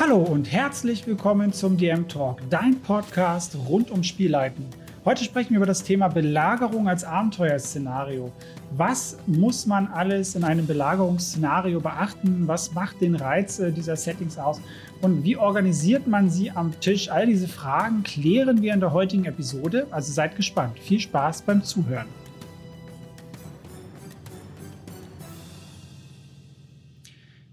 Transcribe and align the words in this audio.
Hallo 0.00 0.16
und 0.16 0.50
herzlich 0.50 1.06
willkommen 1.06 1.52
zum 1.52 1.76
DM 1.76 2.08
Talk, 2.08 2.40
dein 2.48 2.80
Podcast 2.80 3.54
rund 3.68 3.90
um 3.90 4.02
Spielleiten. 4.02 4.64
Heute 5.04 5.22
sprechen 5.24 5.50
wir 5.50 5.58
über 5.58 5.66
das 5.66 5.82
Thema 5.82 6.08
Belagerung 6.08 6.88
als 6.88 7.04
Abenteuerszenario. 7.04 8.32
Was 8.70 9.18
muss 9.26 9.66
man 9.66 9.88
alles 9.88 10.36
in 10.36 10.42
einem 10.42 10.66
Belagerungsszenario 10.66 11.80
beachten? 11.80 12.48
Was 12.48 12.72
macht 12.72 13.02
den 13.02 13.14
Reiz 13.14 13.58
äh, 13.58 13.72
dieser 13.72 13.94
Settings 13.94 14.38
aus? 14.38 14.62
Und 15.02 15.22
wie 15.22 15.36
organisiert 15.36 16.06
man 16.06 16.30
sie 16.30 16.50
am 16.50 16.72
Tisch? 16.80 17.10
All 17.10 17.26
diese 17.26 17.46
Fragen 17.46 18.02
klären 18.02 18.62
wir 18.62 18.72
in 18.72 18.80
der 18.80 18.94
heutigen 18.94 19.26
Episode. 19.26 19.86
Also 19.90 20.14
seid 20.14 20.34
gespannt. 20.34 20.78
Viel 20.78 21.00
Spaß 21.00 21.42
beim 21.42 21.62
Zuhören. 21.62 22.06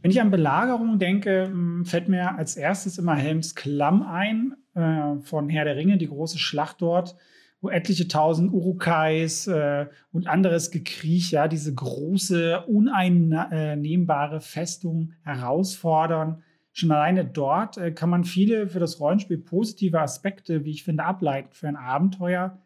Wenn 0.08 0.12
ich 0.12 0.22
an 0.22 0.32
Belagerung 0.32 1.00
denke, 1.00 1.48
hm, 1.48 1.84
fällt 1.84 2.08
mir 2.08 2.38
als 2.38 2.56
erstes 2.56 2.98
immer 2.98 3.16
Helms 3.16 3.56
Klamm 3.56 4.04
ein 4.04 4.56
äh, 4.74 5.20
von 5.20 5.50
Herr 5.50 5.66
der 5.66 5.76
Ringe, 5.76 5.98
die 5.98 6.08
große 6.08 6.40
Schlacht 6.40 6.82
dort, 6.82 7.18
wo 7.60 7.70
etliche 7.70 8.08
tausend 8.08 8.54
Urukais 8.54 9.48
äh, 9.48 9.88
und 10.14 10.28
anderes 10.28 10.72
Gekriech, 10.72 11.32
ja, 11.32 11.50
diese 11.50 11.76
große, 11.76 12.68
uneinnehmbare 12.68 14.40
Festung 14.40 15.12
herausfordern. 15.24 16.42
Schon 16.72 16.94
alleine 16.94 17.26
dort 17.26 17.76
äh, 17.78 17.92
kann 17.92 18.10
man 18.10 18.24
viele 18.24 18.70
für 18.70 18.80
das 18.80 19.02
Rollenspiel 19.02 19.40
positive 19.40 20.00
Aspekte, 20.00 20.64
wie 20.64 20.72
ich 20.72 20.86
finde, 20.86 21.04
ableiten 21.04 21.52
für 21.52 21.68
ein 21.68 21.76
Abenteuer. 21.76 22.62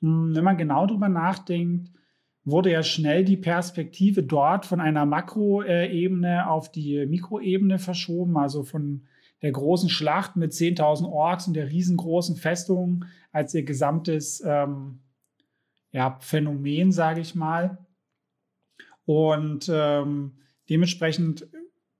Hm, 0.00 0.34
wenn 0.34 0.42
man 0.42 0.58
genau 0.58 0.88
darüber 0.88 1.08
nachdenkt, 1.08 1.92
wurde 2.50 2.70
ja 2.72 2.82
schnell 2.82 3.24
die 3.24 3.36
Perspektive 3.36 4.22
dort 4.22 4.66
von 4.66 4.80
einer 4.80 5.06
Makroebene 5.06 6.48
auf 6.48 6.70
die 6.70 7.06
Mikroebene 7.06 7.78
verschoben, 7.78 8.36
also 8.36 8.62
von 8.62 9.06
der 9.42 9.52
großen 9.52 9.88
Schlacht 9.88 10.36
mit 10.36 10.52
10.000 10.52 11.08
Orks 11.08 11.46
und 11.46 11.54
der 11.54 11.70
riesengroßen 11.70 12.36
Festung 12.36 13.04
als 13.32 13.54
ihr 13.54 13.62
gesamtes 13.62 14.42
ähm, 14.44 15.00
ja, 15.92 16.18
Phänomen, 16.20 16.92
sage 16.92 17.20
ich 17.20 17.34
mal. 17.34 17.86
Und 19.04 19.70
ähm, 19.72 20.38
dementsprechend 20.68 21.48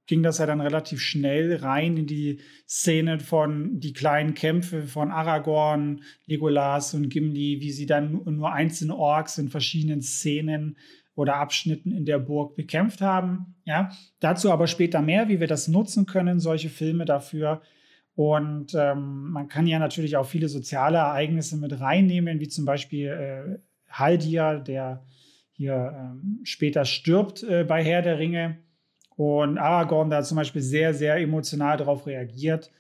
ging 0.09 0.23
das 0.23 0.39
ja 0.39 0.47
dann 0.47 0.61
relativ 0.61 1.01
schnell 1.01 1.57
rein 1.57 1.97
in 1.97 2.07
die 2.07 2.41
Szene 2.67 3.21
von 3.21 3.79
die 3.79 3.93
kleinen 3.93 4.35
Kämpfe 4.35 4.83
von 4.83 5.13
Aragorn, 5.13 6.03
Legolas 6.27 6.95
und 6.95 7.11
Gimli, 7.11 7.61
wie 7.61 7.71
sie 7.71 7.87
dann 7.87 8.23
nur 8.25 8.53
einzelne 8.53 8.97
Orks 8.97 9.39
in 9.39 9.51
verschiedenen 9.51 10.03
Szenen 10.03 10.77
oder 11.15 11.37
Abschnitten 11.37 11.93
in 11.93 12.07
der 12.07 12.19
Burg 12.19 12.57
bekämpft 12.57 13.03
haben. 13.03 13.55
Ja, 13.65 13.91
dazu 14.19 14.51
aber 14.51 14.67
später 14.67 15.03
mehr, 15.03 15.29
wie 15.29 15.41
wir 15.41 15.47
das 15.47 15.69
nutzen 15.69 16.07
können, 16.07 16.41
solche 16.41 16.71
Filme 16.71 17.05
dafür. 17.05 17.61
Und 18.15 18.75
ähm, 18.75 19.31
man 19.31 19.49
kann 19.49 19.67
ja 19.67 19.79
natürlich 19.79 20.17
auch 20.17 20.27
viele 20.27 20.49
soziale 20.49 20.99
Ereignisse 20.99 21.57
mit 21.59 21.79
reinnehmen, 21.81 22.41
wie 22.41 22.49
zum 22.49 22.65
Beispiel 22.65 23.09
äh, 23.09 23.59
Haldir, 23.91 24.59
der 24.59 25.05
hier 25.53 25.93
ähm, 25.95 26.41
später 26.45 26.85
stirbt 26.85 27.43
äh, 27.43 27.65
bei 27.65 27.85
Herr 27.85 28.01
der 28.01 28.19
Ringe 28.19 28.59
und 29.19 29.59
Aragorn 29.59 30.11
da 30.11 30.23
zum 30.23 30.37
Beispiel 30.37 30.63
sehr, 30.63 30.95
sehr 30.95 31.17
emotional 31.17 31.77
darauf 31.77 32.07
reagiert. 32.07 32.71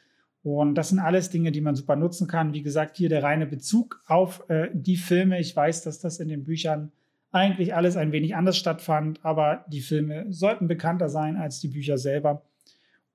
Und 0.44 0.76
das 0.76 0.90
sind 0.90 1.00
alles 1.00 1.30
Dinge, 1.30 1.50
die 1.50 1.60
man 1.60 1.74
super 1.74 1.96
nutzen 1.96 2.28
kann. 2.28 2.54
Wie 2.54 2.62
gesagt, 2.62 2.96
hier 2.96 3.08
der 3.08 3.24
reine 3.24 3.44
Bezug 3.44 4.04
auf 4.06 4.48
äh, 4.48 4.68
die 4.72 4.96
Filme. 4.96 5.40
Ich 5.40 5.54
weiß, 5.54 5.82
dass 5.82 5.98
das 5.98 6.20
in 6.20 6.28
den 6.28 6.44
Büchern 6.44 6.92
eigentlich 7.32 7.74
alles 7.74 7.96
ein 7.96 8.12
wenig 8.12 8.36
anders 8.36 8.56
stattfand, 8.56 9.18
aber 9.24 9.64
die 9.66 9.80
Filme 9.80 10.26
sollten 10.28 10.68
bekannter 10.68 11.08
sein 11.08 11.36
als 11.36 11.58
die 11.58 11.68
Bücher 11.68 11.98
selber. 11.98 12.46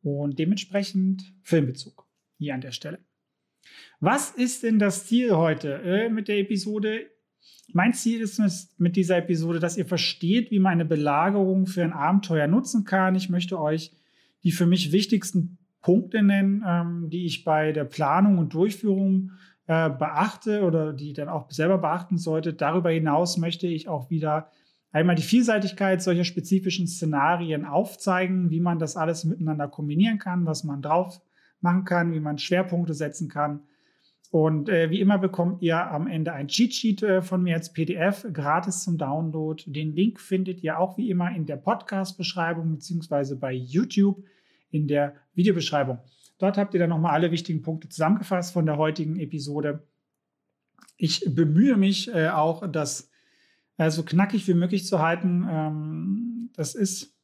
Und 0.04 0.38
dementsprechend 0.38 1.34
Filmbezug 1.44 2.06
hier 2.40 2.54
an 2.54 2.62
der 2.62 2.74
Stelle. 2.74 3.00
Was 4.02 4.32
ist 4.32 4.64
denn 4.64 4.80
das 4.80 5.06
Ziel 5.06 5.32
heute 5.32 5.76
äh, 5.76 6.10
mit 6.10 6.28
der 6.28 6.40
Episode? 6.40 7.06
Mein 7.72 7.94
Ziel 7.94 8.22
ist 8.22 8.40
mit 8.78 8.96
dieser 8.96 9.18
Episode, 9.18 9.60
dass 9.60 9.78
ihr 9.78 9.86
versteht, 9.86 10.52
wie 10.52 10.60
man 10.60 10.74
eine 10.74 10.86
Belagerung 10.86 11.66
für 11.66 11.84
ein 11.84 11.94
Abenteuer 11.94 12.48
nutzen 12.48 12.84
kann. 12.84 13.16
Ich 13.16 13.30
möchte 13.30 13.60
euch 13.60 13.92
die 14.44 14.52
für 14.52 14.66
mich 14.66 14.92
wichtigsten 14.92 15.58
Punkte 15.82 16.22
nennen, 16.22 16.64
ähm, 16.68 17.10
die 17.10 17.26
ich 17.26 17.44
bei 17.44 17.72
der 17.72 17.86
Planung 17.86 18.38
und 18.38 18.54
Durchführung 18.54 19.32
äh, 19.68 19.90
beachte 19.90 20.64
oder 20.64 20.94
die 20.94 21.14
dann 21.14 21.30
auch 21.30 21.50
selber 21.50 21.78
beachten 21.78 22.18
sollte. 22.18 22.54
Darüber 22.54 22.92
hinaus 22.92 23.38
möchte 23.38 23.68
ich 23.68 23.88
auch 23.88 24.10
wieder 24.10 24.50
einmal 24.92 25.16
die 25.16 25.24
Vielseitigkeit 25.24 26.02
solcher 26.02 26.26
spezifischen 26.26 26.88
Szenarien 26.88 27.66
aufzeigen, 27.66 28.52
wie 28.52 28.60
man 28.60 28.80
das 28.80 28.98
alles 28.98 29.24
miteinander 29.24 29.68
kombinieren 29.68 30.20
kann, 30.20 30.46
was 30.46 30.64
man 30.64 30.82
drauf 30.82 31.22
machen 31.62 31.86
kann, 31.86 32.14
wie 32.14 32.20
man 32.20 32.38
Schwerpunkte 32.38 32.94
setzen 32.94 33.30
kann 33.30 33.62
und 34.34 34.68
äh, 34.68 34.90
wie 34.90 35.00
immer 35.00 35.20
bekommt 35.20 35.62
ihr 35.62 35.78
am 35.92 36.08
Ende 36.08 36.34
ein 36.34 36.48
Cheat-Sheet 36.48 37.04
äh, 37.04 37.22
von 37.22 37.44
mir 37.44 37.54
als 37.54 37.72
PDF 37.72 38.26
gratis 38.34 38.84
zum 38.84 38.98
Download. 38.98 39.64
Den 39.68 39.94
Link 39.94 40.20
findet 40.20 40.64
ihr 40.64 40.80
auch 40.80 40.98
wie 40.98 41.12
immer 41.12 41.30
in 41.36 41.46
der 41.46 41.58
Podcast-Beschreibung 41.58 42.72
beziehungsweise 42.72 43.36
bei 43.36 43.54
YouTube 43.54 44.24
in 44.72 44.88
der 44.88 45.14
Videobeschreibung. 45.36 46.00
Dort 46.40 46.58
habt 46.58 46.74
ihr 46.74 46.80
dann 46.80 46.90
nochmal 46.90 47.14
alle 47.14 47.30
wichtigen 47.30 47.62
Punkte 47.62 47.90
zusammengefasst 47.90 48.54
von 48.54 48.66
der 48.66 48.78
heutigen 48.78 49.20
Episode. 49.20 49.88
Ich 50.98 51.24
bemühe 51.28 51.78
mich 51.78 52.12
äh, 52.12 52.30
auch, 52.30 52.68
das 52.68 53.12
äh, 53.78 53.92
so 53.92 54.02
knackig 54.02 54.48
wie 54.48 54.56
möglich 54.56 54.88
zu 54.88 54.98
halten. 54.98 55.46
Ähm, 55.48 56.50
das 56.56 56.74
ist 56.74 57.16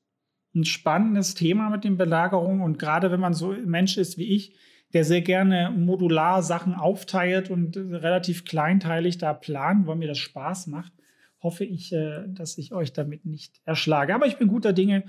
ein 0.54 0.64
spannendes 0.64 1.34
Thema 1.34 1.72
mit 1.72 1.86
den 1.86 1.98
Belagerungen 1.98 2.62
und 2.62 2.78
gerade 2.78 3.10
wenn 3.10 3.20
man 3.20 3.34
so 3.34 3.56
Mensch 3.66 3.98
ist 3.98 4.20
wie 4.20 4.36
ich, 4.36 4.56
der 4.94 5.04
sehr 5.04 5.22
gerne 5.22 5.72
modular 5.76 6.42
Sachen 6.42 6.74
aufteilt 6.74 7.50
und 7.50 7.78
relativ 7.78 8.46
kleinteilig 8.46 9.18
da 9.18 9.34
plant, 9.34 9.88
weil 9.88 9.96
mir 9.98 10.08
das 10.08 10.18
Spaß 10.18 10.68
macht, 10.68 10.94
hoffe 11.42 11.64
ich, 11.64 11.94
äh, 11.94 12.26
dass 12.28 12.58
ich 12.58 12.74
euch 12.74 12.94
damit 12.94 13.26
nicht 13.26 13.62
erschlage. 13.66 14.16
Aber 14.16 14.26
ich 14.26 14.38
bin 14.38 14.48
guter 14.48 14.74
Dinge, 14.74 15.04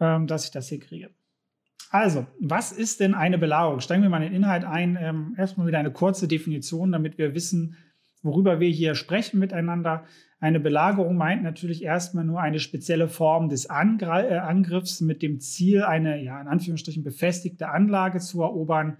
ähm, 0.00 0.26
dass 0.26 0.46
ich 0.46 0.50
das 0.50 0.68
hier 0.68 0.80
kriege. 0.80 1.10
Also, 1.90 2.26
was 2.40 2.72
ist 2.72 3.00
denn 3.00 3.14
eine 3.14 3.36
Belagerung? 3.36 3.80
Steigen 3.80 4.02
wir 4.02 4.08
mal 4.08 4.22
in 4.22 4.32
den 4.32 4.42
Inhalt 4.42 4.64
ein. 4.64 4.96
Ähm, 4.98 5.34
erstmal 5.36 5.66
wieder 5.66 5.78
eine 5.78 5.92
kurze 5.92 6.26
Definition, 6.26 6.90
damit 6.90 7.18
wir 7.18 7.34
wissen, 7.34 7.76
worüber 8.22 8.60
wir 8.60 8.70
hier 8.70 8.94
sprechen 8.94 9.38
miteinander. 9.38 10.06
Eine 10.42 10.58
Belagerung 10.58 11.16
meint 11.16 11.44
natürlich 11.44 11.84
erstmal 11.84 12.24
nur 12.24 12.40
eine 12.40 12.58
spezielle 12.58 13.06
Form 13.06 13.48
des 13.48 13.70
Angr 13.70 14.28
äh, 14.28 14.38
Angriffs 14.38 15.00
mit 15.00 15.22
dem 15.22 15.38
Ziel, 15.38 15.84
eine, 15.84 16.20
ja, 16.20 16.40
in 16.40 16.48
Anführungsstrichen 16.48 17.04
befestigte 17.04 17.68
Anlage 17.68 18.18
zu 18.18 18.42
erobern 18.42 18.96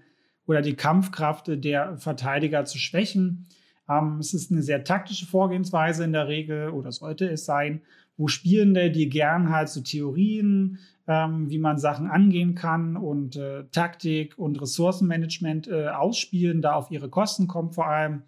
oder 0.47 0.61
die 0.61 0.75
Kampfkraft 0.75 1.47
der 1.49 1.97
Verteidiger 1.97 2.63
zu 2.63 2.77
schwächen. 2.77 3.45
Ähm, 3.89 4.19
es 4.19 4.33
ist 4.33 4.53
eine 4.53 4.61
sehr 4.61 4.85
taktische 4.85 5.25
Vorgehensweise 5.25 6.05
in 6.05 6.13
der 6.13 6.29
Regel 6.29 6.69
oder 6.69 6.93
sollte 6.93 7.29
es 7.29 7.43
sein, 7.43 7.81
wo 8.15 8.29
Spielende, 8.29 8.89
die 8.89 9.09
gern 9.09 9.49
halt 9.49 9.67
so 9.67 9.81
Theorien, 9.81 10.79
ähm, 11.07 11.49
wie 11.49 11.59
man 11.59 11.77
Sachen 11.77 12.07
angehen 12.07 12.55
kann 12.55 12.95
und 12.95 13.35
äh, 13.35 13.65
Taktik 13.73 14.39
und 14.39 14.61
Ressourcenmanagement 14.61 15.67
äh, 15.67 15.89
ausspielen, 15.89 16.61
da 16.61 16.75
auf 16.75 16.89
ihre 16.89 17.09
Kosten 17.09 17.47
kommt 17.47 17.75
vor 17.75 17.87
allem 17.87 18.21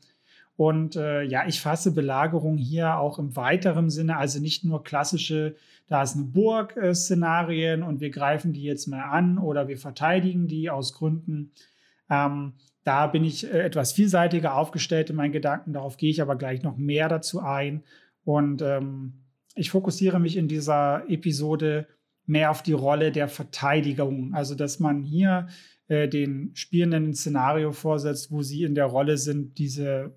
und 0.58 0.96
äh, 0.96 1.24
ja, 1.24 1.46
ich 1.48 1.60
fasse 1.60 1.92
Belagerung 1.92 2.58
hier 2.58 2.98
auch 2.98 3.20
im 3.20 3.36
weiteren 3.36 3.90
Sinne, 3.90 4.18
also 4.18 4.40
nicht 4.40 4.64
nur 4.64 4.84
klassische, 4.84 5.56
da 5.88 6.02
ist 6.02 6.16
eine 6.16 6.26
Burg-Szenarien 6.26 7.84
und 7.84 8.00
wir 8.00 8.10
greifen 8.10 8.54
die 8.54 8.64
jetzt 8.64 8.88
mal 8.88 9.04
an 9.04 9.38
oder 9.38 9.68
wir 9.68 9.78
verteidigen 9.78 10.48
die 10.48 10.70
aus 10.70 10.94
Gründen. 10.94 11.52
Ähm, 12.10 12.54
da 12.86 13.08
bin 13.08 13.26
ich 13.26 13.52
äh, 13.52 13.64
etwas 13.64 13.92
vielseitiger 13.92 14.56
aufgestellt 14.56 15.10
in 15.10 15.18
meinen 15.18 15.34
Gedanken, 15.34 15.74
darauf 15.74 15.98
gehe 15.98 16.10
ich 16.10 16.22
aber 16.22 16.38
gleich 16.38 16.64
noch 16.64 16.78
mehr 16.78 17.10
dazu 17.10 17.42
ein. 17.42 17.84
Und 18.24 18.62
ähm, 18.62 19.26
ich 19.56 19.72
fokussiere 19.72 20.20
mich 20.20 20.38
in 20.38 20.48
dieser 20.48 21.04
Episode 21.10 21.88
mehr 22.26 22.50
auf 22.50 22.64
die 22.64 22.74
Rolle 22.74 23.12
der 23.12 23.28
Verteidigung. 23.28 24.34
Also, 24.34 24.56
dass 24.56 24.80
man 24.80 25.04
hier 25.04 25.48
äh, 25.88 26.08
den 26.08 26.52
Spielenden 26.56 27.10
ein 27.10 27.14
Szenario 27.14 27.72
vorsetzt, 27.72 28.32
wo 28.32 28.42
sie 28.42 28.64
in 28.64 28.76
der 28.76 28.86
Rolle 28.86 29.18
sind, 29.18 29.58
diese 29.58 30.16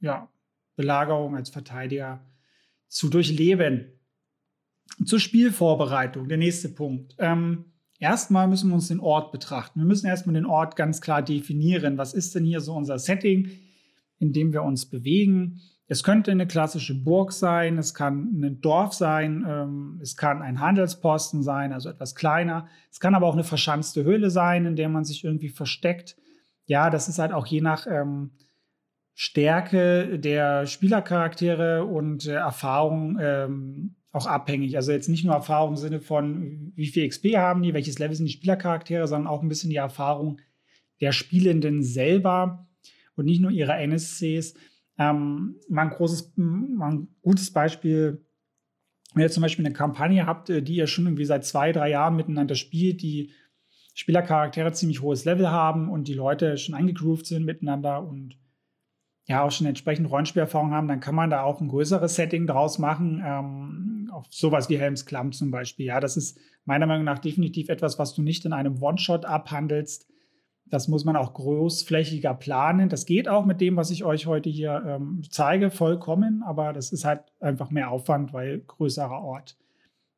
ja, 0.00 0.28
Belagerung 0.76 1.36
als 1.36 1.50
Verteidiger 1.50 2.20
zu 2.88 3.08
durchleben. 3.08 3.92
Zur 5.04 5.20
Spielvorbereitung, 5.20 6.28
der 6.28 6.38
nächste 6.38 6.68
Punkt. 6.68 7.14
Ähm, 7.18 7.66
erstmal 7.98 8.48
müssen 8.48 8.70
wir 8.70 8.74
uns 8.74 8.88
den 8.88 9.00
Ort 9.00 9.32
betrachten. 9.32 9.80
Wir 9.80 9.86
müssen 9.86 10.06
erstmal 10.06 10.34
den 10.34 10.46
Ort 10.46 10.76
ganz 10.76 11.00
klar 11.00 11.22
definieren. 11.22 11.98
Was 11.98 12.14
ist 12.14 12.34
denn 12.34 12.44
hier 12.44 12.60
so 12.60 12.74
unser 12.74 12.98
Setting, 12.98 13.50
in 14.18 14.32
dem 14.32 14.52
wir 14.52 14.62
uns 14.62 14.86
bewegen? 14.86 15.60
Es 15.90 16.02
könnte 16.02 16.30
eine 16.30 16.46
klassische 16.46 16.94
Burg 16.94 17.32
sein, 17.32 17.78
es 17.78 17.94
kann 17.94 18.40
ein 18.42 18.60
Dorf 18.60 18.92
sein, 18.92 19.44
ähm, 19.48 19.98
es 20.02 20.16
kann 20.16 20.42
ein 20.42 20.60
Handelsposten 20.60 21.42
sein, 21.42 21.72
also 21.72 21.88
etwas 21.88 22.14
kleiner. 22.14 22.68
Es 22.90 23.00
kann 23.00 23.14
aber 23.14 23.26
auch 23.26 23.32
eine 23.32 23.44
verschanzte 23.44 24.04
Höhle 24.04 24.30
sein, 24.30 24.66
in 24.66 24.76
der 24.76 24.90
man 24.90 25.04
sich 25.04 25.24
irgendwie 25.24 25.48
versteckt. 25.48 26.16
Ja, 26.66 26.90
das 26.90 27.08
ist 27.08 27.18
halt 27.18 27.32
auch 27.32 27.46
je 27.46 27.62
nach 27.62 27.86
ähm, 27.86 28.32
Stärke 29.20 30.16
der 30.20 30.68
Spielercharaktere 30.68 31.84
und 31.84 32.28
äh, 32.28 32.34
Erfahrung 32.34 33.18
ähm, 33.20 33.96
auch 34.12 34.26
abhängig. 34.26 34.76
Also 34.76 34.92
jetzt 34.92 35.08
nicht 35.08 35.24
nur 35.24 35.34
Erfahrung 35.34 35.70
im 35.70 35.76
Sinne 35.76 35.98
von, 35.98 36.70
wie 36.76 36.86
viel 36.86 37.08
XP 37.08 37.34
haben 37.34 37.64
die, 37.64 37.74
welches 37.74 37.98
Level 37.98 38.14
sind 38.14 38.26
die 38.26 38.32
Spielercharaktere, 38.32 39.08
sondern 39.08 39.26
auch 39.26 39.42
ein 39.42 39.48
bisschen 39.48 39.70
die 39.70 39.76
Erfahrung 39.76 40.40
der 41.00 41.10
Spielenden 41.10 41.82
selber 41.82 42.68
und 43.16 43.24
nicht 43.24 43.40
nur 43.40 43.50
ihrer 43.50 43.80
NSCs. 43.80 44.54
Ähm, 44.98 45.56
mal 45.68 45.82
ein 45.82 45.90
großes, 45.90 46.34
mal 46.36 46.92
ein 46.92 47.08
gutes 47.20 47.52
Beispiel, 47.52 48.24
wenn 49.14 49.24
ihr 49.24 49.30
zum 49.32 49.42
Beispiel 49.42 49.66
eine 49.66 49.74
Kampagne 49.74 50.26
habt, 50.26 50.48
äh, 50.48 50.62
die 50.62 50.76
ihr 50.76 50.86
schon 50.86 51.06
irgendwie 51.06 51.24
seit 51.24 51.44
zwei, 51.44 51.72
drei 51.72 51.90
Jahren 51.90 52.14
miteinander 52.14 52.54
spielt, 52.54 53.02
die 53.02 53.32
Spielercharaktere 53.94 54.70
ziemlich 54.74 55.02
hohes 55.02 55.24
Level 55.24 55.50
haben 55.50 55.90
und 55.90 56.06
die 56.06 56.14
Leute 56.14 56.56
schon 56.56 56.76
eingegroovt 56.76 57.26
sind 57.26 57.44
miteinander 57.44 58.06
und 58.06 58.38
ja 59.28 59.42
auch 59.42 59.50
schon 59.50 59.66
entsprechend 59.66 60.10
Rollenspielerfahrung 60.10 60.72
haben, 60.72 60.88
dann 60.88 61.00
kann 61.00 61.14
man 61.14 61.30
da 61.30 61.42
auch 61.42 61.60
ein 61.60 61.68
größeres 61.68 62.14
Setting 62.14 62.46
draus 62.46 62.78
machen. 62.78 63.22
Ähm, 63.24 64.10
auch 64.12 64.24
sowas 64.30 64.70
wie 64.70 64.78
Helms 64.78 65.04
Klamm 65.04 65.32
zum 65.32 65.50
Beispiel. 65.50 65.86
Ja, 65.86 66.00
das 66.00 66.16
ist 66.16 66.40
meiner 66.64 66.86
Meinung 66.86 67.04
nach 67.04 67.18
definitiv 67.18 67.68
etwas, 67.68 67.98
was 67.98 68.14
du 68.14 68.22
nicht 68.22 68.46
in 68.46 68.54
einem 68.54 68.82
One-Shot 68.82 69.26
abhandelst. 69.26 70.08
Das 70.64 70.88
muss 70.88 71.04
man 71.04 71.16
auch 71.16 71.34
großflächiger 71.34 72.34
planen. 72.34 72.88
Das 72.88 73.04
geht 73.04 73.28
auch 73.28 73.44
mit 73.44 73.60
dem, 73.60 73.76
was 73.76 73.90
ich 73.90 74.04
euch 74.04 74.26
heute 74.26 74.48
hier 74.48 74.82
ähm, 74.86 75.22
zeige, 75.30 75.70
vollkommen, 75.70 76.42
aber 76.42 76.72
das 76.72 76.92
ist 76.92 77.04
halt 77.04 77.20
einfach 77.40 77.70
mehr 77.70 77.90
Aufwand, 77.90 78.32
weil 78.32 78.60
größerer 78.60 79.22
Ort. 79.22 79.58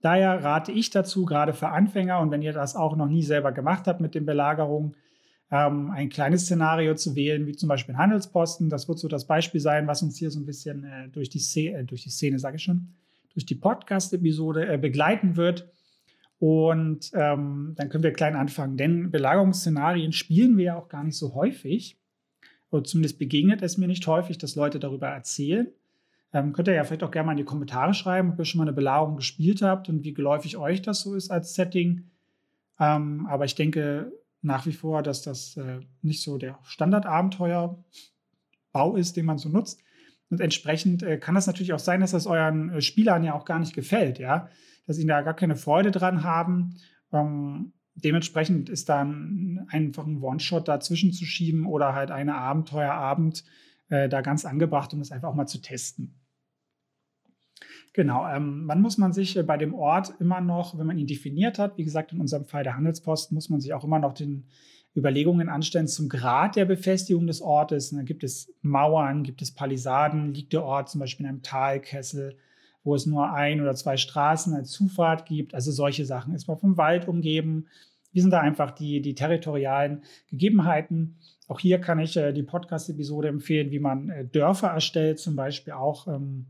Daher 0.02 0.42
rate 0.42 0.72
ich 0.72 0.90
dazu, 0.90 1.24
gerade 1.24 1.52
für 1.52 1.68
Anfänger 1.68 2.20
und 2.20 2.30
wenn 2.30 2.42
ihr 2.42 2.52
das 2.52 2.74
auch 2.76 2.96
noch 2.96 3.08
nie 3.08 3.22
selber 3.22 3.52
gemacht 3.52 3.86
habt 3.86 4.00
mit 4.00 4.14
den 4.14 4.24
Belagerungen, 4.24 4.96
ähm, 5.50 5.90
ein 5.90 6.08
kleines 6.08 6.42
Szenario 6.42 6.94
zu 6.94 7.16
wählen, 7.16 7.46
wie 7.46 7.56
zum 7.56 7.68
Beispiel 7.68 7.96
Handelsposten. 7.96 8.70
Das 8.70 8.88
wird 8.88 8.98
so 8.98 9.08
das 9.08 9.26
Beispiel 9.26 9.60
sein, 9.60 9.86
was 9.86 10.02
uns 10.02 10.16
hier 10.16 10.30
so 10.30 10.38
ein 10.38 10.46
bisschen 10.46 10.84
äh, 10.84 11.08
durch 11.08 11.28
die 11.28 11.40
Szene, 11.40 11.78
äh, 11.78 11.84
durch 11.84 12.02
die 12.02 12.10
Szene, 12.10 12.38
sage 12.38 12.56
ich 12.56 12.62
schon, 12.62 12.94
durch 13.34 13.46
die 13.46 13.56
Podcast-Episode 13.56 14.74
äh, 14.74 14.78
begleiten 14.78 15.36
wird. 15.36 15.68
Und 16.38 17.10
ähm, 17.14 17.74
dann 17.76 17.88
können 17.90 18.04
wir 18.04 18.12
klein 18.12 18.36
anfangen, 18.36 18.76
denn 18.76 19.10
Belagerungsszenarien 19.10 20.12
spielen 20.12 20.56
wir 20.56 20.64
ja 20.64 20.76
auch 20.76 20.88
gar 20.88 21.04
nicht 21.04 21.16
so 21.16 21.34
häufig. 21.34 21.98
Oder 22.70 22.84
zumindest 22.84 23.18
begegnet 23.18 23.60
es 23.62 23.76
mir 23.76 23.88
nicht 23.88 24.06
häufig, 24.06 24.38
dass 24.38 24.54
Leute 24.54 24.78
darüber 24.78 25.08
erzählen. 25.08 25.68
Ähm, 26.32 26.52
könnt 26.52 26.68
ihr 26.68 26.74
ja 26.74 26.84
vielleicht 26.84 27.02
auch 27.02 27.10
gerne 27.10 27.26
mal 27.26 27.32
in 27.32 27.38
die 27.38 27.44
Kommentare 27.44 27.92
schreiben, 27.92 28.30
ob 28.30 28.38
ihr 28.38 28.44
schon 28.44 28.58
mal 28.58 28.64
eine 28.64 28.72
Belagerung 28.72 29.16
gespielt 29.16 29.62
habt 29.62 29.88
und 29.88 30.04
wie 30.04 30.14
geläufig 30.14 30.56
euch 30.56 30.80
das 30.80 31.00
so 31.00 31.14
ist 31.14 31.30
als 31.30 31.54
Setting. 31.54 32.08
Ähm, 32.78 33.26
aber 33.28 33.44
ich 33.44 33.56
denke 33.56 34.12
nach 34.42 34.66
wie 34.66 34.72
vor, 34.72 35.02
dass 35.02 35.22
das 35.22 35.56
äh, 35.56 35.80
nicht 36.02 36.22
so 36.22 36.38
der 36.38 36.58
Standardabenteuerbau 36.62 38.96
ist, 38.96 39.16
den 39.16 39.26
man 39.26 39.38
so 39.38 39.48
nutzt. 39.48 39.82
Und 40.30 40.40
entsprechend 40.40 41.02
äh, 41.02 41.18
kann 41.18 41.34
das 41.34 41.46
natürlich 41.46 41.72
auch 41.72 41.80
sein, 41.80 42.00
dass 42.00 42.12
das 42.12 42.26
euren 42.26 42.70
äh, 42.70 42.80
Spielern 42.80 43.24
ja 43.24 43.34
auch 43.34 43.44
gar 43.44 43.58
nicht 43.58 43.74
gefällt, 43.74 44.18
ja, 44.18 44.48
dass 44.86 44.96
sie 44.96 45.06
da 45.06 45.22
gar 45.22 45.34
keine 45.34 45.56
Freude 45.56 45.90
dran 45.90 46.22
haben. 46.22 46.76
Ähm, 47.12 47.72
dementsprechend 47.96 48.68
ist 48.68 48.88
dann 48.88 49.66
einfach 49.68 50.06
ein 50.06 50.22
One-Shot 50.22 50.68
dazwischen 50.68 51.12
zu 51.12 51.24
schieben 51.24 51.66
oder 51.66 51.94
halt 51.94 52.10
eine 52.10 52.36
Abenteuerabend 52.36 53.44
äh, 53.88 54.08
da 54.08 54.20
ganz 54.20 54.44
angebracht, 54.44 54.92
um 54.92 55.00
das 55.00 55.10
einfach 55.10 55.28
auch 55.28 55.34
mal 55.34 55.46
zu 55.46 55.60
testen. 55.60 56.19
Genau, 57.92 58.26
ähm, 58.28 58.64
wann 58.66 58.82
muss 58.82 58.98
man 58.98 59.12
sich 59.12 59.36
äh, 59.36 59.42
bei 59.42 59.56
dem 59.56 59.74
Ort 59.74 60.14
immer 60.20 60.40
noch, 60.40 60.78
wenn 60.78 60.86
man 60.86 60.98
ihn 60.98 61.08
definiert 61.08 61.58
hat, 61.58 61.76
wie 61.76 61.84
gesagt, 61.84 62.12
in 62.12 62.20
unserem 62.20 62.44
Fall 62.44 62.62
der 62.62 62.76
Handelsposten, 62.76 63.34
muss 63.34 63.48
man 63.48 63.60
sich 63.60 63.74
auch 63.74 63.82
immer 63.84 63.98
noch 63.98 64.12
den 64.12 64.46
Überlegungen 64.96 65.48
anstellen 65.48 65.88
zum 65.88 66.08
Grad 66.08 66.56
der 66.56 66.64
Befestigung 66.64 67.26
des 67.26 67.40
Ortes. 67.40 67.90
Da 67.90 68.02
gibt 68.02 68.24
es 68.24 68.52
Mauern, 68.62 69.22
gibt 69.22 69.42
es 69.42 69.52
Palisaden, 69.54 70.34
liegt 70.34 70.52
der 70.52 70.64
Ort 70.64 70.88
zum 70.88 71.00
Beispiel 71.00 71.26
in 71.26 71.30
einem 71.30 71.42
Talkessel, 71.42 72.36
wo 72.84 72.94
es 72.94 73.06
nur 73.06 73.32
ein 73.32 73.60
oder 73.60 73.74
zwei 73.74 73.96
Straßen 73.96 74.54
als 74.54 74.70
Zufahrt 74.70 75.26
gibt. 75.26 75.54
Also 75.54 75.70
solche 75.72 76.04
Sachen. 76.04 76.34
Ist 76.34 76.48
man 76.48 76.58
vom 76.58 76.76
Wald 76.76 77.08
umgeben? 77.08 77.66
Wie 78.12 78.20
sind 78.20 78.30
da 78.30 78.40
einfach 78.40 78.72
die, 78.72 79.00
die 79.00 79.14
territorialen 79.14 80.02
Gegebenheiten? 80.28 81.18
Auch 81.46 81.60
hier 81.60 81.80
kann 81.80 82.00
ich 82.00 82.16
äh, 82.16 82.32
die 82.32 82.42
Podcast-Episode 82.42 83.28
empfehlen, 83.28 83.70
wie 83.70 83.78
man 83.78 84.08
äh, 84.10 84.24
Dörfer 84.24 84.68
erstellt, 84.68 85.18
zum 85.18 85.36
Beispiel 85.36 85.72
auch. 85.72 86.08
Ähm, 86.08 86.46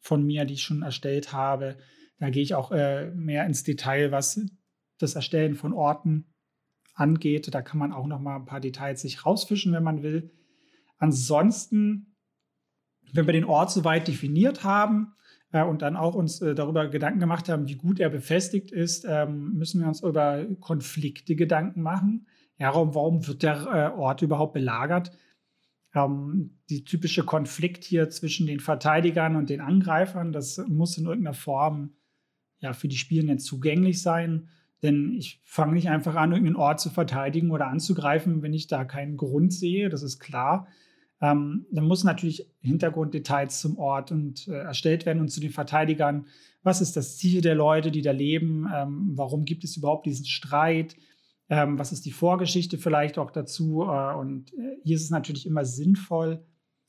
von 0.00 0.24
mir, 0.24 0.44
die 0.44 0.54
ich 0.54 0.62
schon 0.62 0.82
erstellt 0.82 1.32
habe. 1.32 1.76
Da 2.18 2.30
gehe 2.30 2.42
ich 2.42 2.54
auch 2.54 2.72
äh, 2.72 3.10
mehr 3.12 3.46
ins 3.46 3.62
Detail, 3.62 4.10
was 4.10 4.40
das 4.98 5.14
Erstellen 5.14 5.54
von 5.54 5.72
Orten 5.72 6.34
angeht. 6.94 7.52
Da 7.54 7.62
kann 7.62 7.78
man 7.78 7.92
auch 7.92 8.06
noch 8.06 8.20
mal 8.20 8.36
ein 8.36 8.46
paar 8.46 8.60
Details 8.60 9.02
sich 9.02 9.24
rausfischen, 9.24 9.72
wenn 9.72 9.82
man 9.82 10.02
will. 10.02 10.30
Ansonsten, 10.98 12.16
wenn 13.12 13.26
wir 13.26 13.32
den 13.32 13.44
Ort 13.44 13.70
soweit 13.70 14.08
definiert 14.08 14.64
haben 14.64 15.14
äh, 15.52 15.64
und 15.64 15.82
dann 15.82 15.96
auch 15.96 16.14
uns 16.14 16.40
äh, 16.42 16.54
darüber 16.54 16.88
Gedanken 16.88 17.20
gemacht 17.20 17.48
haben, 17.48 17.68
wie 17.68 17.76
gut 17.76 18.00
er 18.00 18.10
befestigt 18.10 18.70
ist, 18.70 19.06
ähm, 19.08 19.54
müssen 19.54 19.80
wir 19.80 19.88
uns 19.88 20.02
über 20.02 20.44
Konflikte 20.60 21.36
Gedanken 21.36 21.82
machen. 21.82 22.26
Ja, 22.58 22.74
warum 22.74 23.26
wird 23.26 23.42
der 23.42 23.94
äh, 23.94 23.98
Ort 23.98 24.20
überhaupt 24.20 24.52
belagert? 24.52 25.12
Ähm, 25.94 26.58
die 26.68 26.84
typische 26.84 27.24
Konflikt 27.24 27.84
hier 27.84 28.10
zwischen 28.10 28.46
den 28.46 28.60
Verteidigern 28.60 29.36
und 29.36 29.50
den 29.50 29.60
Angreifern, 29.60 30.32
das 30.32 30.58
muss 30.68 30.96
in 30.98 31.06
irgendeiner 31.06 31.34
Form 31.34 31.94
ja, 32.60 32.72
für 32.72 32.88
die 32.88 32.96
Spielenden 32.96 33.38
zugänglich 33.38 34.02
sein. 34.02 34.48
Denn 34.82 35.14
ich 35.14 35.40
fange 35.44 35.74
nicht 35.74 35.88
einfach 35.88 36.14
an, 36.14 36.32
irgendeinen 36.32 36.56
Ort 36.56 36.80
zu 36.80 36.90
verteidigen 36.90 37.50
oder 37.50 37.66
anzugreifen, 37.66 38.42
wenn 38.42 38.54
ich 38.54 38.66
da 38.66 38.84
keinen 38.84 39.16
Grund 39.16 39.52
sehe, 39.52 39.88
das 39.88 40.02
ist 40.02 40.20
klar. 40.20 40.68
Ähm, 41.20 41.66
dann 41.70 41.84
muss 41.84 42.02
natürlich 42.02 42.46
Hintergrunddetails 42.62 43.60
zum 43.60 43.76
Ort 43.76 44.10
und 44.10 44.48
äh, 44.48 44.52
erstellt 44.52 45.04
werden 45.04 45.20
und 45.20 45.28
zu 45.28 45.40
den 45.40 45.50
Verteidigern. 45.50 46.26
Was 46.62 46.80
ist 46.80 46.96
das 46.96 47.18
Ziel 47.18 47.42
der 47.42 47.54
Leute, 47.54 47.90
die 47.90 48.00
da 48.00 48.12
leben? 48.12 48.66
Ähm, 48.74 49.10
warum 49.14 49.44
gibt 49.44 49.64
es 49.64 49.76
überhaupt 49.76 50.06
diesen 50.06 50.24
Streit? 50.24 50.96
Ähm, 51.50 51.78
was 51.78 51.90
ist 51.92 52.06
die 52.06 52.12
Vorgeschichte 52.12 52.78
vielleicht 52.78 53.18
auch 53.18 53.32
dazu? 53.32 53.82
Äh, 53.82 54.14
und 54.14 54.52
äh, 54.54 54.76
hier 54.84 54.96
ist 54.96 55.02
es 55.02 55.10
natürlich 55.10 55.46
immer 55.46 55.64
sinnvoll, 55.64 56.44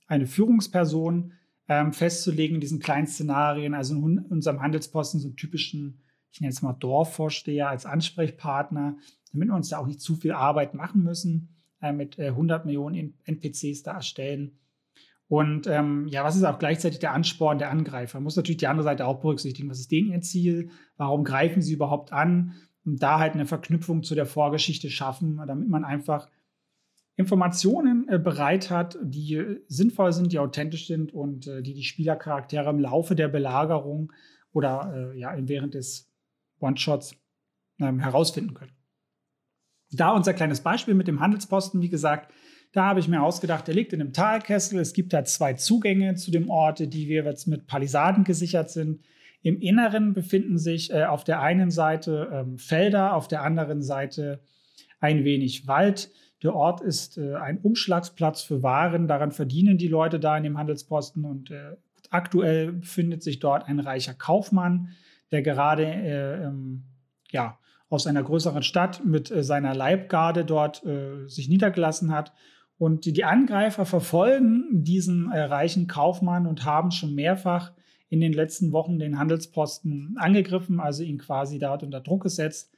eine 0.08 0.28
Führungsperson 0.28 1.34
ähm, 1.68 1.94
festzulegen 1.94 2.56
in 2.56 2.62
diesen 2.62 2.80
kleinen 2.80 3.08
Szenarien. 3.08 3.74
Also 3.74 3.96
in 3.96 4.20
unserem 4.20 4.62
Handelsposten 4.62 5.20
so 5.20 5.30
einen 5.30 5.36
typischen, 5.36 6.04
ich 6.32 6.42
nenne 6.42 6.52
es 6.52 6.62
mal 6.62 6.74
Dorfvorsteher 6.74 7.70
als 7.70 7.86
Ansprechpartner, 7.88 8.98
damit 9.32 9.48
wir 9.48 9.56
uns 9.56 9.70
da 9.70 9.80
auch 9.80 9.88
nicht 9.88 10.02
zu 10.02 10.16
viel 10.16 10.34
Arbeit 10.34 10.76
machen 10.76 11.02
müssen, 11.02 11.56
äh, 11.82 11.92
mit 11.92 12.20
äh, 12.20 12.28
100 12.28 12.66
Millionen 12.66 13.16
NPCs 13.24 13.82
da 13.82 13.94
erstellen. 13.94 14.60
Und 15.28 15.66
ähm, 15.66 16.08
ja, 16.08 16.26
was 16.26 16.36
ist 16.36 16.44
auch 16.44 16.60
gleichzeitig 16.60 17.00
der 17.00 17.14
Ansporn 17.14 17.58
der 17.58 17.72
Angreifer? 17.72 18.18
Man 18.18 18.26
muss 18.26 18.36
natürlich 18.36 18.58
die 18.58 18.68
andere 18.68 18.84
Seite 18.84 19.08
auch 19.08 19.22
berücksichtigen. 19.22 19.70
Was 19.70 19.80
ist 19.80 19.92
denen 19.92 20.12
ihr 20.12 20.20
Ziel? 20.20 20.70
Warum 20.98 21.24
greifen 21.24 21.62
sie 21.62 21.74
überhaupt 21.74 22.12
an? 22.12 22.54
Und 22.86 23.02
da 23.02 23.20
halt 23.20 23.34
eine 23.34 23.46
Verknüpfung 23.46 24.04
zu 24.04 24.16
der 24.16 24.26
Vorgeschichte 24.26 24.90
schaffen, 24.90 25.42
damit 25.46 25.70
man 25.70 25.84
einfach 25.84 26.30
Informationen 27.16 28.08
äh, 28.10 28.18
bereit 28.18 28.70
hat, 28.70 28.98
die 29.02 29.58
sinnvoll 29.68 30.14
sind, 30.14 30.32
die 30.32 30.40
authentisch 30.40 30.88
sind 30.88 31.14
und 31.14 31.48
äh, 31.48 31.62
die 31.62 31.74
die 31.74 31.84
Spielercharaktere 31.84 32.70
im 32.70 32.80
Laufe 32.80 33.16
der 33.16 33.28
Belagerung 33.28 34.12
oder 34.54 35.12
äh, 35.14 35.20
ja, 35.20 35.36
während 35.38 35.74
des 35.74 36.10
One-Shots 36.60 37.16
ähm, 37.80 38.00
herausfinden 38.00 38.54
können. 38.54 38.72
Da 39.92 40.12
unser 40.12 40.34
kleines 40.34 40.62
Beispiel 40.62 40.94
mit 40.94 41.08
dem 41.08 41.20
Handelsposten, 41.20 41.82
wie 41.82 41.90
gesagt, 41.90 42.34
da 42.72 42.86
habe 42.86 43.02
ich 43.02 43.10
mir 43.10 43.22
ausgedacht, 43.22 43.68
der 43.68 43.76
liegt 43.76 43.92
in 43.92 44.00
einem 44.00 44.14
Talkessel. 44.14 44.80
Es 44.80 44.94
gibt 44.94 45.12
da 45.12 45.26
zwei 45.26 45.54
Zugänge 45.54 46.16
zu 46.16 46.32
dem 46.32 46.50
Ort, 46.50 46.80
die 46.80 47.10
wir 47.10 47.26
jetzt 47.26 47.48
mit 47.48 47.68
Palisaden 47.68 48.24
gesichert 48.24 48.70
sind. 48.70 49.02
Im 49.44 49.60
Inneren 49.60 50.14
befinden 50.14 50.58
sich 50.58 50.92
äh, 50.92 51.06
auf 51.06 51.24
der 51.24 51.42
einen 51.42 51.72
Seite 51.72 52.30
ähm, 52.32 52.58
Felder, 52.58 53.16
auf 53.16 53.28
der 53.28 53.42
anderen 53.42 53.82
Seite 53.82 54.42
ein 55.00 55.24
wenig 55.24 55.68
Wald. 55.68 56.12
Der 56.44 56.56
Ort 56.56 56.82
ist 56.82 57.18
äh, 57.18 57.36
ein 57.36 57.60
Umschlagsplatz 57.60 58.44
für 58.44 58.62
Waren. 58.62 59.08
Daran 59.08 59.32
verdienen 59.32 59.78
die 59.78 59.88
Leute 59.88 60.20
da 60.20 60.38
in 60.38 60.44
dem 60.44 60.58
Handelsposten. 60.58 61.26
Und 61.26 61.50
äh, 61.52 61.76
aktuell 62.10 62.74
befindet 62.74 63.24
sich 63.24 63.40
dort 63.40 63.68
ein 63.68 63.80
reicher 63.80 64.14
Kaufmann, 64.14 64.90
der 65.32 65.42
gerade 65.42 65.86
äh, 65.86 66.44
ähm, 66.44 66.84
ja, 67.32 67.58
aus 67.90 68.06
einer 68.08 68.24
größeren 68.24 68.64
Stadt 68.64 69.04
mit 69.04 69.32
äh, 69.32 69.44
seiner 69.44 69.74
Leibgarde 69.74 70.46
dort 70.46 70.86
äh, 70.86 71.28
sich 71.28 71.50
niedergelassen 71.50 72.12
hat. 72.12 72.32
Und 72.78 73.06
die, 73.06 73.14
die 73.14 73.26
Angreifer 73.26 73.86
verfolgen 73.86 74.66
diesen 74.72 75.32
reichen 75.32 75.86
Kaufmann 75.88 76.48
und 76.48 76.66
haben 76.66 76.90
schon 76.90 77.14
mehrfach 77.14 77.74
in 78.12 78.20
den 78.20 78.34
letzten 78.34 78.74
Wochen 78.74 79.00
den 79.00 79.18
Handelsposten 79.18 80.18
angegriffen, 80.18 80.82
also 80.82 81.02
ihn 81.02 81.18
quasi 81.18 81.60
dort 81.60 81.82
unter 81.82 82.02
Druck 82.02 82.24
gesetzt. 82.24 82.70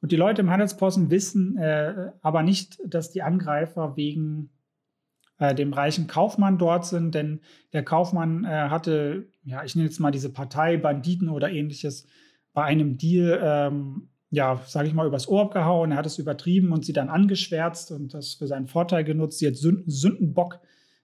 Und 0.00 0.10
die 0.10 0.16
Leute 0.16 0.42
im 0.42 0.50
Handelsposten 0.50 1.10
wissen 1.10 1.56
äh, 1.56 2.10
aber 2.22 2.42
nicht, 2.42 2.80
dass 2.84 3.12
die 3.12 3.22
Angreifer 3.22 3.96
wegen 3.96 4.50
äh, 5.38 5.54
dem 5.54 5.72
reichen 5.72 6.08
Kaufmann 6.08 6.58
dort 6.58 6.86
sind, 6.86 7.14
denn 7.14 7.40
der 7.72 7.84
Kaufmann 7.84 8.44
äh, 8.44 8.48
hatte, 8.48 9.28
ja, 9.44 9.62
ich 9.62 9.76
nenne 9.76 9.86
jetzt 9.86 10.00
mal 10.00 10.10
diese 10.10 10.32
Partei, 10.32 10.76
Banditen 10.76 11.28
oder 11.28 11.50
ähnliches, 11.50 12.08
bei 12.52 12.64
einem 12.64 12.98
Deal, 12.98 13.40
ähm, 13.40 14.08
ja, 14.30 14.60
sage 14.66 14.88
ich 14.88 14.94
mal, 14.94 15.06
übers 15.06 15.28
Ohr 15.28 15.50
gehauen. 15.50 15.92
Er 15.92 15.98
hat 15.98 16.06
es 16.06 16.18
übertrieben 16.18 16.72
und 16.72 16.84
sie 16.84 16.92
dann 16.92 17.10
angeschwärzt 17.10 17.92
und 17.92 18.12
das 18.12 18.34
für 18.34 18.48
seinen 18.48 18.66
Vorteil 18.66 19.04
genutzt. 19.04 19.38
Sie 19.38 19.46
hat 19.46 19.54
Sündenbock 19.54 20.58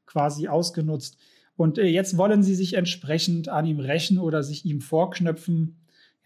quasi 0.06 0.48
ausgenutzt. 0.48 1.18
Und 1.60 1.76
äh, 1.76 1.84
jetzt 1.84 2.16
wollen 2.16 2.42
sie 2.42 2.54
sich 2.54 2.72
entsprechend 2.72 3.50
an 3.50 3.66
ihm 3.66 3.80
rächen 3.80 4.18
oder 4.18 4.42
sich 4.42 4.64
ihm 4.64 4.80
vorknöpfen. 4.80 5.76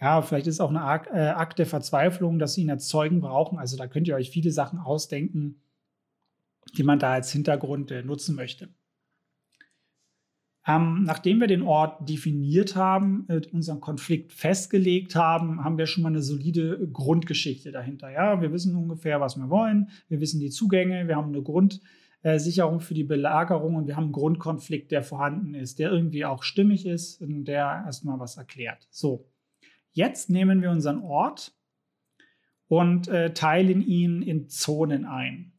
Ja, 0.00 0.22
vielleicht 0.22 0.46
ist 0.46 0.54
es 0.54 0.60
auch 0.60 0.72
Akt, 0.72 1.10
äh, 1.12 1.30
Akt 1.30 1.58
der 1.58 1.66
Verzweiflung, 1.66 2.38
dass 2.38 2.54
sie 2.54 2.62
ihn 2.62 2.70
als 2.70 2.86
Zeugen 2.86 3.20
brauchen. 3.20 3.58
Also 3.58 3.76
da 3.76 3.88
könnt 3.88 4.06
ihr 4.06 4.14
euch 4.14 4.30
viele 4.30 4.52
Sachen 4.52 4.78
ausdenken, 4.78 5.60
die 6.76 6.84
man 6.84 7.00
da 7.00 7.14
als 7.14 7.32
Hintergrund 7.32 7.90
äh, 7.90 8.04
nutzen 8.04 8.36
möchte. 8.36 8.68
Ähm, 10.68 11.02
nachdem 11.02 11.40
wir 11.40 11.48
den 11.48 11.62
Ort 11.62 12.08
definiert 12.08 12.76
haben, 12.76 13.26
unseren 13.50 13.80
Konflikt 13.80 14.32
festgelegt 14.32 15.16
haben, 15.16 15.64
haben 15.64 15.78
wir 15.78 15.86
schon 15.86 16.04
mal 16.04 16.10
eine 16.10 16.22
solide 16.22 16.88
Grundgeschichte 16.92 17.72
dahinter. 17.72 18.08
Ja, 18.08 18.40
wir 18.40 18.52
wissen 18.52 18.76
ungefähr, 18.76 19.20
was 19.20 19.36
wir 19.36 19.50
wollen. 19.50 19.90
Wir 20.06 20.20
wissen 20.20 20.38
die 20.38 20.50
Zugänge. 20.50 21.08
Wir 21.08 21.16
haben 21.16 21.34
eine 21.34 21.42
Grundsicherung 22.24 22.80
für 22.80 22.94
die 22.94 23.04
Belagerung 23.04 23.76
und 23.76 23.86
wir 23.86 23.96
haben 23.96 24.04
einen 24.04 24.12
Grundkonflikt, 24.12 24.90
der 24.90 25.02
vorhanden 25.02 25.54
ist, 25.54 25.78
der 25.78 25.90
irgendwie 25.90 26.24
auch 26.24 26.42
stimmig 26.42 26.86
ist 26.86 27.20
und 27.20 27.44
der 27.44 27.82
erstmal 27.84 28.18
was 28.18 28.38
erklärt. 28.38 28.88
So, 28.90 29.30
jetzt 29.92 30.30
nehmen 30.30 30.62
wir 30.62 30.70
unseren 30.70 31.02
Ort 31.02 31.54
und 32.66 33.08
äh, 33.08 33.34
teilen 33.34 33.86
ihn 33.86 34.22
in 34.22 34.48
Zonen 34.48 35.04
ein. 35.04 35.52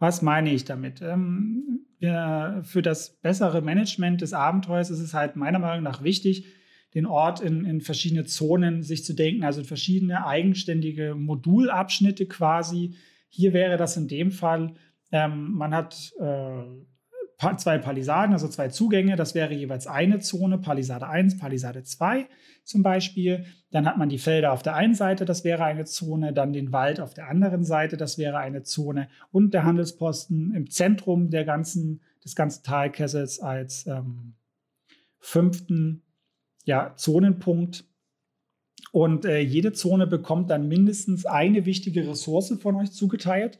Was 0.00 0.22
meine 0.22 0.52
ich 0.52 0.64
damit? 0.64 1.00
Ähm, 1.02 1.84
für 2.00 2.82
das 2.82 3.16
bessere 3.20 3.62
Management 3.62 4.20
des 4.20 4.32
Abenteuers 4.32 4.90
ist 4.90 5.00
es 5.00 5.14
halt 5.14 5.36
meiner 5.36 5.58
Meinung 5.58 5.84
nach 5.84 6.02
wichtig, 6.02 6.46
den 6.94 7.06
Ort 7.06 7.40
in, 7.40 7.64
in 7.64 7.80
verschiedene 7.80 8.24
Zonen 8.24 8.82
sich 8.82 9.04
zu 9.04 9.14
denken, 9.14 9.44
also 9.44 9.60
in 9.60 9.66
verschiedene 9.66 10.26
eigenständige 10.26 11.14
Modulabschnitte 11.14 12.26
quasi. 12.26 12.96
Hier 13.28 13.52
wäre 13.52 13.76
das 13.76 13.96
in 13.96 14.08
dem 14.08 14.30
Fall, 14.30 14.74
ähm, 15.10 15.52
man 15.52 15.74
hat 15.74 16.12
äh, 16.20 17.56
zwei 17.56 17.78
Palisaden, 17.78 18.32
also 18.32 18.48
zwei 18.48 18.68
Zugänge. 18.68 19.16
Das 19.16 19.34
wäre 19.34 19.54
jeweils 19.54 19.86
eine 19.86 20.18
Zone, 20.18 20.58
Palisade 20.58 21.08
1, 21.08 21.38
Palisade 21.38 21.84
2 21.84 22.28
zum 22.64 22.82
Beispiel. 22.82 23.46
Dann 23.70 23.86
hat 23.86 23.96
man 23.96 24.08
die 24.08 24.18
Felder 24.18 24.52
auf 24.52 24.62
der 24.62 24.74
einen 24.74 24.94
Seite, 24.94 25.24
das 25.24 25.44
wäre 25.44 25.64
eine 25.64 25.84
Zone. 25.84 26.32
Dann 26.32 26.52
den 26.52 26.72
Wald 26.72 27.00
auf 27.00 27.14
der 27.14 27.28
anderen 27.28 27.64
Seite, 27.64 27.96
das 27.96 28.18
wäre 28.18 28.38
eine 28.38 28.62
Zone. 28.62 29.08
Und 29.30 29.54
der 29.54 29.64
Handelsposten 29.64 30.54
im 30.54 30.70
Zentrum 30.70 31.30
der 31.30 31.44
ganzen, 31.44 32.02
des 32.24 32.34
ganzen 32.34 32.64
Talkessels 32.64 33.40
als 33.40 33.86
ähm, 33.86 34.34
fünften 35.18 36.02
ja, 36.64 36.94
Zonenpunkt. 36.96 37.84
Und 38.90 39.24
äh, 39.24 39.40
jede 39.40 39.72
Zone 39.72 40.06
bekommt 40.06 40.50
dann 40.50 40.68
mindestens 40.68 41.24
eine 41.24 41.66
wichtige 41.66 42.08
Ressource 42.08 42.56
von 42.60 42.76
euch 42.76 42.92
zugeteilt. 42.92 43.58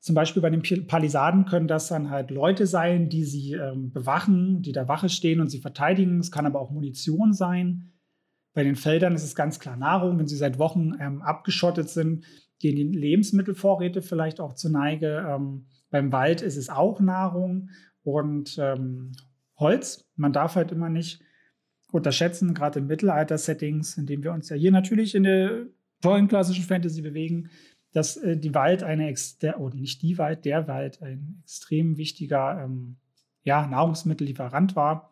Zum 0.00 0.14
Beispiel 0.14 0.40
bei 0.40 0.48
den 0.48 0.62
Palisaden 0.86 1.44
können 1.44 1.68
das 1.68 1.88
dann 1.88 2.08
halt 2.08 2.30
Leute 2.30 2.66
sein, 2.66 3.10
die 3.10 3.24
sie 3.24 3.52
ähm, 3.52 3.92
bewachen, 3.92 4.62
die 4.62 4.72
da 4.72 4.88
Wache 4.88 5.10
stehen 5.10 5.40
und 5.40 5.48
sie 5.48 5.60
verteidigen. 5.60 6.20
Es 6.20 6.30
kann 6.30 6.46
aber 6.46 6.60
auch 6.60 6.70
Munition 6.70 7.34
sein. 7.34 7.92
Bei 8.54 8.64
den 8.64 8.76
Feldern 8.76 9.14
ist 9.14 9.24
es 9.24 9.34
ganz 9.34 9.60
klar 9.60 9.76
Nahrung. 9.76 10.18
Wenn 10.18 10.26
sie 10.26 10.36
seit 10.36 10.58
Wochen 10.58 10.92
ähm, 10.98 11.20
abgeschottet 11.20 11.90
sind, 11.90 12.24
gehen 12.58 12.76
die 12.76 12.84
Lebensmittelvorräte 12.84 14.00
vielleicht 14.00 14.40
auch 14.40 14.54
zur 14.54 14.70
Neige. 14.70 15.24
Ähm, 15.28 15.66
beim 15.90 16.10
Wald 16.12 16.40
ist 16.40 16.56
es 16.56 16.70
auch 16.70 17.00
Nahrung 17.00 17.68
und 18.02 18.56
ähm, 18.58 19.12
Holz. 19.56 20.08
Man 20.16 20.32
darf 20.32 20.56
halt 20.56 20.72
immer 20.72 20.88
nicht 20.88 21.20
unterschätzen, 21.92 22.54
gerade 22.54 22.78
in 22.78 22.86
Mittelalter-Settings, 22.86 23.98
in 23.98 24.06
denen 24.06 24.22
wir 24.22 24.32
uns 24.32 24.48
ja 24.48 24.56
hier 24.56 24.72
natürlich 24.72 25.14
in 25.14 25.24
der 25.24 25.66
tollen 26.00 26.28
klassischen 26.28 26.64
Fantasy 26.64 27.02
bewegen, 27.02 27.50
dass 27.92 28.16
äh, 28.16 28.36
die 28.36 28.54
Wald 28.54 28.82
eine, 28.82 29.12
der, 29.42 29.60
oder 29.60 29.74
nicht 29.74 30.02
die 30.02 30.18
Wald, 30.18 30.44
der 30.44 30.68
Wald 30.68 31.02
ein 31.02 31.40
extrem 31.42 31.96
wichtiger 31.96 32.62
ähm, 32.64 32.96
ja, 33.42 33.66
Nahrungsmittellieferant 33.66 34.76
war. 34.76 35.10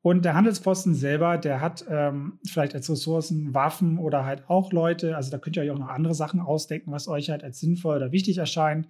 Und 0.00 0.24
der 0.24 0.34
Handelsposten 0.34 0.94
selber, 0.94 1.38
der 1.38 1.60
hat 1.60 1.84
ähm, 1.88 2.38
vielleicht 2.46 2.74
als 2.74 2.88
Ressourcen 2.88 3.52
Waffen 3.52 3.98
oder 3.98 4.24
halt 4.24 4.48
auch 4.48 4.72
Leute. 4.72 5.16
Also 5.16 5.30
da 5.30 5.38
könnt 5.38 5.56
ihr 5.56 5.62
euch 5.62 5.70
auch 5.70 5.78
noch 5.78 5.88
andere 5.88 6.14
Sachen 6.14 6.40
ausdenken, 6.40 6.92
was 6.92 7.08
euch 7.08 7.30
halt 7.30 7.42
als 7.42 7.60
sinnvoll 7.60 7.96
oder 7.96 8.12
wichtig 8.12 8.38
erscheint. 8.38 8.88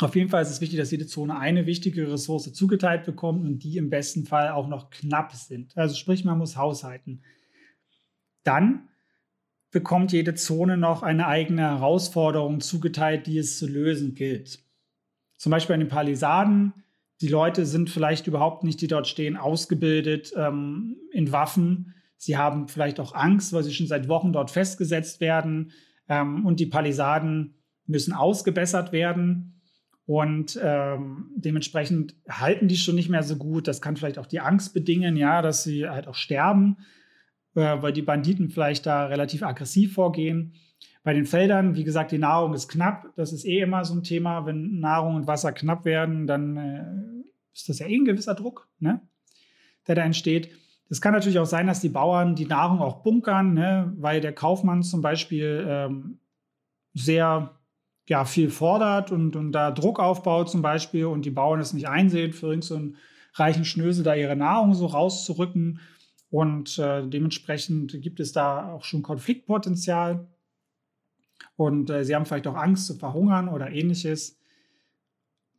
Auf 0.00 0.16
jeden 0.16 0.30
Fall 0.30 0.42
ist 0.42 0.50
es 0.50 0.60
wichtig, 0.60 0.78
dass 0.78 0.90
jede 0.90 1.06
Zone 1.06 1.38
eine 1.38 1.66
wichtige 1.66 2.10
Ressource 2.10 2.52
zugeteilt 2.52 3.04
bekommt 3.04 3.44
und 3.44 3.62
die 3.62 3.76
im 3.76 3.90
besten 3.90 4.24
Fall 4.24 4.50
auch 4.50 4.68
noch 4.68 4.90
knapp 4.90 5.32
sind. 5.32 5.76
Also 5.76 5.94
sprich, 5.94 6.24
man 6.24 6.38
muss 6.38 6.56
haushalten. 6.56 7.22
Dann 8.42 8.88
bekommt 9.72 10.12
jede 10.12 10.34
Zone 10.34 10.76
noch 10.76 11.02
eine 11.02 11.26
eigene 11.26 11.62
Herausforderung 11.62 12.60
zugeteilt, 12.60 13.26
die 13.26 13.38
es 13.38 13.58
zu 13.58 13.66
lösen 13.66 14.14
gilt. 14.14 14.60
Zum 15.38 15.50
Beispiel 15.50 15.74
an 15.74 15.80
den 15.80 15.88
Palisaden. 15.88 16.74
Die 17.20 17.28
Leute 17.28 17.66
sind 17.66 17.90
vielleicht 17.90 18.26
überhaupt 18.26 18.64
nicht, 18.64 18.80
die 18.80 18.86
dort 18.86 19.08
stehen, 19.08 19.36
ausgebildet 19.36 20.32
ähm, 20.36 20.96
in 21.10 21.32
Waffen. 21.32 21.94
Sie 22.16 22.36
haben 22.36 22.68
vielleicht 22.68 23.00
auch 23.00 23.14
Angst, 23.14 23.52
weil 23.52 23.64
sie 23.64 23.72
schon 23.72 23.86
seit 23.86 24.08
Wochen 24.08 24.32
dort 24.32 24.50
festgesetzt 24.50 25.20
werden. 25.20 25.72
Ähm, 26.08 26.44
und 26.44 26.60
die 26.60 26.66
Palisaden 26.66 27.54
müssen 27.86 28.12
ausgebessert 28.12 28.92
werden. 28.92 29.60
Und 30.04 30.58
ähm, 30.62 31.30
dementsprechend 31.36 32.14
halten 32.28 32.68
die 32.68 32.76
schon 32.76 32.96
nicht 32.96 33.08
mehr 33.08 33.22
so 33.22 33.36
gut. 33.36 33.66
Das 33.68 33.80
kann 33.80 33.96
vielleicht 33.96 34.18
auch 34.18 34.26
die 34.26 34.40
Angst 34.40 34.74
bedingen, 34.74 35.16
ja, 35.16 35.40
dass 35.42 35.64
sie 35.64 35.88
halt 35.88 36.08
auch 36.08 36.14
sterben 36.14 36.76
weil 37.54 37.92
die 37.92 38.02
Banditen 38.02 38.50
vielleicht 38.50 38.86
da 38.86 39.06
relativ 39.06 39.42
aggressiv 39.42 39.94
vorgehen. 39.94 40.54
Bei 41.04 41.12
den 41.12 41.26
Feldern, 41.26 41.74
wie 41.74 41.84
gesagt, 41.84 42.12
die 42.12 42.18
Nahrung 42.18 42.54
ist 42.54 42.68
knapp. 42.68 43.06
Das 43.16 43.32
ist 43.32 43.44
eh 43.44 43.60
immer 43.60 43.84
so 43.84 43.94
ein 43.94 44.04
Thema. 44.04 44.46
Wenn 44.46 44.78
Nahrung 44.78 45.16
und 45.16 45.26
Wasser 45.26 45.52
knapp 45.52 45.84
werden, 45.84 46.26
dann 46.26 46.56
äh, 46.56 46.84
ist 47.52 47.68
das 47.68 47.80
ja 47.80 47.86
eh 47.86 47.96
ein 47.96 48.04
gewisser 48.04 48.34
Druck, 48.34 48.68
ne? 48.78 49.00
der 49.86 49.96
da 49.96 50.02
entsteht. 50.02 50.50
Es 50.88 51.00
kann 51.00 51.12
natürlich 51.12 51.38
auch 51.38 51.46
sein, 51.46 51.66
dass 51.66 51.80
die 51.80 51.88
Bauern 51.88 52.34
die 52.34 52.46
Nahrung 52.46 52.80
auch 52.80 53.02
bunkern, 53.02 53.54
ne? 53.54 53.92
weil 53.96 54.20
der 54.20 54.32
Kaufmann 54.32 54.82
zum 54.82 55.02
Beispiel 55.02 55.64
ähm, 55.66 56.18
sehr 56.94 57.58
ja, 58.08 58.24
viel 58.24 58.50
fordert 58.50 59.10
und, 59.10 59.36
und 59.36 59.52
da 59.52 59.70
Druck 59.70 59.98
aufbaut 59.98 60.50
zum 60.50 60.62
Beispiel 60.62 61.06
und 61.06 61.24
die 61.24 61.30
Bauern 61.30 61.60
es 61.60 61.72
nicht 61.72 61.88
einsehen, 61.88 62.32
für 62.32 62.48
irgendeinen 62.48 62.92
so 62.92 62.98
reichen 63.42 63.64
Schnösel 63.64 64.04
da 64.04 64.14
ihre 64.14 64.36
Nahrung 64.36 64.74
so 64.74 64.86
rauszurücken. 64.86 65.80
Und 66.32 66.78
äh, 66.78 67.06
dementsprechend 67.06 68.00
gibt 68.00 68.18
es 68.18 68.32
da 68.32 68.72
auch 68.72 68.84
schon 68.84 69.02
Konfliktpotenzial. 69.02 70.26
Und 71.56 71.90
äh, 71.90 72.06
sie 72.06 72.14
haben 72.14 72.24
vielleicht 72.24 72.46
auch 72.46 72.54
Angst 72.54 72.86
zu 72.86 72.94
verhungern 72.94 73.50
oder 73.50 73.70
ähnliches. 73.70 74.40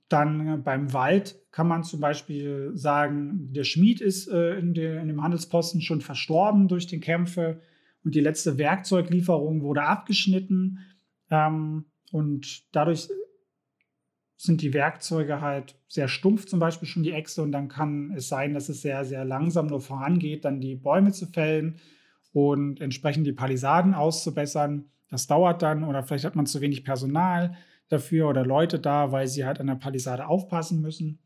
Dann 0.10 0.48
äh, 0.48 0.58
beim 0.58 0.92
Wald 0.92 1.40
kann 1.52 1.68
man 1.68 1.84
zum 1.84 2.00
Beispiel 2.00 2.72
sagen, 2.74 3.54
der 3.54 3.66
Schmied 3.66 4.02
ist 4.02 4.28
äh, 4.30 4.58
in, 4.58 4.74
der, 4.74 5.00
in, 5.00 5.10
dem 5.10 5.22
Handelsposten 5.22 5.80
schon 5.80 6.02
verstorben 6.02 6.68
durch 6.68 6.88
die 6.88 7.00
Kämpfe 7.00 7.62
und 8.04 8.16
die 8.16 8.22
letzte 8.22 8.58
Werkzeuglieferung 8.58 9.62
wurde 9.62 9.84
abgeschnitten. 9.84 10.80
Ähm, 11.30 11.86
und 12.12 12.64
dadurch 12.76 13.10
sind 14.44 14.62
die 14.62 14.74
Werkzeuge 14.74 15.40
halt 15.40 15.76
sehr 15.88 16.10
stumpf, 16.10 16.46
zum 16.46 16.60
Beispiel 16.60 16.88
schon 16.88 17.04
die 17.04 17.14
Äxte, 17.14 17.42
und 17.42 17.54
dann 17.54 17.70
kann 17.70 18.12
es 18.12 18.28
sein, 18.28 18.54
dass 18.54 18.68
es 18.68 18.82
sehr, 18.82 19.06
sehr 19.06 19.24
langsam 19.24 19.68
nur 19.68 19.80
vorangeht, 19.80 20.44
dann 20.44 20.60
die 20.60 20.76
Bäume 20.76 21.14
zu 21.14 21.28
fällen 21.28 21.80
und 22.34 22.82
entsprechend 22.82 23.26
die 23.26 23.32
Palisaden 23.32 23.94
auszubessern. 23.94 24.86
Das 25.10 25.28
dauert 25.28 25.62
dann 25.62 25.86
oder 25.86 26.04
vielleicht 26.04 26.26
hat 26.26 26.36
man 26.36 26.46
zu 26.46 26.60
wenig 26.60 26.84
Personal 26.84 27.56
dafür 27.88 28.28
oder 28.28 28.46
Leute 28.46 28.80
da, 28.80 29.14
weil 29.14 29.28
sie 29.28 29.46
halt 29.46 29.62
an 29.62 29.68
der 29.68 29.76
Palisade 29.76 30.28
aufpassen 30.28 30.82
müssen. 30.82 31.20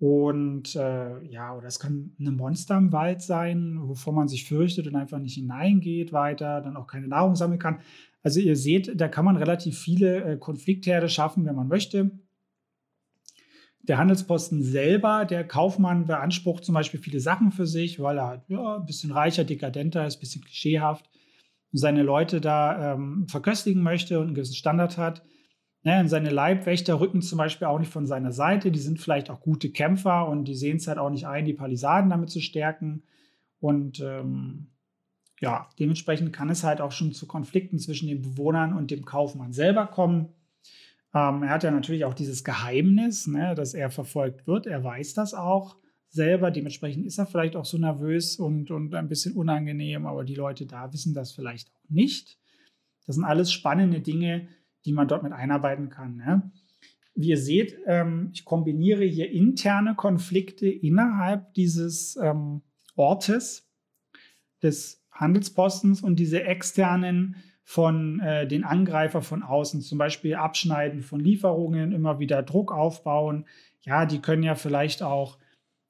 Und 0.00 0.74
äh, 0.74 1.22
ja, 1.26 1.54
oder 1.54 1.68
es 1.68 1.78
kann 1.78 2.16
eine 2.18 2.32
Monster 2.32 2.76
im 2.78 2.90
Wald 2.90 3.22
sein, 3.22 3.78
wovor 3.82 4.12
man 4.12 4.26
sich 4.26 4.48
fürchtet 4.48 4.88
und 4.88 4.96
einfach 4.96 5.18
nicht 5.18 5.34
hineingeht 5.34 6.12
weiter, 6.12 6.62
dann 6.62 6.76
auch 6.76 6.88
keine 6.88 7.06
Nahrung 7.06 7.36
sammeln 7.36 7.60
kann. 7.60 7.80
Also 8.22 8.40
ihr 8.40 8.56
seht, 8.56 9.00
da 9.00 9.06
kann 9.08 9.24
man 9.24 9.36
relativ 9.36 9.78
viele 9.78 10.24
äh, 10.24 10.36
Konfliktherde 10.36 11.08
schaffen, 11.08 11.44
wenn 11.44 11.54
man 11.54 11.68
möchte. 11.68 12.10
Der 13.82 13.98
Handelsposten 13.98 14.62
selber, 14.62 15.24
der 15.24 15.46
Kaufmann 15.46 16.06
beansprucht 16.06 16.64
zum 16.64 16.74
Beispiel 16.74 17.00
viele 17.00 17.20
Sachen 17.20 17.50
für 17.50 17.66
sich, 17.66 17.98
weil 18.00 18.18
er 18.18 18.26
halt, 18.26 18.42
ja, 18.48 18.76
ein 18.76 18.86
bisschen 18.86 19.10
reicher, 19.10 19.44
dekadenter 19.44 20.06
ist, 20.06 20.16
ein 20.16 20.20
bisschen 20.20 20.44
klischeehaft 20.44 21.08
und 21.72 21.78
seine 21.78 22.02
Leute 22.02 22.40
da 22.40 22.94
ähm, 22.94 23.26
verköstigen 23.28 23.82
möchte 23.82 24.18
und 24.18 24.26
einen 24.26 24.34
gewissen 24.34 24.54
Standard 24.54 24.98
hat. 24.98 25.22
Ja, 25.82 25.98
und 25.98 26.08
seine 26.08 26.28
Leibwächter 26.28 27.00
rücken 27.00 27.22
zum 27.22 27.38
Beispiel 27.38 27.66
auch 27.66 27.78
nicht 27.78 27.90
von 27.90 28.06
seiner 28.06 28.32
Seite. 28.32 28.70
Die 28.70 28.78
sind 28.78 29.00
vielleicht 29.00 29.30
auch 29.30 29.40
gute 29.40 29.70
Kämpfer 29.70 30.28
und 30.28 30.44
die 30.44 30.54
sehen 30.54 30.76
es 30.76 30.86
halt 30.86 30.98
auch 30.98 31.08
nicht 31.08 31.26
ein, 31.26 31.46
die 31.46 31.54
Palisaden 31.54 32.10
damit 32.10 32.28
zu 32.28 32.40
stärken. 32.40 33.02
Und 33.60 34.00
ähm, 34.00 34.66
ja, 35.40 35.68
dementsprechend 35.78 36.34
kann 36.34 36.50
es 36.50 36.64
halt 36.64 36.82
auch 36.82 36.92
schon 36.92 37.12
zu 37.12 37.26
Konflikten 37.26 37.78
zwischen 37.78 38.08
den 38.08 38.20
Bewohnern 38.20 38.74
und 38.74 38.90
dem 38.90 39.06
Kaufmann 39.06 39.52
selber 39.52 39.86
kommen. 39.86 40.28
Ähm, 41.14 41.42
er 41.42 41.50
hat 41.50 41.64
ja 41.64 41.70
natürlich 41.70 42.04
auch 42.04 42.14
dieses 42.14 42.44
Geheimnis, 42.44 43.26
ne, 43.26 43.54
dass 43.54 43.74
er 43.74 43.90
verfolgt 43.90 44.46
wird. 44.46 44.66
Er 44.66 44.82
weiß 44.84 45.14
das 45.14 45.34
auch 45.34 45.76
selber. 46.08 46.50
Dementsprechend 46.50 47.06
ist 47.06 47.18
er 47.18 47.26
vielleicht 47.26 47.56
auch 47.56 47.64
so 47.64 47.78
nervös 47.78 48.36
und, 48.36 48.70
und 48.70 48.94
ein 48.94 49.08
bisschen 49.08 49.34
unangenehm, 49.34 50.06
aber 50.06 50.24
die 50.24 50.34
Leute 50.34 50.66
da 50.66 50.92
wissen 50.92 51.14
das 51.14 51.32
vielleicht 51.32 51.70
auch 51.70 51.88
nicht. 51.88 52.38
Das 53.06 53.16
sind 53.16 53.24
alles 53.24 53.52
spannende 53.52 54.00
Dinge, 54.00 54.48
die 54.84 54.92
man 54.92 55.08
dort 55.08 55.22
mit 55.22 55.32
einarbeiten 55.32 55.88
kann. 55.88 56.16
Ne? 56.16 56.50
wie 57.14 57.28
ihr 57.28 57.38
seht, 57.38 57.78
ähm, 57.86 58.30
ich 58.32 58.44
kombiniere 58.44 59.04
hier 59.04 59.30
interne 59.30 59.94
Konflikte 59.94 60.68
innerhalb 60.68 61.52
dieses 61.54 62.16
ähm, 62.16 62.62
Ortes 62.96 63.68
des 64.62 65.04
Handelspostens 65.10 66.02
und 66.02 66.16
diese 66.16 66.44
externen 66.44 67.36
von 67.70 68.18
äh, 68.18 68.48
den 68.48 68.64
Angreifer 68.64 69.22
von 69.22 69.44
außen, 69.44 69.80
zum 69.80 69.96
Beispiel 69.96 70.34
Abschneiden 70.34 71.02
von 71.02 71.20
Lieferungen, 71.20 71.92
immer 71.92 72.18
wieder 72.18 72.42
Druck 72.42 72.72
aufbauen. 72.72 73.46
Ja, 73.82 74.06
die 74.06 74.18
können 74.18 74.42
ja 74.42 74.56
vielleicht 74.56 75.04
auch, 75.04 75.38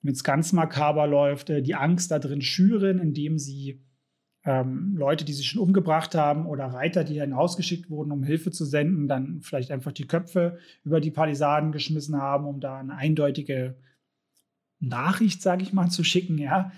wenn 0.03 0.13
es 0.13 0.23
ganz 0.23 0.53
makaber 0.53 1.07
läuft, 1.07 1.49
äh, 1.49 1.63
die 1.63 1.77
Angst 1.77 2.11
da 2.11 2.19
drin 2.19 2.43
schüren, 2.43 2.99
indem 2.99 3.39
sie 3.39 3.83
ähm, 4.45 4.95
Leute, 4.95 5.25
die 5.25 5.33
sich 5.33 5.49
schon 5.49 5.63
umgebracht 5.63 6.15
haben 6.15 6.45
oder 6.45 6.67
Reiter, 6.67 7.03
die 7.03 7.19
hinausgeschickt 7.19 7.89
wurden, 7.89 8.13
um 8.13 8.25
Hilfe 8.25 8.51
zu 8.51 8.67
senden, 8.67 9.09
dann 9.09 9.41
vielleicht 9.41 9.71
einfach 9.71 9.93
die 9.93 10.07
Köpfe 10.07 10.59
über 10.85 11.01
die 11.01 11.11
Palisaden 11.11 11.73
geschmissen 11.73 12.21
haben, 12.21 12.45
um 12.45 12.61
da 12.61 12.77
eine 12.77 12.95
eindeutige 12.95 13.79
Nachricht, 14.81 15.41
sage 15.41 15.63
ich 15.63 15.73
mal, 15.73 15.89
zu 15.89 16.05
schicken. 16.05 16.37
Ja, 16.37 16.73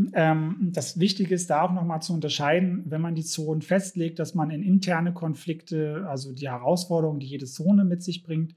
das 0.00 1.00
Wichtige 1.00 1.34
ist 1.34 1.50
da 1.50 1.62
auch 1.62 1.72
nochmal 1.72 2.00
zu 2.02 2.12
unterscheiden, 2.12 2.84
wenn 2.86 3.00
man 3.00 3.16
die 3.16 3.24
Zonen 3.24 3.62
festlegt, 3.62 4.20
dass 4.20 4.32
man 4.32 4.50
in 4.50 4.62
interne 4.62 5.12
Konflikte, 5.12 6.06
also 6.08 6.32
die 6.32 6.48
Herausforderungen, 6.48 7.18
die 7.18 7.26
jede 7.26 7.46
Zone 7.46 7.84
mit 7.84 8.04
sich 8.04 8.22
bringt, 8.22 8.54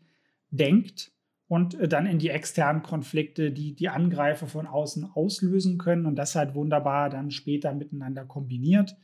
denkt 0.51 1.11
und 1.47 1.73
äh, 1.75 1.87
dann 1.87 2.05
in 2.05 2.19
die 2.19 2.29
externen 2.29 2.83
Konflikte, 2.83 3.51
die 3.51 3.73
die 3.73 3.89
Angreifer 3.89 4.45
von 4.45 4.67
außen 4.67 5.03
auslösen 5.03 5.79
können 5.79 6.05
und 6.05 6.15
das 6.15 6.35
halt 6.35 6.53
wunderbar 6.53 7.09
dann 7.09 7.31
später 7.31 7.73
miteinander 7.73 8.23
kombiniert. 8.23 8.95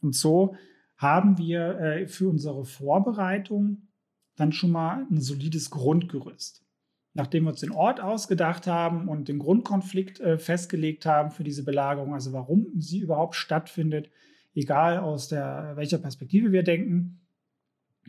Und 0.00 0.14
so 0.14 0.54
haben 0.96 1.36
wir 1.36 1.80
äh, 1.80 2.06
für 2.06 2.28
unsere 2.28 2.64
Vorbereitung 2.64 3.88
dann 4.36 4.52
schon 4.52 4.70
mal 4.70 5.04
ein 5.10 5.20
solides 5.20 5.70
Grundgerüst. 5.70 6.61
Nachdem 7.14 7.44
wir 7.44 7.50
uns 7.50 7.60
den 7.60 7.72
Ort 7.72 8.00
ausgedacht 8.00 8.66
haben 8.66 9.08
und 9.08 9.28
den 9.28 9.38
Grundkonflikt 9.38 10.20
äh, 10.20 10.38
festgelegt 10.38 11.04
haben 11.04 11.30
für 11.30 11.44
diese 11.44 11.64
Belagerung, 11.64 12.14
also 12.14 12.32
warum 12.32 12.68
sie 12.78 13.00
überhaupt 13.00 13.34
stattfindet, 13.34 14.10
egal 14.54 14.98
aus 14.98 15.28
der, 15.28 15.72
welcher 15.76 15.98
Perspektive 15.98 16.52
wir 16.52 16.62
denken, 16.62 17.20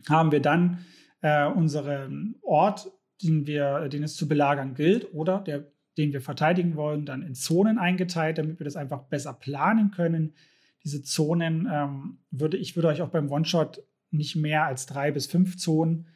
haben 0.08 0.32
wir 0.32 0.40
dann 0.40 0.78
äh, 1.20 1.46
unseren 1.46 2.36
Ort 2.42 2.90
den, 3.22 3.46
wir, 3.46 3.88
den 3.88 4.02
es 4.02 4.16
zu 4.16 4.26
belagern 4.26 4.74
gilt 4.74 5.12
oder 5.12 5.40
der, 5.40 5.70
den 5.96 6.12
wir 6.12 6.20
verteidigen 6.20 6.76
wollen, 6.76 7.06
dann 7.06 7.22
in 7.22 7.34
Zonen 7.34 7.78
eingeteilt, 7.78 8.38
damit 8.38 8.58
wir 8.58 8.64
das 8.64 8.76
einfach 8.76 9.04
besser 9.04 9.32
planen 9.32 9.90
können. 9.90 10.34
Diese 10.82 11.02
Zonen 11.02 11.68
ähm, 11.72 12.18
würde 12.30 12.56
ich 12.56 12.76
würde 12.76 12.88
euch 12.88 13.02
auch 13.02 13.08
beim 13.08 13.30
One-Shot 13.30 13.82
nicht 14.10 14.36
mehr 14.36 14.64
als 14.64 14.86
drei 14.86 15.10
bis 15.10 15.26
fünf 15.26 15.56
Zonen 15.56 16.06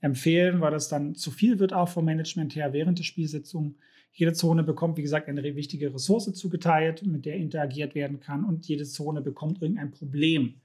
empfehlen, 0.00 0.60
weil 0.60 0.70
das 0.70 0.88
dann 0.88 1.14
zu 1.14 1.30
viel 1.30 1.58
wird 1.58 1.72
auch 1.72 1.88
vom 1.88 2.04
Management 2.04 2.54
her 2.54 2.72
während 2.72 2.98
der 2.98 3.04
Spielsitzung. 3.04 3.76
Jede 4.12 4.32
Zone 4.32 4.62
bekommt, 4.62 4.96
wie 4.96 5.02
gesagt, 5.02 5.28
eine 5.28 5.42
wichtige 5.42 5.92
Ressource 5.92 6.32
zugeteilt, 6.32 7.04
mit 7.06 7.26
der 7.26 7.36
interagiert 7.36 7.94
werden 7.94 8.20
kann 8.20 8.44
und 8.44 8.66
jede 8.66 8.84
Zone 8.84 9.20
bekommt 9.20 9.60
irgendein 9.60 9.90
Problem, 9.90 10.60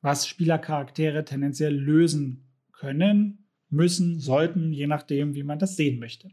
was 0.00 0.26
Spielercharaktere 0.26 1.24
tendenziell 1.24 1.74
lösen 1.74 2.44
können 2.72 3.46
müssen, 3.70 4.20
sollten, 4.20 4.72
je 4.72 4.86
nachdem, 4.86 5.34
wie 5.34 5.42
man 5.42 5.58
das 5.58 5.76
sehen 5.76 5.98
möchte. 5.98 6.30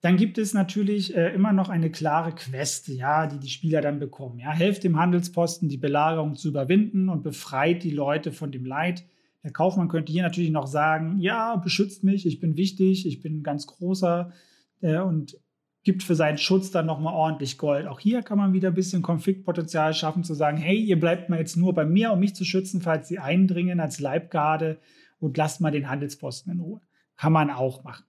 Dann 0.00 0.16
gibt 0.16 0.38
es 0.38 0.54
natürlich 0.54 1.16
äh, 1.16 1.34
immer 1.34 1.52
noch 1.52 1.68
eine 1.68 1.90
klare 1.90 2.32
Quest, 2.32 2.88
ja, 2.88 3.26
die 3.26 3.40
die 3.40 3.48
Spieler 3.48 3.80
dann 3.80 3.98
bekommen. 3.98 4.38
Ja, 4.38 4.52
helft 4.52 4.84
dem 4.84 4.98
Handelsposten, 4.98 5.68
die 5.68 5.78
Belagerung 5.78 6.36
zu 6.36 6.48
überwinden 6.48 7.08
und 7.08 7.22
befreit 7.22 7.82
die 7.82 7.90
Leute 7.90 8.30
von 8.30 8.52
dem 8.52 8.64
Leid. 8.64 9.04
Der 9.46 9.52
Kaufmann 9.52 9.86
könnte 9.86 10.10
hier 10.10 10.24
natürlich 10.24 10.50
noch 10.50 10.66
sagen, 10.66 11.20
ja, 11.20 11.54
beschützt 11.54 12.02
mich, 12.02 12.26
ich 12.26 12.40
bin 12.40 12.56
wichtig, 12.56 13.06
ich 13.06 13.20
bin 13.20 13.38
ein 13.38 13.42
ganz 13.44 13.68
großer 13.68 14.32
äh, 14.80 14.98
und 14.98 15.38
gibt 15.84 16.02
für 16.02 16.16
seinen 16.16 16.36
Schutz 16.36 16.72
dann 16.72 16.84
nochmal 16.84 17.14
ordentlich 17.14 17.56
Gold. 17.56 17.86
Auch 17.86 18.00
hier 18.00 18.24
kann 18.24 18.38
man 18.38 18.54
wieder 18.54 18.70
ein 18.70 18.74
bisschen 18.74 19.02
Konfliktpotenzial 19.02 19.94
schaffen, 19.94 20.24
zu 20.24 20.34
sagen, 20.34 20.56
hey, 20.56 20.76
ihr 20.76 20.98
bleibt 20.98 21.28
mal 21.28 21.38
jetzt 21.38 21.56
nur 21.56 21.74
bei 21.74 21.84
mir, 21.84 22.10
um 22.10 22.18
mich 22.18 22.34
zu 22.34 22.44
schützen, 22.44 22.80
falls 22.80 23.06
sie 23.06 23.20
eindringen 23.20 23.78
als 23.78 24.00
Leibgarde 24.00 24.80
und 25.20 25.36
lasst 25.36 25.60
mal 25.60 25.70
den 25.70 25.88
Handelsposten 25.88 26.52
in 26.52 26.58
Ruhe. 26.58 26.80
Kann 27.16 27.32
man 27.32 27.50
auch 27.50 27.84
machen. 27.84 28.04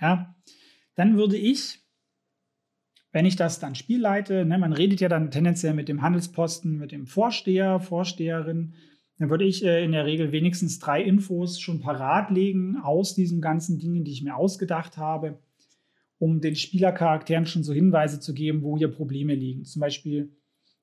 Ja? 0.00 0.34
Dann 0.96 1.16
würde 1.16 1.36
ich, 1.36 1.78
wenn 3.12 3.24
ich 3.24 3.36
das 3.36 3.60
dann 3.60 3.76
spielleite, 3.76 4.44
ne, 4.44 4.58
man 4.58 4.72
redet 4.72 4.98
ja 5.00 5.08
dann 5.08 5.30
tendenziell 5.30 5.74
mit 5.74 5.88
dem 5.88 6.02
Handelsposten, 6.02 6.76
mit 6.76 6.90
dem 6.90 7.06
Vorsteher, 7.06 7.78
Vorsteherin, 7.78 8.74
dann 9.18 9.30
würde 9.30 9.44
ich 9.44 9.64
äh, 9.64 9.84
in 9.84 9.92
der 9.92 10.04
Regel 10.04 10.32
wenigstens 10.32 10.78
drei 10.78 11.02
Infos 11.02 11.58
schon 11.60 11.80
parat 11.80 12.30
legen 12.30 12.76
aus 12.82 13.14
diesen 13.14 13.40
ganzen 13.40 13.78
Dingen, 13.78 14.04
die 14.04 14.12
ich 14.12 14.22
mir 14.22 14.36
ausgedacht 14.36 14.98
habe, 14.98 15.38
um 16.18 16.40
den 16.40 16.56
Spielercharakteren 16.56 17.46
schon 17.46 17.64
so 17.64 17.72
Hinweise 17.72 18.20
zu 18.20 18.34
geben, 18.34 18.62
wo 18.62 18.76
hier 18.76 18.88
Probleme 18.88 19.34
liegen. 19.34 19.64
Zum 19.64 19.80
Beispiel 19.80 20.30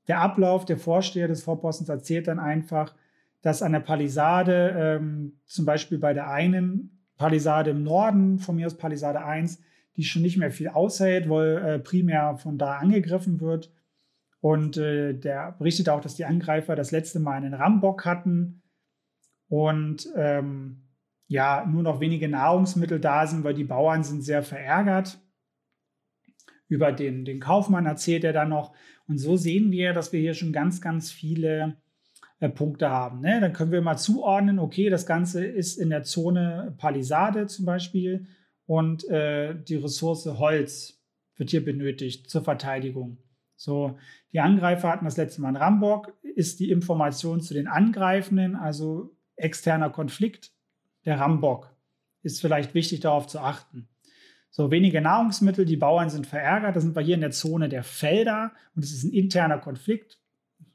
der 0.08 0.20
Ablauf, 0.20 0.66
der 0.66 0.78
Vorsteher 0.78 1.28
des 1.28 1.44
Vorpostens 1.44 1.90
erzählt 1.90 2.28
dann 2.28 2.40
einfach, 2.40 2.94
dass 3.42 3.62
an 3.62 3.74
der 3.74 3.80
Palisade, 3.80 4.74
ähm, 4.78 5.34
zum 5.46 5.66
Beispiel 5.66 5.98
bei 5.98 6.14
der 6.14 6.30
einen 6.30 7.04
Palisade 7.18 7.72
im 7.72 7.84
Norden, 7.84 8.40
von 8.40 8.56
mir 8.56 8.66
aus 8.66 8.78
Palisade 8.78 9.24
1, 9.24 9.62
die 9.96 10.04
schon 10.04 10.24
nicht 10.24 10.38
mehr 10.38 10.52
viel 10.52 10.70
aushält, 10.70 11.30
weil 11.30 11.58
äh, 11.58 11.80
primär 11.80 12.38
von 12.38 12.58
da 12.58 12.78
angegriffen 12.78 13.40
wird. 13.40 13.72
Und 14.44 14.76
äh, 14.76 15.14
der 15.14 15.54
berichtet 15.54 15.88
auch, 15.88 16.02
dass 16.02 16.16
die 16.16 16.26
Angreifer 16.26 16.76
das 16.76 16.92
letzte 16.92 17.22
Mal 17.22 17.38
einen 17.38 17.54
Rambock 17.54 18.04
hatten 18.04 18.62
und 19.48 20.10
ähm, 20.18 20.90
ja, 21.30 21.66
nur 21.66 21.82
noch 21.82 22.02
wenige 22.02 22.28
Nahrungsmittel 22.28 23.00
da 23.00 23.26
sind, 23.26 23.46
weil 23.46 23.54
die 23.54 23.64
Bauern 23.64 24.04
sind 24.04 24.22
sehr 24.22 24.44
verärgert. 24.44 25.18
Über 26.68 26.92
den, 26.92 27.24
den 27.24 27.40
Kaufmann 27.40 27.86
erzählt 27.86 28.26
er 28.26 28.34
dann 28.34 28.50
noch. 28.50 28.76
Und 29.08 29.18
so 29.18 29.38
sehen 29.38 29.72
wir, 29.72 29.94
dass 29.94 30.12
wir 30.12 30.20
hier 30.20 30.34
schon 30.34 30.52
ganz, 30.52 30.82
ganz 30.82 31.10
viele 31.10 31.78
äh, 32.42 32.50
Punkte 32.50 32.90
haben. 32.90 33.22
Ne? 33.22 33.40
Dann 33.40 33.54
können 33.54 33.72
wir 33.72 33.82
mal 33.82 33.96
zuordnen, 33.96 34.60
okay, 34.60 34.90
das 34.90 35.06
Ganze 35.06 35.46
ist 35.46 35.78
in 35.78 35.90
der 35.90 36.04
Zone 36.04 36.76
Palisade 36.78 37.48
zum 37.48 37.64
Beispiel 37.64 38.28
und 38.66 39.08
äh, 39.08 39.56
die 39.56 39.78
Ressource 39.78 40.26
Holz 40.26 41.02
wird 41.38 41.52
hier 41.52 41.64
benötigt 41.64 42.30
zur 42.30 42.44
Verteidigung. 42.44 43.23
So, 43.64 43.98
die 44.34 44.42
Angreifer 44.42 44.90
hatten 44.90 45.06
das 45.06 45.16
letzte 45.16 45.42
Mal 45.42 45.48
einen 45.48 45.56
Rambock, 45.56 46.12
ist 46.22 46.60
die 46.60 46.70
Information 46.70 47.40
zu 47.40 47.54
den 47.54 47.68
Angreifenden, 47.68 48.58
also 48.58 49.16
externer 49.38 49.90
Konflikt, 49.90 50.52
der 51.06 51.18
Rambock. 51.18 51.74
Ist 52.24 52.42
vielleicht 52.42 52.74
wichtig 52.74 53.00
darauf 53.00 53.26
zu 53.28 53.40
achten. 53.40 53.88
So, 54.50 54.70
wenige 54.70 55.00
Nahrungsmittel, 55.00 55.64
die 55.64 55.78
Bauern 55.78 56.10
sind 56.10 56.28
verärgert, 56.28 56.76
da 56.76 56.82
sind 56.82 56.94
wir 56.94 57.04
hier 57.04 57.16
in 57.16 57.22
der 57.22 57.32
Zone 57.32 57.70
der 57.70 57.84
Felder 57.84 58.52
und 58.76 58.84
es 58.84 58.92
ist 58.92 59.06
ein 59.06 59.14
interner 59.14 59.60
Konflikt. 59.60 60.20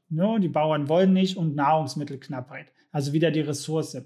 No, 0.08 0.38
die 0.38 0.48
Bauern 0.48 0.88
wollen 0.88 1.12
nicht 1.12 1.36
und 1.36 1.54
Nahrungsmittelknappheit. 1.54 2.72
Also 2.90 3.12
wieder 3.12 3.30
die 3.30 3.40
Ressource. 3.40 4.00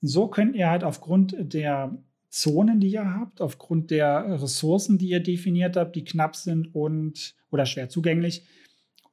So 0.00 0.28
könnt 0.28 0.54
ihr 0.54 0.70
halt 0.70 0.84
aufgrund 0.84 1.34
der 1.36 1.98
Zonen, 2.28 2.78
die 2.78 2.92
ihr 2.92 3.12
habt, 3.12 3.40
aufgrund 3.40 3.90
der 3.90 4.40
Ressourcen, 4.40 4.98
die 4.98 5.08
ihr 5.08 5.20
definiert 5.20 5.76
habt, 5.76 5.96
die 5.96 6.04
knapp 6.04 6.36
sind 6.36 6.72
und 6.76 7.36
oder 7.50 7.66
schwer 7.66 7.88
zugänglich, 7.88 8.46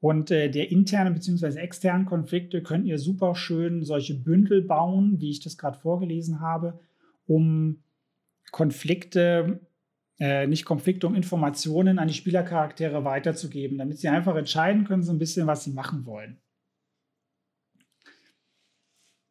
und 0.02 0.30
äh, 0.30 0.50
der 0.50 0.72
internen 0.72 1.14
bzw. 1.14 1.58
externen 1.58 2.06
Konflikte 2.06 2.62
könnt 2.62 2.86
ihr 2.86 3.00
super 3.00 3.34
schön 3.34 3.84
solche 3.84 4.14
Bündel 4.14 4.62
bauen, 4.62 5.20
wie 5.20 5.32
ich 5.32 5.40
das 5.40 5.58
gerade 5.58 5.80
vorgelesen 5.80 6.42
habe, 6.42 6.80
um 7.26 7.84
Konflikte 8.52 9.62
äh, 10.20 10.48
nicht 10.48 10.66
Konflikte, 10.66 11.08
um 11.08 11.16
Informationen 11.16 12.00
an 12.00 12.08
die 12.08 12.14
Spielercharaktere 12.14 13.04
weiterzugeben, 13.04 13.78
damit 13.78 14.00
sie 14.00 14.08
einfach 14.08 14.36
entscheiden 14.36 14.86
können, 14.86 15.04
so 15.04 15.12
ein 15.12 15.20
bisschen, 15.20 15.48
was 15.48 15.64
sie 15.64 15.72
machen 15.72 16.06
wollen. 16.06 16.40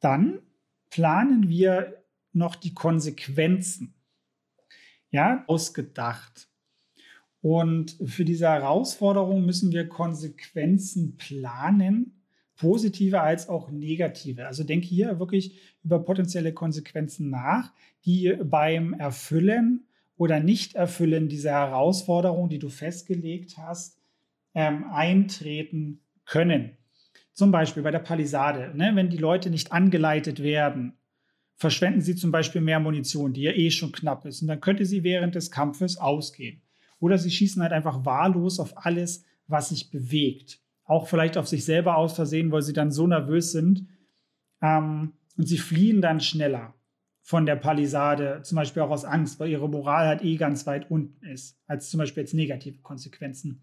Dann 0.01 0.40
planen 0.90 1.49
wir 1.49 2.05
noch 2.33 2.57
die 2.57 2.75
Konsequenzen. 2.75 3.95
Ja, 5.11 5.45
ausgedacht. 5.47 6.49
Und 7.44 7.98
für 8.02 8.24
diese 8.24 8.46
Herausforderung 8.46 9.44
müssen 9.44 9.70
wir 9.70 9.87
Konsequenzen 9.87 11.18
planen, 11.18 12.22
positive 12.57 13.20
als 13.20 13.50
auch 13.50 13.70
negative. 13.70 14.46
Also 14.46 14.64
denke 14.64 14.87
hier 14.87 15.18
wirklich 15.18 15.54
über 15.83 16.02
potenzielle 16.02 16.54
Konsequenzen 16.54 17.28
nach, 17.28 17.74
die 18.07 18.35
beim 18.42 18.94
Erfüllen 18.94 19.85
oder 20.16 20.40
Nicht-Erfüllen 20.40 21.28
dieser 21.28 21.50
Herausforderung, 21.50 22.48
die 22.48 22.59
du 22.59 22.70
festgelegt 22.70 23.59
hast, 23.59 24.00
ähm, 24.54 24.87
eintreten 24.90 26.00
können. 26.24 26.78
Zum 27.35 27.50
Beispiel 27.50 27.83
bei 27.83 27.90
der 27.90 27.98
Palisade, 27.98 28.74
ne, 28.74 28.92
wenn 28.94 29.11
die 29.11 29.18
Leute 29.18 29.50
nicht 29.50 29.70
angeleitet 29.70 30.42
werden, 30.42 30.94
verschwenden 31.57 32.00
sie 32.00 32.16
zum 32.16 32.30
Beispiel 32.30 32.62
mehr 32.62 32.80
Munition, 32.80 33.35
die 33.35 33.42
ja 33.42 33.52
eh 33.52 33.70
schon 33.70 33.92
knapp 33.92 34.24
ist. 34.24 34.40
Und 34.40 34.48
dann 34.48 34.62
könnte 34.62 34.87
sie 34.87 35.04
während 35.04 35.35
des 35.35 35.50
Kampfes 35.50 35.98
ausgehen. 35.98 36.63
Oder 37.05 37.19
sie 37.19 37.31
schießen 37.31 37.62
halt 37.62 37.73
einfach 37.73 38.05
wahllos 38.05 38.59
auf 38.59 38.73
alles, 38.87 39.25
was 39.47 39.69
sich 39.69 39.90
bewegt. 39.90 40.61
Auch 40.85 41.07
vielleicht 41.07 41.37
auf 41.37 41.47
sich 41.47 41.64
selber 41.64 41.97
aus 41.97 42.14
Versehen, 42.14 42.51
weil 42.51 42.62
sie 42.62 42.73
dann 42.73 42.90
so 42.90 43.07
nervös 43.07 43.53
sind. 43.53 43.87
Ähm, 44.62 45.12
und 45.37 45.47
sie 45.47 45.59
fliehen 45.59 46.01
dann 46.01 46.21
schneller. 46.21 46.75
von 47.27 47.47
der 47.47 47.57
Palisade, 47.57 48.43
zum 48.43 48.57
Beispiel 48.57 48.83
auch 48.83 48.90
aus 48.90 49.07
Angst, 49.07 49.40
weil 49.40 49.49
ihre 49.49 49.69
Moral 49.69 50.07
halt 50.07 50.23
eh 50.23 50.37
ganz 50.37 50.67
weit 50.67 50.90
unten 50.90 51.25
ist, 51.27 51.59
als 51.67 51.88
zum 51.88 51.99
Beispiel 51.99 52.23
jetzt 52.23 52.35
negative 52.35 52.83
Konsequenzen. 52.83 53.62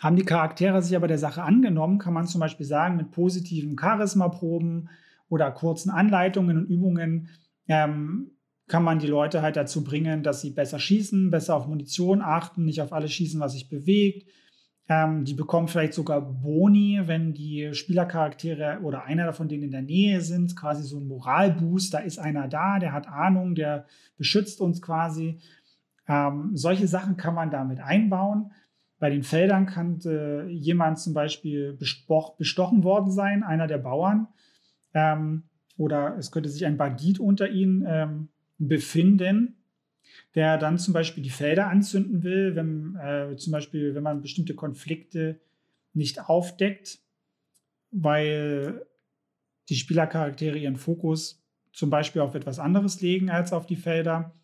Haben 0.00 0.16
die 0.16 0.24
Charaktere 0.24 0.82
sich 0.82 0.96
aber 0.96 1.06
der 1.06 1.18
Sache 1.18 1.44
angenommen, 1.44 1.98
kann 1.98 2.14
man 2.14 2.26
zum 2.26 2.40
Beispiel 2.40 2.66
sagen, 2.66 2.96
mit 2.96 3.12
positiven 3.12 3.76
Charisma-Proben 3.78 4.88
oder 5.28 5.52
kurzen 5.52 5.90
Anleitungen 5.90 6.58
und 6.58 6.66
Übungen 6.66 7.28
ähm, 7.68 8.32
kann 8.70 8.84
man 8.84 9.00
die 9.00 9.08
Leute 9.08 9.42
halt 9.42 9.56
dazu 9.56 9.82
bringen, 9.82 10.22
dass 10.22 10.40
sie 10.40 10.50
besser 10.50 10.78
schießen, 10.78 11.32
besser 11.32 11.56
auf 11.56 11.66
Munition 11.66 12.22
achten, 12.22 12.64
nicht 12.64 12.80
auf 12.80 12.92
alles 12.92 13.12
schießen, 13.12 13.40
was 13.40 13.52
sich 13.52 13.68
bewegt. 13.68 14.28
Ähm, 14.88 15.24
die 15.24 15.34
bekommen 15.34 15.66
vielleicht 15.66 15.92
sogar 15.92 16.20
Boni, 16.20 17.00
wenn 17.04 17.34
die 17.34 17.74
Spielercharaktere 17.74 18.78
oder 18.82 19.02
einer 19.04 19.26
davon 19.26 19.48
denen 19.48 19.64
in 19.64 19.70
der 19.72 19.82
Nähe 19.82 20.20
sind, 20.20 20.54
quasi 20.54 20.84
so 20.84 21.00
ein 21.00 21.08
Moralboost. 21.08 21.92
Da 21.92 21.98
ist 21.98 22.20
einer 22.20 22.46
da, 22.46 22.78
der 22.78 22.92
hat 22.92 23.08
Ahnung, 23.08 23.56
der 23.56 23.86
beschützt 24.16 24.60
uns 24.60 24.80
quasi. 24.80 25.40
Ähm, 26.06 26.52
solche 26.54 26.86
Sachen 26.86 27.16
kann 27.16 27.34
man 27.34 27.50
damit 27.50 27.80
einbauen. 27.80 28.52
Bei 29.00 29.10
den 29.10 29.24
Feldern 29.24 29.66
kann 29.66 29.98
äh, 30.04 30.46
jemand 30.46 31.00
zum 31.00 31.12
Beispiel 31.12 31.76
bestochen 32.38 32.84
worden 32.84 33.10
sein, 33.10 33.42
einer 33.42 33.66
der 33.66 33.78
Bauern. 33.78 34.28
Ähm, 34.94 35.42
oder 35.76 36.16
es 36.18 36.30
könnte 36.30 36.48
sich 36.48 36.66
ein 36.66 36.76
Bandit 36.76 37.18
unter 37.18 37.48
ihnen 37.48 37.84
ähm, 37.84 38.28
befinden, 38.68 39.56
der 40.34 40.58
dann 40.58 40.78
zum 40.78 40.94
Beispiel 40.94 41.22
die 41.22 41.30
Felder 41.30 41.68
anzünden 41.68 42.22
will, 42.22 42.54
wenn 42.54 42.96
äh, 42.96 43.36
zum 43.36 43.52
Beispiel, 43.52 43.94
wenn 43.94 44.02
man 44.02 44.22
bestimmte 44.22 44.54
Konflikte 44.54 45.40
nicht 45.92 46.28
aufdeckt, 46.28 47.00
weil 47.90 48.86
die 49.68 49.74
Spielercharaktere 49.74 50.58
ihren 50.58 50.76
Fokus 50.76 51.42
zum 51.72 51.90
Beispiel 51.90 52.22
auf 52.22 52.34
etwas 52.34 52.58
anderes 52.58 53.00
legen 53.00 53.30
als 53.30 53.52
auf 53.52 53.66
die 53.66 53.76
Felder. 53.76 54.34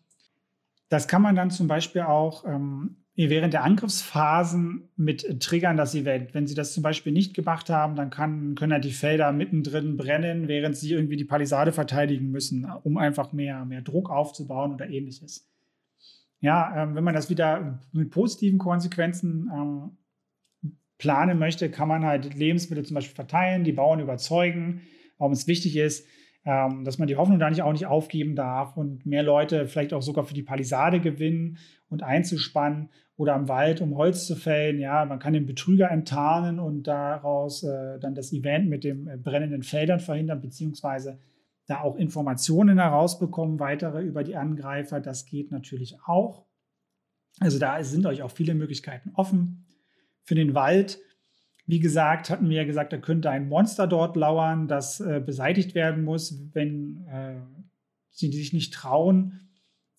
Das 0.89 1.07
kann 1.07 1.21
man 1.21 1.35
dann 1.35 1.51
zum 1.51 1.67
Beispiel 1.67 2.01
auch 2.01 2.45
ähm, 2.45 3.03
während 3.17 3.53
der 3.53 3.63
Angriffsphasen 3.63 4.89
mit 4.95 5.41
triggern 5.41 5.75
das 5.75 5.95
Event. 5.95 6.35
Wenn 6.35 6.45
sie 6.45 6.53
das 6.53 6.73
zum 6.73 6.83
Beispiel 6.83 7.11
nicht 7.11 7.33
gemacht 7.33 7.67
haben, 7.69 7.95
dann 7.95 8.11
kann, 8.11 8.53
können 8.53 8.73
halt 8.73 8.85
die 8.85 8.91
Felder 8.91 9.31
mittendrin 9.31 9.97
brennen, 9.97 10.47
während 10.47 10.77
sie 10.77 10.91
irgendwie 10.91 11.17
die 11.17 11.25
Palisade 11.25 11.71
verteidigen 11.71 12.29
müssen, 12.29 12.65
um 12.83 12.97
einfach 12.97 13.33
mehr, 13.33 13.65
mehr 13.65 13.81
Druck 13.81 14.11
aufzubauen 14.11 14.71
oder 14.71 14.87
ähnliches. 14.87 15.49
Ja, 16.41 16.83
ähm, 16.83 16.93
wenn 16.93 17.03
man 17.03 17.15
das 17.15 17.31
wieder 17.31 17.81
mit 17.91 18.11
positiven 18.11 18.59
Konsequenzen 18.59 19.49
ähm, 19.51 19.97
planen 20.99 21.39
möchte, 21.39 21.71
kann 21.71 21.87
man 21.87 22.05
halt 22.05 22.35
Lebensmittel 22.35 22.85
zum 22.85 22.95
Beispiel 22.95 23.15
verteilen, 23.15 23.63
die 23.63 23.71
Bauern 23.71 23.99
überzeugen, 23.99 24.81
warum 25.17 25.33
es 25.33 25.47
wichtig 25.47 25.75
ist, 25.75 26.05
ähm, 26.47 26.85
dass 26.85 26.97
man 26.97 27.09
die 27.09 27.17
Hoffnung 27.17 27.39
da 27.39 27.49
nicht 27.49 27.61
auch 27.61 27.73
nicht 27.73 27.87
aufgeben 27.87 28.33
darf 28.33 28.77
und 28.77 29.05
mehr 29.05 29.21
Leute 29.21 29.67
vielleicht 29.67 29.93
auch 29.93 30.01
sogar 30.01 30.23
für 30.23 30.33
die 30.33 30.43
Palisade 30.43 31.01
gewinnen 31.01 31.57
und 31.89 32.03
einzuspannen 32.03 32.89
oder 33.17 33.35
am 33.35 33.49
Wald, 33.49 33.81
um 33.81 33.97
Holz 33.97 34.25
zu 34.25 34.37
fällen. 34.37 34.79
Ja, 34.79 35.03
man 35.03 35.19
kann 35.19 35.33
den 35.33 35.45
Betrüger 35.45 35.91
enttarnen 35.91 36.59
und 36.59 36.83
daraus 36.83 37.63
äh, 37.63 37.99
dann 37.99 38.15
das 38.15 38.31
Event 38.31 38.69
mit 38.69 38.85
den 38.85 39.07
äh, 39.07 39.17
brennenden 39.17 39.61
Feldern 39.61 39.99
verhindern, 39.99 40.39
beziehungsweise 40.39 41.19
da 41.65 41.81
auch 41.81 41.97
Informationen 41.97 42.79
herausbekommen, 42.79 43.59
weitere 43.59 44.01
über 44.03 44.23
die 44.23 44.37
Angreifer. 44.37 45.01
Das 45.01 45.25
geht 45.25 45.51
natürlich 45.51 45.97
auch. 46.05 46.45
Also 47.41 47.59
da 47.59 47.83
sind 47.83 48.05
euch 48.05 48.21
auch 48.21 48.31
viele 48.31 48.55
Möglichkeiten 48.55 49.11
offen. 49.15 49.65
Für 50.23 50.35
den 50.35 50.55
Wald, 50.55 50.99
wie 51.67 51.79
gesagt, 51.79 52.29
hatten 52.29 52.49
wir 52.49 52.57
ja 52.57 52.63
gesagt, 52.63 52.93
da 52.93 52.97
könnte 52.97 53.29
ein 53.29 53.49
Monster 53.49 53.87
dort 53.87 54.15
lauern, 54.15 54.69
das 54.69 55.01
äh, 55.01 55.21
beseitigt 55.23 55.75
werden 55.75 56.03
muss, 56.03 56.39
wenn 56.53 57.05
äh, 57.07 57.41
sie 58.09 58.31
sich 58.31 58.53
nicht 58.53 58.73
trauen, 58.73 59.41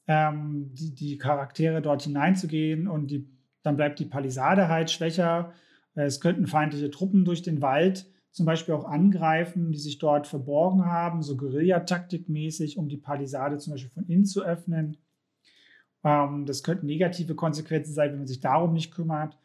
ähm, 0.07 0.70
die, 0.72 0.94
die, 0.94 1.18
Charaktere 1.18 1.83
dort 1.83 2.02
hineinzugehen 2.02 2.88
und 2.88 3.11
die, 3.11 3.28
dann 3.62 3.76
bleibt 3.76 3.98
die 3.98 4.07
Palisade 4.07 4.68
halt 4.68 4.90
schwächer. 4.90 5.52
Es 5.94 6.20
könnten 6.20 6.46
feindliche 6.46 6.90
Truppen 6.90 7.26
durch 7.26 7.42
den 7.42 7.61
Wald 7.61 8.07
zum 8.31 8.46
Beispiel 8.46 8.74
auch 8.74 8.85
angreifen, 8.85 9.70
die 9.70 9.78
sich 9.78 9.98
dort 9.98 10.26
verborgen 10.26 10.87
haben, 10.87 11.22
so 11.22 11.37
Guerillataktikmäßig, 11.37 12.78
um 12.78 12.88
die 12.88 12.96
Palisade 12.96 13.59
zum 13.59 13.72
Beispiel 13.72 13.90
von 13.90 14.07
innen 14.07 14.24
zu 14.24 14.42
öffnen. 14.42 14.96
Ähm, 16.02 16.46
das 16.46 16.62
könnten 16.62 16.87
negative 16.87 17.35
Konsequenzen 17.35 17.92
sein, 17.92 18.12
wenn 18.12 18.18
man 18.18 18.26
sich 18.26 18.40
darum 18.40 18.72
nicht 18.72 18.90
kümmert. 18.90 19.37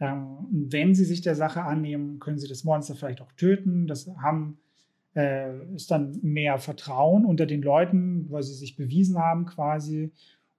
Ähm, 0.00 0.46
wenn 0.50 0.94
sie 0.94 1.04
sich 1.04 1.20
der 1.20 1.34
Sache 1.34 1.62
annehmen, 1.62 2.18
können 2.18 2.38
sie 2.38 2.48
das 2.48 2.64
Monster 2.64 2.94
vielleicht 2.94 3.20
auch 3.20 3.32
töten. 3.32 3.86
Das 3.86 4.08
haben 4.22 4.58
äh, 5.14 5.74
ist 5.74 5.90
dann 5.90 6.18
mehr 6.22 6.58
Vertrauen 6.58 7.24
unter 7.24 7.46
den 7.46 7.62
Leuten, 7.62 8.30
weil 8.30 8.42
sie 8.42 8.54
sich 8.54 8.76
bewiesen 8.76 9.18
haben 9.18 9.46
quasi. 9.46 10.12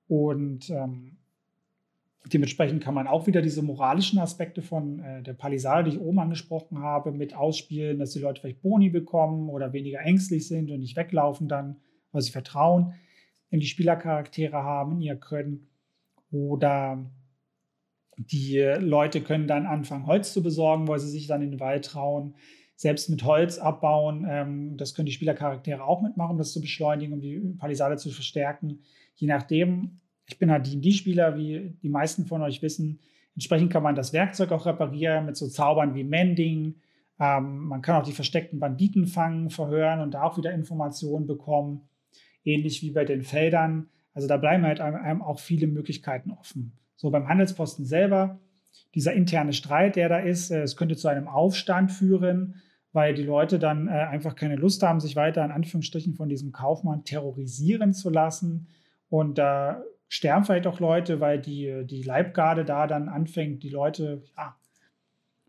Und 0.08 0.70
ähm, 0.70 1.18
dementsprechend 2.32 2.84
kann 2.84 2.94
man 2.94 3.08
auch 3.08 3.28
wieder 3.28 3.42
diese 3.42 3.62
moralischen 3.62 4.20
Aspekte 4.20 4.62
von 4.62 5.00
äh, 5.00 5.24
der 5.24 5.34
Palisade, 5.34 5.90
die 5.90 5.96
ich 5.96 6.02
oben 6.02 6.20
angesprochen 6.20 6.80
habe, 6.80 7.12
mit 7.12 7.36
ausspielen, 7.36 8.00
dass 8.00 8.12
die 8.12 8.20
Leute 8.20 8.42
vielleicht 8.42 8.62
Boni 8.62 8.90
bekommen 8.90 9.50
oder 9.50 9.74
weniger 9.74 10.02
ängstlich 10.02 10.48
sind 10.48 10.70
und 10.70 10.80
nicht 10.80 10.98
weglaufen 10.98 11.48
dann, 11.48 11.78
weil 12.12 12.22
sie 12.22 12.32
Vertrauen 12.32 12.94
in 13.50 13.60
die 13.60 13.68
Spielercharaktere 13.68 14.64
haben, 14.64 14.94
in 14.94 15.02
ihr 15.02 15.16
Können. 15.16 15.68
Oder 16.32 17.06
die 18.32 18.60
Leute 18.80 19.22
können 19.22 19.48
dann 19.48 19.66
anfangen, 19.66 20.06
Holz 20.08 20.34
zu 20.34 20.44
besorgen, 20.44 20.88
weil 20.88 21.00
sie 21.00 21.10
sich 21.10 21.28
dann 21.28 21.42
in 21.42 21.52
den 21.52 21.60
Wald 21.60 21.86
trauen 21.86 22.36
selbst 22.82 23.12
mit 23.12 23.24
Holz 23.24 23.60
abbauen. 23.60 24.26
Ähm, 24.28 24.76
das 24.76 24.96
können 24.96 25.06
die 25.06 25.12
Spielercharaktere 25.12 25.84
auch 25.84 26.02
mitmachen, 26.02 26.32
um 26.32 26.38
das 26.40 26.52
zu 26.52 26.62
beschleunigen, 26.62 27.14
um 27.14 27.22
die 27.22 27.40
Palisade 27.60 27.98
zu 27.98 28.10
verstärken. 28.10 28.80
Je 29.14 29.28
nachdem, 29.28 30.00
ich 30.26 30.40
bin 30.40 30.50
halt 30.50 30.66
D&D-Spieler, 30.66 31.38
wie 31.38 31.78
die 31.84 31.90
meisten 31.90 32.26
von 32.26 32.42
euch 32.42 32.64
wissen. 32.64 33.00
Entsprechend 33.36 33.72
kann 33.72 33.84
man 33.84 33.94
das 33.94 34.14
Werkzeug 34.14 34.52
auch 34.52 34.66
reparieren 34.66 35.28
mit 35.28 35.38
so 35.38 35.48
Zaubern 35.48 35.94
wie 35.94 36.04
Mending. 36.04 36.74
Ähm, 37.20 37.66
man 37.66 37.84
kann 37.84 38.02
auch 38.02 38.06
die 38.06 38.14
versteckten 38.14 38.60
Banditen 38.60 39.06
fangen, 39.06 39.52
verhören 39.52 40.00
und 40.00 40.16
da 40.16 40.24
auch 40.24 40.40
wieder 40.40 40.52
Informationen 40.52 41.28
bekommen. 41.28 41.88
Ähnlich 42.44 42.82
wie 42.82 42.90
bei 42.90 43.06
den 43.06 43.22
Feldern. 43.22 43.90
Also 44.16 44.28
da 44.28 44.38
bleiben 44.38 44.66
halt 44.66 44.82
einem 44.82 45.22
auch 45.22 45.40
viele 45.40 45.68
Möglichkeiten 45.68 46.32
offen. 46.32 46.74
So 47.02 47.10
beim 47.10 47.28
Handelsposten 47.28 47.84
selber, 47.84 48.40
dieser 48.94 49.14
interne 49.14 49.54
Streit, 49.54 49.96
der 49.96 50.08
da 50.08 50.20
ist, 50.20 50.52
äh, 50.52 50.62
es 50.62 50.78
könnte 50.78 50.96
zu 50.96 51.08
einem 51.08 51.28
Aufstand 51.28 51.92
führen 51.92 52.62
weil 52.94 53.14
die 53.14 53.24
Leute 53.24 53.60
dann 53.60 53.88
äh, 53.88 53.92
einfach 53.92 54.36
keine 54.36 54.56
Lust 54.56 54.84
haben, 54.84 55.00
sich 55.00 55.16
weiter 55.16 55.44
in 55.46 55.52
Anführungsstrichen 55.52 56.14
von 56.14 56.30
diesem 56.30 56.52
Kaufmann 56.52 57.04
terrorisieren 57.04 57.94
zu 57.94 58.10
lassen. 58.10 58.68
Und 59.10 59.38
da 59.38 59.84
sterben 60.08 60.44
vielleicht 60.44 60.68
auch 60.68 60.80
Leute, 60.80 61.20
weil 61.20 61.40
die, 61.40 61.86
die 61.86 62.04
Leibgarde 62.04 62.66
da 62.66 62.88
dann 62.88 63.08
anfängt, 63.08 63.64
die 63.64 63.70
Leute 63.70 64.24
ja, 64.38 64.58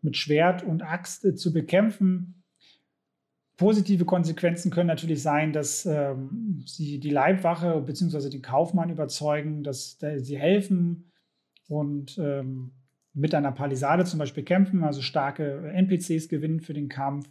mit 0.03 0.17
Schwert 0.17 0.63
und 0.63 0.83
Axt 0.83 1.25
äh, 1.25 1.35
zu 1.35 1.53
bekämpfen. 1.53 2.45
Positive 3.57 4.05
Konsequenzen 4.05 4.71
können 4.71 4.89
natürlich 4.89 5.23
sein, 5.23 5.53
dass 5.53 5.85
ähm, 5.85 6.65
sie 6.67 6.99
die 6.99 7.11
Leibwache 7.11 7.81
bzw. 7.81 8.31
den 8.31 8.43
Kaufmann 8.43 8.91
überzeugen, 8.91 9.63
dass, 9.63 9.99
dass 9.99 10.25
sie 10.27 10.39
helfen 10.39 11.12
und 11.69 12.19
ähm, 12.19 12.73
mit 13.15 13.35
einer 13.35 13.53
Palisade 13.53 14.05
zum 14.05 14.19
Beispiel 14.19 14.43
kämpfen, 14.43 14.85
also 14.85 15.03
starke 15.03 15.71
NPCs 15.75 16.29
gewinnen 16.29 16.61
für 16.61 16.73
den 16.73 16.89
Kampf. 16.89 17.29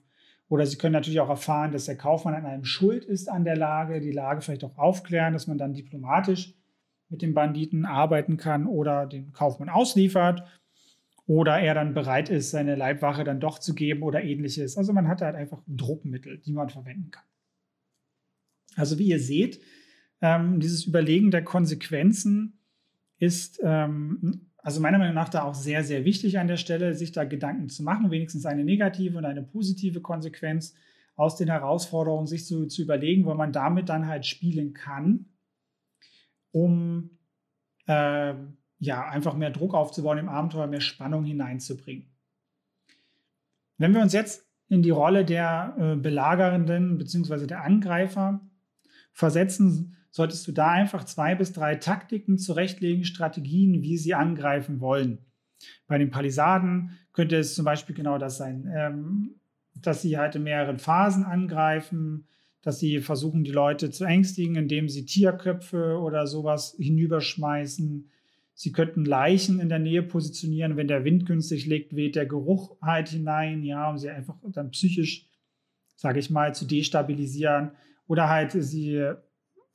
Oder 0.47 0.65
sie 0.65 0.77
können 0.77 0.93
natürlich 0.93 1.21
auch 1.21 1.29
erfahren, 1.29 1.71
dass 1.71 1.85
der 1.85 1.95
Kaufmann 1.95 2.35
an 2.35 2.45
einem 2.45 2.65
schuld 2.65 3.05
ist 3.05 3.29
an 3.29 3.45
der 3.45 3.55
Lage, 3.55 4.01
die 4.01 4.11
Lage 4.11 4.41
vielleicht 4.41 4.63
auch 4.63 4.77
aufklären, 4.77 5.33
dass 5.33 5.47
man 5.47 5.57
dann 5.57 5.73
diplomatisch 5.73 6.53
mit 7.09 7.21
dem 7.21 7.33
Banditen 7.33 7.85
arbeiten 7.85 8.37
kann 8.37 8.67
oder 8.67 9.05
den 9.05 9.31
Kaufmann 9.31 9.69
ausliefert 9.69 10.43
oder 11.25 11.59
er 11.59 11.73
dann 11.73 11.93
bereit 11.93 12.29
ist, 12.29 12.51
seine 12.51 12.75
Leibwache 12.75 13.23
dann 13.23 13.39
doch 13.39 13.59
zu 13.59 13.73
geben 13.73 14.03
oder 14.03 14.23
ähnliches. 14.23 14.77
Also 14.77 14.91
man 14.93 15.07
hat 15.07 15.21
halt 15.21 15.35
einfach 15.35 15.61
Druckmittel, 15.67 16.39
die 16.39 16.53
man 16.53 16.69
verwenden 16.69 17.11
kann. 17.11 17.23
Also 18.75 18.99
wie 18.99 19.07
ihr 19.07 19.19
seht, 19.19 19.61
ähm, 20.21 20.59
dieses 20.59 20.85
Überlegen 20.85 21.31
der 21.31 21.43
Konsequenzen 21.43 22.60
ist 23.21 23.59
ähm, 23.63 24.49
also 24.57 24.81
meiner 24.81 24.97
Meinung 24.97 25.13
nach 25.13 25.29
da 25.29 25.43
auch 25.43 25.53
sehr, 25.53 25.83
sehr 25.83 26.05
wichtig 26.05 26.39
an 26.39 26.47
der 26.47 26.57
Stelle, 26.57 26.95
sich 26.95 27.11
da 27.11 27.23
Gedanken 27.23 27.69
zu 27.69 27.83
machen, 27.83 28.09
wenigstens 28.09 28.47
eine 28.47 28.63
negative 28.63 29.17
und 29.17 29.25
eine 29.25 29.43
positive 29.43 30.01
Konsequenz 30.01 30.73
aus 31.15 31.35
den 31.35 31.47
Herausforderungen 31.47 32.25
sich 32.25 32.45
zu, 32.45 32.65
zu 32.65 32.81
überlegen, 32.81 33.25
wo 33.25 33.33
man 33.35 33.53
damit 33.53 33.89
dann 33.89 34.07
halt 34.07 34.25
spielen 34.25 34.73
kann, 34.73 35.27
um 36.51 37.11
äh, 37.85 38.33
ja 38.79 39.07
einfach 39.07 39.35
mehr 39.35 39.51
Druck 39.51 39.75
aufzubauen 39.75 40.17
im 40.17 40.29
Abenteuer, 40.29 40.65
mehr 40.65 40.81
Spannung 40.81 41.23
hineinzubringen. 41.23 42.07
Wenn 43.77 43.93
wir 43.93 44.01
uns 44.01 44.13
jetzt 44.13 44.47
in 44.67 44.81
die 44.81 44.89
Rolle 44.89 45.25
der 45.25 45.75
äh, 45.77 45.95
Belagerenden 45.95 46.97
bzw. 46.97 47.45
der 47.45 47.63
Angreifer 47.63 48.41
versetzen, 49.11 49.95
solltest 50.11 50.47
du 50.47 50.51
da 50.51 50.69
einfach 50.69 51.05
zwei 51.05 51.35
bis 51.35 51.53
drei 51.53 51.75
Taktiken 51.75 52.37
zurechtlegen, 52.37 53.05
Strategien, 53.05 53.81
wie 53.81 53.97
sie 53.97 54.13
angreifen 54.13 54.81
wollen. 54.81 55.19
Bei 55.87 55.97
den 55.97 56.11
Palisaden 56.11 56.97
könnte 57.13 57.37
es 57.37 57.55
zum 57.55 57.65
Beispiel 57.65 57.95
genau 57.95 58.17
das 58.17 58.37
sein, 58.37 58.71
ähm, 58.75 59.35
dass 59.75 60.01
sie 60.01 60.17
halt 60.17 60.35
in 60.35 60.43
mehreren 60.43 60.79
Phasen 60.79 61.23
angreifen, 61.23 62.27
dass 62.61 62.79
sie 62.79 62.99
versuchen, 62.99 63.43
die 63.43 63.51
Leute 63.51 63.89
zu 63.89 64.05
ängstigen, 64.05 64.55
indem 64.55 64.89
sie 64.89 65.05
Tierköpfe 65.05 65.97
oder 65.97 66.27
sowas 66.27 66.75
hinüberschmeißen. 66.77 68.09
Sie 68.53 68.71
könnten 68.71 69.05
Leichen 69.05 69.59
in 69.59 69.69
der 69.69 69.79
Nähe 69.79 70.03
positionieren. 70.03 70.77
Wenn 70.77 70.87
der 70.87 71.03
Wind 71.03 71.25
günstig 71.25 71.65
liegt, 71.65 71.95
weht 71.95 72.15
der 72.15 72.27
Geruch 72.27 72.77
halt 72.81 73.09
hinein, 73.09 73.63
ja, 73.63 73.89
um 73.89 73.97
sie 73.97 74.09
einfach 74.09 74.35
dann 74.51 74.71
psychisch, 74.71 75.27
sage 75.95 76.19
ich 76.19 76.29
mal, 76.29 76.53
zu 76.53 76.65
destabilisieren. 76.65 77.71
Oder 78.07 78.29
halt, 78.29 78.51
sie 78.51 79.13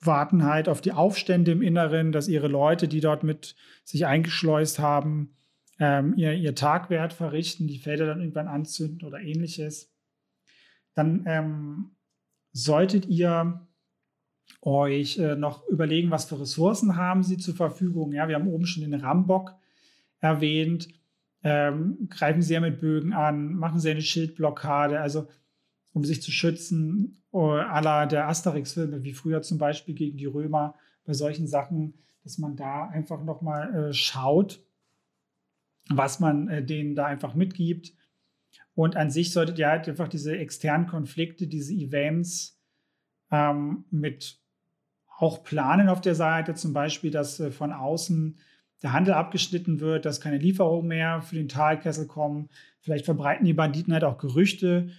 warten 0.00 0.44
halt 0.44 0.68
auf 0.68 0.80
die 0.80 0.92
Aufstände 0.92 1.52
im 1.52 1.62
Inneren, 1.62 2.12
dass 2.12 2.28
ihre 2.28 2.48
Leute, 2.48 2.88
die 2.88 3.00
dort 3.00 3.22
mit 3.22 3.56
sich 3.84 4.06
eingeschleust 4.06 4.78
haben, 4.78 5.36
ähm, 5.78 6.14
ihr, 6.16 6.34
ihr 6.34 6.54
Tagwert 6.54 7.12
verrichten, 7.12 7.66
die 7.66 7.78
Felder 7.78 8.06
dann 8.06 8.20
irgendwann 8.20 8.48
anzünden 8.48 9.06
oder 9.06 9.20
ähnliches. 9.20 9.92
Dann 10.94 11.24
ähm, 11.26 11.96
solltet 12.52 13.06
ihr 13.06 13.66
euch 14.62 15.18
äh, 15.18 15.36
noch 15.36 15.66
überlegen, 15.68 16.10
was 16.10 16.24
für 16.24 16.40
Ressourcen 16.40 16.96
haben 16.96 17.22
sie 17.22 17.36
zur 17.36 17.54
Verfügung. 17.54 18.12
Ja, 18.12 18.28
wir 18.28 18.36
haben 18.36 18.48
oben 18.48 18.66
schon 18.66 18.82
den 18.82 18.94
Rambock 18.94 19.54
erwähnt. 20.20 20.88
Ähm, 21.42 22.08
greifen 22.10 22.42
sie 22.42 22.54
ja 22.54 22.60
mit 22.60 22.80
Bögen 22.80 23.12
an, 23.12 23.54
machen 23.54 23.78
sie 23.78 23.90
eine 23.90 24.02
Schildblockade, 24.02 25.00
also 25.00 25.28
um 25.96 26.04
sich 26.04 26.20
zu 26.20 26.30
schützen, 26.30 27.22
à 27.32 27.80
la 27.80 28.04
der 28.04 28.28
Asterix-Filme, 28.28 29.02
wie 29.02 29.14
früher 29.14 29.40
zum 29.40 29.56
Beispiel 29.56 29.94
gegen 29.94 30.18
die 30.18 30.26
Römer, 30.26 30.74
bei 31.06 31.14
solchen 31.14 31.46
Sachen, 31.46 31.94
dass 32.22 32.36
man 32.36 32.54
da 32.54 32.88
einfach 32.88 33.24
nochmal 33.24 33.74
äh, 33.74 33.92
schaut, 33.94 34.62
was 35.88 36.20
man 36.20 36.48
äh, 36.48 36.62
denen 36.62 36.96
da 36.96 37.06
einfach 37.06 37.34
mitgibt. 37.34 37.94
Und 38.74 38.94
an 38.94 39.10
sich 39.10 39.32
solltet 39.32 39.58
ihr 39.58 39.68
halt 39.68 39.88
einfach 39.88 40.08
diese 40.08 40.36
externen 40.36 40.86
Konflikte, 40.86 41.46
diese 41.46 41.72
Events 41.72 42.60
ähm, 43.30 43.86
mit 43.90 44.38
auch 45.16 45.44
planen 45.44 45.88
auf 45.88 46.02
der 46.02 46.14
Seite, 46.14 46.52
zum 46.52 46.74
Beispiel, 46.74 47.10
dass 47.10 47.40
äh, 47.40 47.50
von 47.50 47.72
außen 47.72 48.38
der 48.82 48.92
Handel 48.92 49.14
abgeschnitten 49.14 49.80
wird, 49.80 50.04
dass 50.04 50.20
keine 50.20 50.36
Lieferungen 50.36 50.88
mehr 50.88 51.22
für 51.22 51.36
den 51.36 51.48
Talkessel 51.48 52.06
kommen. 52.06 52.50
Vielleicht 52.80 53.06
verbreiten 53.06 53.46
die 53.46 53.54
Banditen 53.54 53.94
halt 53.94 54.04
auch 54.04 54.18
Gerüchte 54.18 54.90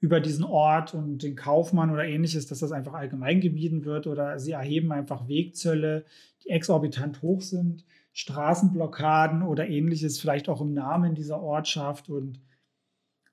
über 0.00 0.20
diesen 0.20 0.44
Ort 0.44 0.94
und 0.94 1.22
den 1.22 1.36
Kaufmann 1.36 1.90
oder 1.90 2.04
ähnliches, 2.04 2.46
dass 2.46 2.58
das 2.58 2.72
einfach 2.72 2.94
allgemein 2.94 3.40
gemieden 3.40 3.84
wird 3.84 4.06
oder 4.06 4.38
sie 4.38 4.52
erheben 4.52 4.92
einfach 4.92 5.26
Wegzölle, 5.26 6.04
die 6.44 6.50
exorbitant 6.50 7.22
hoch 7.22 7.40
sind, 7.40 7.84
Straßenblockaden 8.12 9.42
oder 9.42 9.68
ähnliches, 9.68 10.18
vielleicht 10.18 10.48
auch 10.48 10.60
im 10.60 10.74
Namen 10.74 11.14
dieser 11.14 11.40
Ortschaft 11.40 12.08
und 12.08 12.40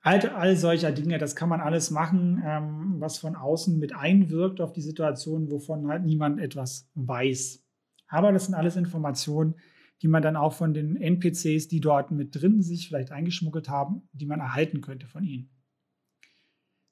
all, 0.00 0.20
all 0.28 0.56
solcher 0.56 0.92
Dinge, 0.92 1.18
das 1.18 1.36
kann 1.36 1.48
man 1.48 1.60
alles 1.60 1.90
machen, 1.90 2.42
ähm, 2.44 2.96
was 2.98 3.18
von 3.18 3.36
außen 3.36 3.78
mit 3.78 3.94
einwirkt 3.94 4.60
auf 4.60 4.72
die 4.72 4.82
Situation, 4.82 5.50
wovon 5.50 5.88
halt 5.88 6.04
niemand 6.04 6.40
etwas 6.40 6.90
weiß. 6.94 7.62
Aber 8.08 8.32
das 8.32 8.46
sind 8.46 8.54
alles 8.54 8.76
Informationen, 8.76 9.54
die 10.02 10.08
man 10.08 10.22
dann 10.22 10.36
auch 10.36 10.52
von 10.52 10.74
den 10.74 10.96
NPCs, 10.96 11.68
die 11.68 11.80
dort 11.80 12.10
mit 12.10 12.34
drin 12.34 12.62
sich 12.62 12.86
vielleicht 12.86 13.12
eingeschmuggelt 13.12 13.68
haben, 13.68 14.02
die 14.12 14.26
man 14.26 14.40
erhalten 14.40 14.82
könnte 14.82 15.06
von 15.06 15.24
ihnen. 15.24 15.53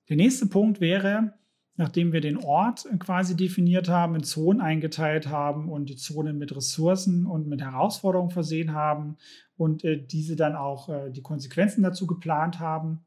Der 0.09 0.17
nächste 0.17 0.47
Punkt 0.47 0.81
wäre, 0.81 1.35
nachdem 1.77 2.13
wir 2.13 2.21
den 2.21 2.37
Ort 2.37 2.87
quasi 2.99 3.37
definiert 3.37 3.89
haben, 3.89 4.15
in 4.15 4.25
Zonen 4.25 4.61
eingeteilt 4.61 5.29
haben 5.29 5.69
und 5.69 5.89
die 5.89 5.97
Zonen 5.97 6.39
mit 6.39 6.55
Ressourcen 6.55 7.27
und 7.27 7.47
mit 7.47 7.63
Herausforderungen 7.63 8.31
versehen 8.31 8.75
haben 8.75 9.17
und 9.57 9.85
äh, 9.85 10.05
diese 10.05 10.37
dann 10.37 10.55
auch 10.55 10.89
äh, 10.89 11.11
die 11.11 11.23
Konsequenzen 11.23 11.83
dazu 11.83 12.07
geplant 12.07 12.61
haben, 12.61 13.05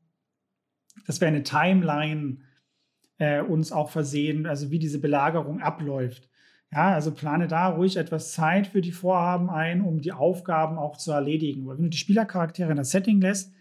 dass 1.05 1.21
wir 1.21 1.27
eine 1.27 1.43
Timeline 1.43 2.39
äh, 3.17 3.41
uns 3.41 3.71
auch 3.71 3.89
versehen, 3.89 4.45
also 4.45 4.71
wie 4.71 4.79
diese 4.79 4.99
Belagerung 4.99 5.61
abläuft. 5.61 6.29
Ja, 6.71 6.93
also 6.93 7.13
plane 7.13 7.47
da 7.47 7.69
ruhig 7.69 7.95
etwas 7.95 8.33
Zeit 8.33 8.67
für 8.67 8.81
die 8.81 8.91
Vorhaben 8.91 9.49
ein, 9.49 9.81
um 9.81 10.01
die 10.01 10.11
Aufgaben 10.11 10.77
auch 10.77 10.97
zu 10.97 11.11
erledigen. 11.11 11.65
Weil 11.65 11.77
wenn 11.77 11.85
du 11.85 11.89
die 11.89 11.97
Spielercharaktere 11.97 12.71
in 12.71 12.77
das 12.77 12.91
Setting 12.91 13.21
lässt 13.21 13.53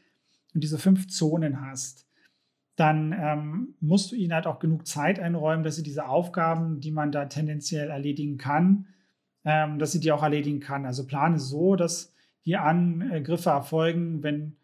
und 0.55 0.64
diese 0.64 0.79
fünf 0.79 1.09
Zonen 1.09 1.61
hast, 1.61 2.04
dann 2.77 3.13
ähm, 3.13 3.75
musst 3.81 4.11
du 4.11 4.17
ihnen 4.17 4.35
halt 4.35 4.47
auch 4.47 4.59
genug 4.59 4.87
Zeit 4.87 5.21
einräumen, 5.21 5.65
dass 5.65 5.77
sie 5.77 5.83
diese 5.83 6.09
Aufgaben, 6.09 6.81
die 6.81 6.91
man 6.91 7.13
da 7.13 7.27
tendenziell 7.27 7.91
erledigen 7.91 8.37
kann, 8.37 8.87
ähm, 9.45 9.79
dass 9.79 9.93
sie 9.93 10.01
die 10.01 10.13
auch 10.13 10.23
erledigen 10.23 10.61
kann. 10.61 10.85
Also 10.85 11.07
plane 11.07 11.39
so, 11.39 11.77
dass 11.77 12.13
die 12.45 12.57
Angriffe 12.57 13.51
erfolgen, 13.51 14.23
wenn 14.23 14.57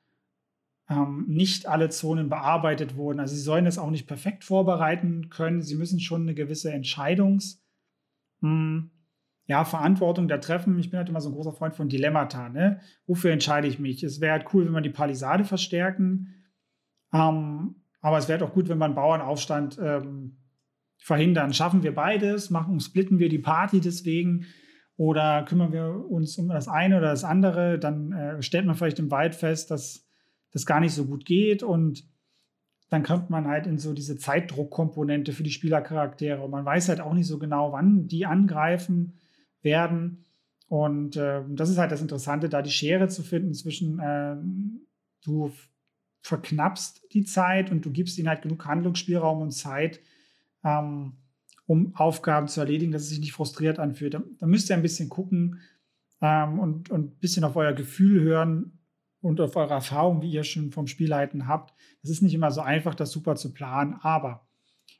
ähm, 0.88 1.24
nicht 1.28 1.66
alle 1.66 1.88
Zonen 1.88 2.28
bearbeitet 2.28 2.96
wurden. 2.96 3.20
Also 3.20 3.34
sie 3.34 3.42
sollen 3.42 3.64
das 3.64 3.78
auch 3.78 3.90
nicht 3.90 4.08
perfekt 4.08 4.44
vorbereiten 4.44 5.30
können. 5.30 5.62
Sie 5.62 5.76
müssen 5.76 6.00
schon 6.00 6.22
eine 6.22 6.34
gewisse 6.34 6.72
Entscheidungs- 6.72 7.60
hm, 8.40 8.90
ja, 9.46 9.64
Verantwortung 9.64 10.28
da 10.28 10.38
treffen. 10.38 10.78
Ich 10.78 10.90
bin 10.90 10.98
halt 10.98 11.08
immer 11.08 11.20
so 11.20 11.28
ein 11.28 11.34
großer 11.34 11.52
Freund 11.52 11.74
von 11.74 11.88
Dilemmata. 11.88 12.48
Ne? 12.48 12.80
Wofür 13.06 13.32
entscheide 13.32 13.66
ich 13.66 13.78
mich? 13.78 14.02
Es 14.02 14.20
wäre 14.20 14.32
halt 14.32 14.54
cool, 14.54 14.64
wenn 14.64 14.72
man 14.72 14.82
die 14.82 14.90
Palisade 14.90 15.44
verstärken. 15.44 16.34
Ähm, 17.12 17.79
aber 18.00 18.18
es 18.18 18.28
wäre 18.28 18.38
doch 18.38 18.52
gut, 18.52 18.68
wenn 18.68 18.82
einen 18.82 18.94
Bauernaufstand 18.94 19.78
ähm, 19.82 20.36
verhindern. 20.98 21.52
Schaffen 21.52 21.82
wir 21.82 21.94
beides? 21.94 22.50
Machen, 22.50 22.80
splitten 22.80 23.18
wir 23.18 23.28
die 23.28 23.38
Party 23.38 23.80
deswegen? 23.80 24.46
Oder 24.96 25.44
kümmern 25.44 25.72
wir 25.72 26.10
uns 26.10 26.36
um 26.38 26.48
das 26.48 26.68
eine 26.68 26.98
oder 26.98 27.08
das 27.08 27.24
andere? 27.24 27.78
Dann 27.78 28.12
äh, 28.12 28.42
stellt 28.42 28.66
man 28.66 28.74
vielleicht 28.74 28.98
im 28.98 29.10
Wald 29.10 29.34
fest, 29.34 29.70
dass 29.70 30.06
das 30.52 30.66
gar 30.66 30.80
nicht 30.80 30.94
so 30.94 31.06
gut 31.06 31.24
geht 31.24 31.62
und 31.62 32.04
dann 32.90 33.04
kommt 33.04 33.30
man 33.30 33.46
halt 33.46 33.66
in 33.66 33.78
so 33.78 33.94
diese 33.94 34.18
Zeitdruckkomponente 34.18 35.32
für 35.32 35.44
die 35.44 35.52
Spielercharaktere. 35.52 36.42
Und 36.42 36.50
man 36.50 36.64
weiß 36.64 36.88
halt 36.88 37.00
auch 37.00 37.14
nicht 37.14 37.28
so 37.28 37.38
genau, 37.38 37.72
wann 37.72 38.08
die 38.08 38.26
angreifen 38.26 39.20
werden. 39.62 40.24
Und 40.68 41.16
äh, 41.16 41.42
das 41.50 41.70
ist 41.70 41.78
halt 41.78 41.92
das 41.92 42.02
Interessante, 42.02 42.48
da 42.48 42.62
die 42.62 42.70
Schere 42.70 43.08
zu 43.08 43.22
finden 43.22 43.54
zwischen, 43.54 44.00
äh, 44.00 44.36
du 45.24 45.52
verknappst 46.22 47.02
die 47.12 47.24
Zeit 47.24 47.70
und 47.70 47.84
du 47.84 47.90
gibst 47.90 48.18
ihnen 48.18 48.28
halt 48.28 48.42
genug 48.42 48.64
Handlungsspielraum 48.66 49.40
und 49.40 49.52
Zeit, 49.52 50.00
ähm, 50.64 51.14
um 51.66 51.94
Aufgaben 51.94 52.48
zu 52.48 52.60
erledigen, 52.60 52.92
dass 52.92 53.02
es 53.02 53.08
sich 53.08 53.20
nicht 53.20 53.32
frustriert 53.32 53.78
anfühlt. 53.78 54.14
Da, 54.14 54.46
müsst 54.46 54.70
ihr 54.70 54.76
ein 54.76 54.82
bisschen 54.82 55.08
gucken 55.08 55.60
ähm, 56.20 56.58
und, 56.58 56.90
und 56.90 57.14
ein 57.14 57.18
bisschen 57.18 57.44
auf 57.44 57.56
euer 57.56 57.72
Gefühl 57.72 58.20
hören 58.20 58.78
und 59.20 59.40
auf 59.40 59.56
eure 59.56 59.74
Erfahrung, 59.74 60.22
wie 60.22 60.30
ihr 60.30 60.44
schon 60.44 60.72
vom 60.72 60.86
Spielleiten 60.86 61.46
habt. 61.46 61.74
Es 62.02 62.10
ist 62.10 62.22
nicht 62.22 62.34
immer 62.34 62.50
so 62.50 62.60
einfach, 62.60 62.94
das 62.94 63.10
super 63.10 63.36
zu 63.36 63.52
planen, 63.52 63.94
aber 64.00 64.46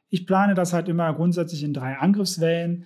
ich 0.09 0.27
plane 0.27 0.55
das 0.55 0.73
halt 0.73 0.89
immer 0.89 1.13
grundsätzlich 1.15 1.63
in 1.63 1.73
drei 1.73 1.97
Angriffswellen 1.97 2.85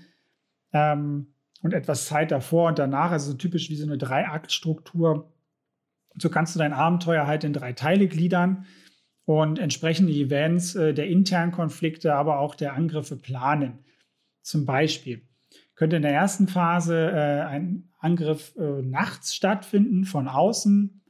ähm, 0.73 1.35
und 1.63 1.73
etwas 1.73 2.07
Zeit 2.07 2.31
davor 2.31 2.69
und 2.69 2.79
danach, 2.79 3.11
also 3.11 3.33
so 3.33 3.37
typisch 3.37 3.71
wie 3.71 3.77
so 3.77 3.87
eine 3.87 3.99
Drei-Akt-Struktur 3.99 5.34
so 6.19 6.29
kannst 6.31 6.55
du 6.55 6.59
dein 6.59 6.73
Abenteuer 6.73 7.27
halt 7.27 7.45
in 7.45 7.53
drei 7.53 7.73
Teile 7.73 8.07
gliedern 8.07 8.67
und 9.25 9.59
entsprechende 9.59 10.13
Events 10.13 10.75
äh, 10.75 10.95
der 10.95 11.09
internen 11.09 11.53
Konflikte, 11.53 12.15
aber 12.15 12.39
auch 12.39 12.55
der 12.55 12.75
Angriffe 12.75 13.17
planen. 13.17 13.85
Zum 14.43 14.67
Beispiel 14.67 15.23
könnte 15.75 15.97
in 15.97 16.03
der 16.03 16.13
ersten 16.13 16.47
Phase 16.47 17.11
äh, 17.11 17.41
ein 17.43 17.91
Angriff 17.99 18.55
äh, 18.57 18.83
nachts 18.83 19.35
stattfinden 19.35 20.05
von 20.05 20.29
außen 20.29 21.03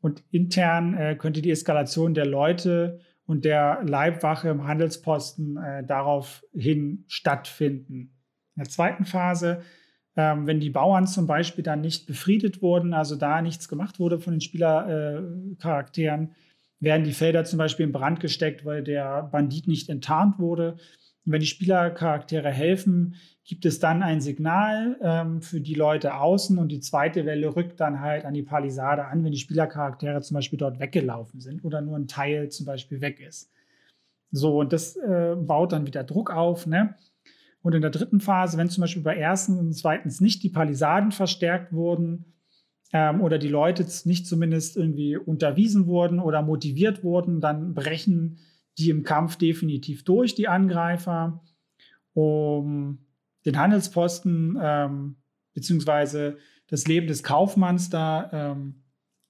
und 0.00 0.22
intern 0.30 0.96
äh, 0.96 1.16
könnte 1.16 1.42
die 1.42 1.50
Eskalation 1.50 2.14
der 2.14 2.26
Leute 2.26 3.00
und 3.26 3.44
der 3.44 3.82
Leibwache 3.84 4.48
im 4.48 4.66
Handelsposten 4.66 5.56
äh, 5.58 5.84
daraufhin 5.84 7.04
stattfinden. 7.08 8.14
In 8.56 8.62
der 8.62 8.68
zweiten 8.68 9.04
Phase 9.04 9.62
wenn 10.18 10.60
die 10.60 10.70
Bauern 10.70 11.06
zum 11.06 11.26
Beispiel 11.26 11.62
dann 11.62 11.80
nicht 11.80 12.06
befriedet 12.06 12.60
wurden, 12.60 12.92
also 12.92 13.16
da 13.16 13.40
nichts 13.40 13.68
gemacht 13.68 14.00
wurde 14.00 14.18
von 14.18 14.34
den 14.34 14.40
Spielercharakteren, 14.40 16.32
werden 16.80 17.04
die 17.04 17.12
Felder 17.12 17.44
zum 17.44 17.58
Beispiel 17.58 17.86
in 17.86 17.92
Brand 17.92 18.20
gesteckt, 18.20 18.64
weil 18.64 18.82
der 18.82 19.22
Bandit 19.24 19.68
nicht 19.68 19.88
enttarnt 19.88 20.38
wurde. 20.38 20.72
Und 21.24 21.32
wenn 21.32 21.40
die 21.40 21.46
Spielercharaktere 21.46 22.50
helfen, 22.50 23.14
gibt 23.44 23.64
es 23.64 23.78
dann 23.78 24.02
ein 24.02 24.20
Signal 24.20 24.96
ähm, 25.00 25.40
für 25.40 25.60
die 25.60 25.74
Leute 25.74 26.14
außen 26.14 26.58
und 26.58 26.68
die 26.68 26.80
zweite 26.80 27.24
Welle 27.24 27.54
rückt 27.56 27.80
dann 27.80 28.00
halt 28.00 28.24
an 28.24 28.34
die 28.34 28.42
Palisade 28.42 29.06
an, 29.06 29.24
wenn 29.24 29.32
die 29.32 29.38
Spielercharaktere 29.38 30.20
zum 30.20 30.34
Beispiel 30.34 30.58
dort 30.58 30.80
weggelaufen 30.80 31.40
sind 31.40 31.64
oder 31.64 31.80
nur 31.80 31.96
ein 31.96 32.08
Teil 32.08 32.50
zum 32.50 32.66
Beispiel 32.66 33.00
weg 33.00 33.20
ist. 33.20 33.50
So, 34.30 34.58
und 34.58 34.72
das 34.72 34.96
äh, 34.96 35.36
baut 35.36 35.72
dann 35.72 35.86
wieder 35.86 36.04
Druck 36.04 36.30
auf. 36.30 36.66
Ne? 36.66 36.94
Und 37.68 37.74
in 37.74 37.82
der 37.82 37.90
dritten 37.90 38.20
Phase, 38.20 38.56
wenn 38.56 38.70
zum 38.70 38.80
Beispiel 38.80 39.02
bei 39.02 39.14
erstens 39.14 39.58
und 39.58 39.74
zweitens 39.74 40.22
nicht 40.22 40.42
die 40.42 40.48
Palisaden 40.48 41.12
verstärkt 41.12 41.70
wurden 41.70 42.32
ähm, 42.94 43.20
oder 43.20 43.36
die 43.36 43.50
Leute 43.50 43.86
nicht 44.04 44.26
zumindest 44.26 44.78
irgendwie 44.78 45.18
unterwiesen 45.18 45.86
wurden 45.86 46.18
oder 46.18 46.40
motiviert 46.40 47.04
wurden, 47.04 47.42
dann 47.42 47.74
brechen 47.74 48.38
die 48.78 48.88
im 48.88 49.02
Kampf 49.02 49.36
definitiv 49.36 50.02
durch, 50.02 50.34
die 50.34 50.48
Angreifer, 50.48 51.44
um 52.14 53.04
den 53.44 53.58
Handelsposten 53.58 54.58
ähm, 54.58 55.16
beziehungsweise 55.52 56.38
das 56.68 56.86
Leben 56.86 57.06
des 57.06 57.22
Kaufmanns 57.22 57.90
da 57.90 58.30
ähm, 58.32 58.82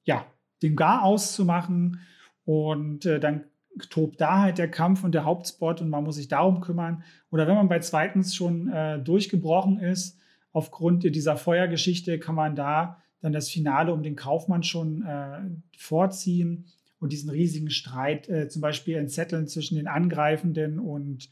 ja, 0.04 0.24
dem 0.62 0.76
Gar 0.76 1.02
auszumachen. 1.02 1.98
Und 2.44 3.04
äh, 3.04 3.18
dann 3.18 3.46
tobt 3.78 4.20
da 4.20 4.40
halt 4.40 4.58
der 4.58 4.70
Kampf 4.70 5.04
und 5.04 5.12
der 5.12 5.24
Hauptspot 5.24 5.80
und 5.80 5.88
man 5.88 6.04
muss 6.04 6.16
sich 6.16 6.28
darum 6.28 6.60
kümmern. 6.60 7.02
Oder 7.30 7.46
wenn 7.46 7.54
man 7.54 7.68
bei 7.68 7.78
zweitens 7.80 8.34
schon 8.34 8.68
äh, 8.68 8.98
durchgebrochen 8.98 9.78
ist, 9.78 10.18
aufgrund 10.52 11.04
dieser 11.04 11.36
Feuergeschichte 11.36 12.18
kann 12.18 12.34
man 12.34 12.56
da 12.56 13.02
dann 13.20 13.32
das 13.32 13.48
Finale 13.48 13.92
um 13.92 14.02
den 14.02 14.16
Kaufmann 14.16 14.62
schon 14.62 15.02
äh, 15.02 15.40
vorziehen 15.76 16.66
und 17.00 17.12
diesen 17.12 17.30
riesigen 17.30 17.70
Streit 17.70 18.28
äh, 18.28 18.48
zum 18.48 18.62
Beispiel 18.62 18.96
entzetteln 18.96 19.46
zwischen 19.46 19.76
den 19.76 19.88
Angreifenden 19.88 20.78
und 20.78 21.28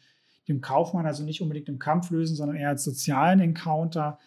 dem 0.48 0.60
Kaufmann, 0.60 1.06
also 1.06 1.24
nicht 1.24 1.42
unbedingt 1.42 1.68
im 1.68 1.78
Kampf 1.78 2.10
lösen, 2.10 2.36
sondern 2.36 2.56
eher 2.56 2.68
als 2.68 2.84
sozialen 2.84 3.40
Encounter. 3.40 4.18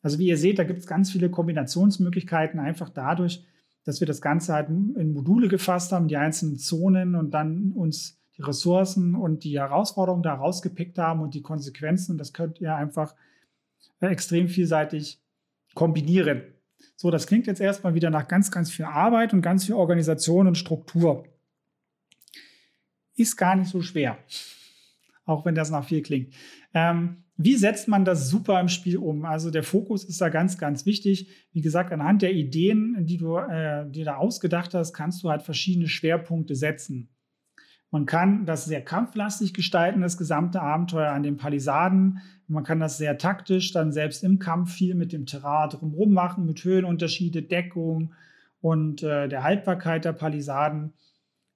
Also 0.00 0.18
wie 0.18 0.26
ihr 0.26 0.36
seht, 0.36 0.58
da 0.58 0.64
gibt 0.64 0.80
es 0.80 0.86
ganz 0.86 1.10
viele 1.12 1.30
Kombinationsmöglichkeiten, 1.30 2.58
einfach 2.58 2.90
dadurch, 2.90 3.44
dass 3.84 4.00
wir 4.00 4.06
das 4.06 4.20
Ganze 4.20 4.54
halt 4.54 4.68
in 4.68 5.12
Module 5.12 5.48
gefasst 5.48 5.92
haben, 5.92 6.08
die 6.08 6.16
einzelnen 6.16 6.56
Zonen 6.56 7.14
und 7.14 7.32
dann 7.32 7.72
uns 7.72 8.18
die 8.36 8.42
Ressourcen 8.42 9.14
und 9.14 9.44
die 9.44 9.58
Herausforderungen 9.58 10.22
da 10.22 10.34
rausgepickt 10.34 10.98
haben 10.98 11.20
und 11.20 11.34
die 11.34 11.42
Konsequenzen. 11.42 12.12
Und 12.12 12.18
das 12.18 12.32
könnt 12.32 12.60
ihr 12.60 12.74
einfach 12.74 13.14
äh, 14.00 14.06
extrem 14.06 14.48
vielseitig 14.48 15.20
kombinieren. 15.74 16.42
So, 16.96 17.10
das 17.10 17.26
klingt 17.26 17.46
jetzt 17.46 17.60
erstmal 17.60 17.94
wieder 17.94 18.10
nach 18.10 18.28
ganz, 18.28 18.50
ganz 18.50 18.70
viel 18.70 18.84
Arbeit 18.84 19.32
und 19.32 19.42
ganz 19.42 19.66
viel 19.66 19.74
Organisation 19.74 20.46
und 20.46 20.56
Struktur. 20.56 21.24
Ist 23.14 23.36
gar 23.36 23.56
nicht 23.56 23.70
so 23.70 23.82
schwer, 23.82 24.18
auch 25.24 25.44
wenn 25.44 25.54
das 25.54 25.70
nach 25.70 25.84
viel 25.84 26.02
klingt. 26.02 26.34
Ähm, 26.72 27.24
wie 27.44 27.56
setzt 27.56 27.88
man 27.88 28.04
das 28.04 28.28
super 28.28 28.60
im 28.60 28.68
Spiel 28.68 28.98
um? 28.98 29.24
Also 29.24 29.50
der 29.50 29.62
Fokus 29.62 30.04
ist 30.04 30.20
da 30.20 30.28
ganz, 30.28 30.58
ganz 30.58 30.86
wichtig. 30.86 31.28
Wie 31.52 31.60
gesagt, 31.60 31.92
anhand 31.92 32.22
der 32.22 32.32
Ideen, 32.32 33.06
die 33.06 33.16
du 33.16 33.36
äh, 33.36 33.88
dir 33.90 34.04
da 34.04 34.16
ausgedacht 34.16 34.74
hast, 34.74 34.92
kannst 34.92 35.22
du 35.22 35.30
halt 35.30 35.42
verschiedene 35.42 35.88
Schwerpunkte 35.88 36.54
setzen. 36.54 37.08
Man 37.90 38.06
kann 38.06 38.46
das 38.46 38.64
sehr 38.64 38.80
kampflastig 38.80 39.52
gestalten, 39.52 40.00
das 40.00 40.16
gesamte 40.16 40.62
Abenteuer 40.62 41.12
an 41.12 41.22
den 41.22 41.36
Palisaden. 41.36 42.20
Man 42.46 42.64
kann 42.64 42.80
das 42.80 42.96
sehr 42.96 43.18
taktisch 43.18 43.72
dann 43.72 43.92
selbst 43.92 44.24
im 44.24 44.38
Kampf 44.38 44.72
viel 44.72 44.94
mit 44.94 45.12
dem 45.12 45.26
Terrain 45.26 45.68
drumherum 45.68 46.12
machen, 46.12 46.46
mit 46.46 46.64
Höhenunterschiede, 46.64 47.42
Deckung 47.42 48.14
und 48.62 49.02
äh, 49.02 49.28
der 49.28 49.42
Haltbarkeit 49.42 50.06
der 50.06 50.14
Palisaden. 50.14 50.94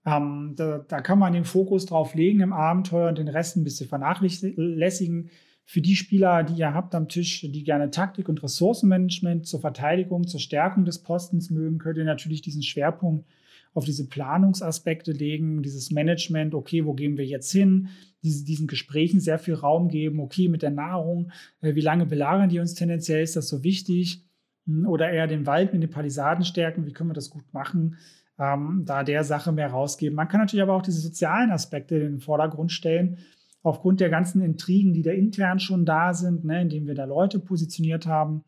Ähm, 0.04 0.52
da, 0.56 0.84
da, 0.86 1.00
kann 1.00 1.18
man 1.18 1.32
den 1.32 1.46
Fokus 1.46 1.86
drauf 1.86 2.14
legen 2.14 2.40
im 2.40 2.52
Abenteuer 2.52 3.08
und 3.08 3.16
den 3.16 3.28
Rest 3.28 3.56
ein 3.56 3.64
bisschen 3.64 3.88
vernachlässigen. 3.88 5.30
Für 5.68 5.80
die 5.80 5.96
Spieler, 5.96 6.44
die 6.44 6.54
ihr 6.54 6.74
habt 6.74 6.94
am 6.94 7.08
Tisch, 7.08 7.40
die 7.40 7.64
gerne 7.64 7.90
Taktik 7.90 8.28
und 8.28 8.40
Ressourcenmanagement 8.40 9.46
zur 9.46 9.60
Verteidigung, 9.60 10.24
zur 10.28 10.38
Stärkung 10.38 10.84
des 10.84 11.02
Postens 11.02 11.50
mögen, 11.50 11.78
könnt 11.78 11.98
ihr 11.98 12.04
natürlich 12.04 12.40
diesen 12.40 12.62
Schwerpunkt 12.62 13.26
auf 13.74 13.84
diese 13.84 14.08
Planungsaspekte 14.08 15.10
legen, 15.10 15.64
dieses 15.64 15.90
Management, 15.90 16.54
okay, 16.54 16.86
wo 16.86 16.94
gehen 16.94 17.18
wir 17.18 17.26
jetzt 17.26 17.50
hin, 17.50 17.88
diese, 18.22 18.44
diesen 18.44 18.68
Gesprächen 18.68 19.18
sehr 19.18 19.40
viel 19.40 19.54
Raum 19.54 19.88
geben, 19.88 20.20
okay, 20.20 20.48
mit 20.48 20.62
der 20.62 20.70
Nahrung, 20.70 21.32
äh, 21.60 21.74
wie 21.74 21.80
lange 21.80 22.06
belagern 22.06 22.48
die 22.48 22.60
uns 22.60 22.74
tendenziell, 22.74 23.24
ist 23.24 23.34
das 23.34 23.48
so 23.48 23.64
wichtig? 23.64 24.24
Hm, 24.66 24.86
oder 24.86 25.10
eher 25.10 25.26
den 25.26 25.46
Wald 25.46 25.72
mit 25.72 25.82
den 25.82 25.90
Palisaden 25.90 26.44
stärken, 26.44 26.86
wie 26.86 26.92
können 26.92 27.10
wir 27.10 27.14
das 27.14 27.28
gut 27.28 27.52
machen? 27.52 27.96
Ähm, 28.38 28.84
da 28.86 29.02
der 29.02 29.24
Sache 29.24 29.50
mehr 29.50 29.68
rausgeben. 29.68 30.14
Man 30.14 30.28
kann 30.28 30.40
natürlich 30.40 30.62
aber 30.62 30.74
auch 30.74 30.82
diese 30.82 31.00
sozialen 31.00 31.50
Aspekte 31.50 31.96
in 31.96 32.12
den 32.12 32.20
Vordergrund 32.20 32.70
stellen, 32.70 33.18
aufgrund 33.66 33.98
der 33.98 34.10
ganzen 34.10 34.42
Intrigen, 34.42 34.92
die 34.92 35.02
da 35.02 35.10
intern 35.10 35.58
schon 35.58 35.84
da 35.84 36.14
sind, 36.14 36.44
ne, 36.44 36.62
indem 36.62 36.86
wir 36.86 36.94
da 36.94 37.04
Leute 37.04 37.40
positioniert 37.40 38.06
haben 38.06 38.44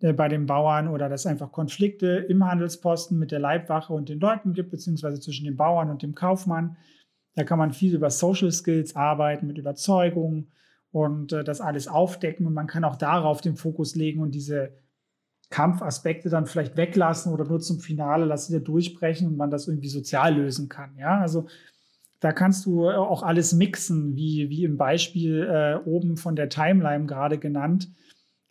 äh, 0.00 0.12
bei 0.12 0.26
den 0.26 0.46
Bauern 0.46 0.88
oder 0.88 1.08
dass 1.08 1.24
einfach 1.24 1.52
Konflikte 1.52 2.08
im 2.28 2.44
Handelsposten 2.44 3.16
mit 3.16 3.30
der 3.30 3.38
Leibwache 3.38 3.92
und 3.92 4.08
den 4.08 4.18
Leuten 4.18 4.54
gibt, 4.54 4.72
beziehungsweise 4.72 5.20
zwischen 5.20 5.44
dem 5.44 5.56
Bauern 5.56 5.88
und 5.88 6.02
dem 6.02 6.16
Kaufmann. 6.16 6.76
Da 7.36 7.44
kann 7.44 7.60
man 7.60 7.72
viel 7.72 7.94
über 7.94 8.10
Social 8.10 8.50
Skills 8.50 8.96
arbeiten, 8.96 9.46
mit 9.46 9.56
Überzeugung 9.56 10.48
und 10.90 11.32
äh, 11.32 11.44
das 11.44 11.60
alles 11.60 11.86
aufdecken. 11.86 12.44
Und 12.44 12.54
man 12.54 12.66
kann 12.66 12.82
auch 12.82 12.96
darauf 12.96 13.40
den 13.40 13.54
Fokus 13.54 13.94
legen 13.94 14.20
und 14.20 14.34
diese 14.34 14.72
Kampfaspekte 15.48 16.28
dann 16.28 16.46
vielleicht 16.46 16.76
weglassen 16.76 17.32
oder 17.32 17.44
nur 17.44 17.60
zum 17.60 17.78
Finale 17.78 18.24
lassen 18.24 18.52
wir 18.52 18.60
durchbrechen 18.60 19.28
und 19.28 19.36
man 19.36 19.52
das 19.52 19.68
irgendwie 19.68 19.90
sozial 19.90 20.34
lösen 20.34 20.68
kann. 20.68 20.96
Ja, 20.98 21.20
also 21.20 21.46
da 22.20 22.32
kannst 22.32 22.66
du 22.66 22.88
auch 22.88 23.22
alles 23.22 23.52
mixen, 23.52 24.16
wie, 24.16 24.48
wie 24.48 24.64
im 24.64 24.76
Beispiel 24.76 25.42
äh, 25.42 25.76
oben 25.88 26.16
von 26.16 26.36
der 26.36 26.48
Timeline 26.48 27.06
gerade 27.06 27.38
genannt. 27.38 27.90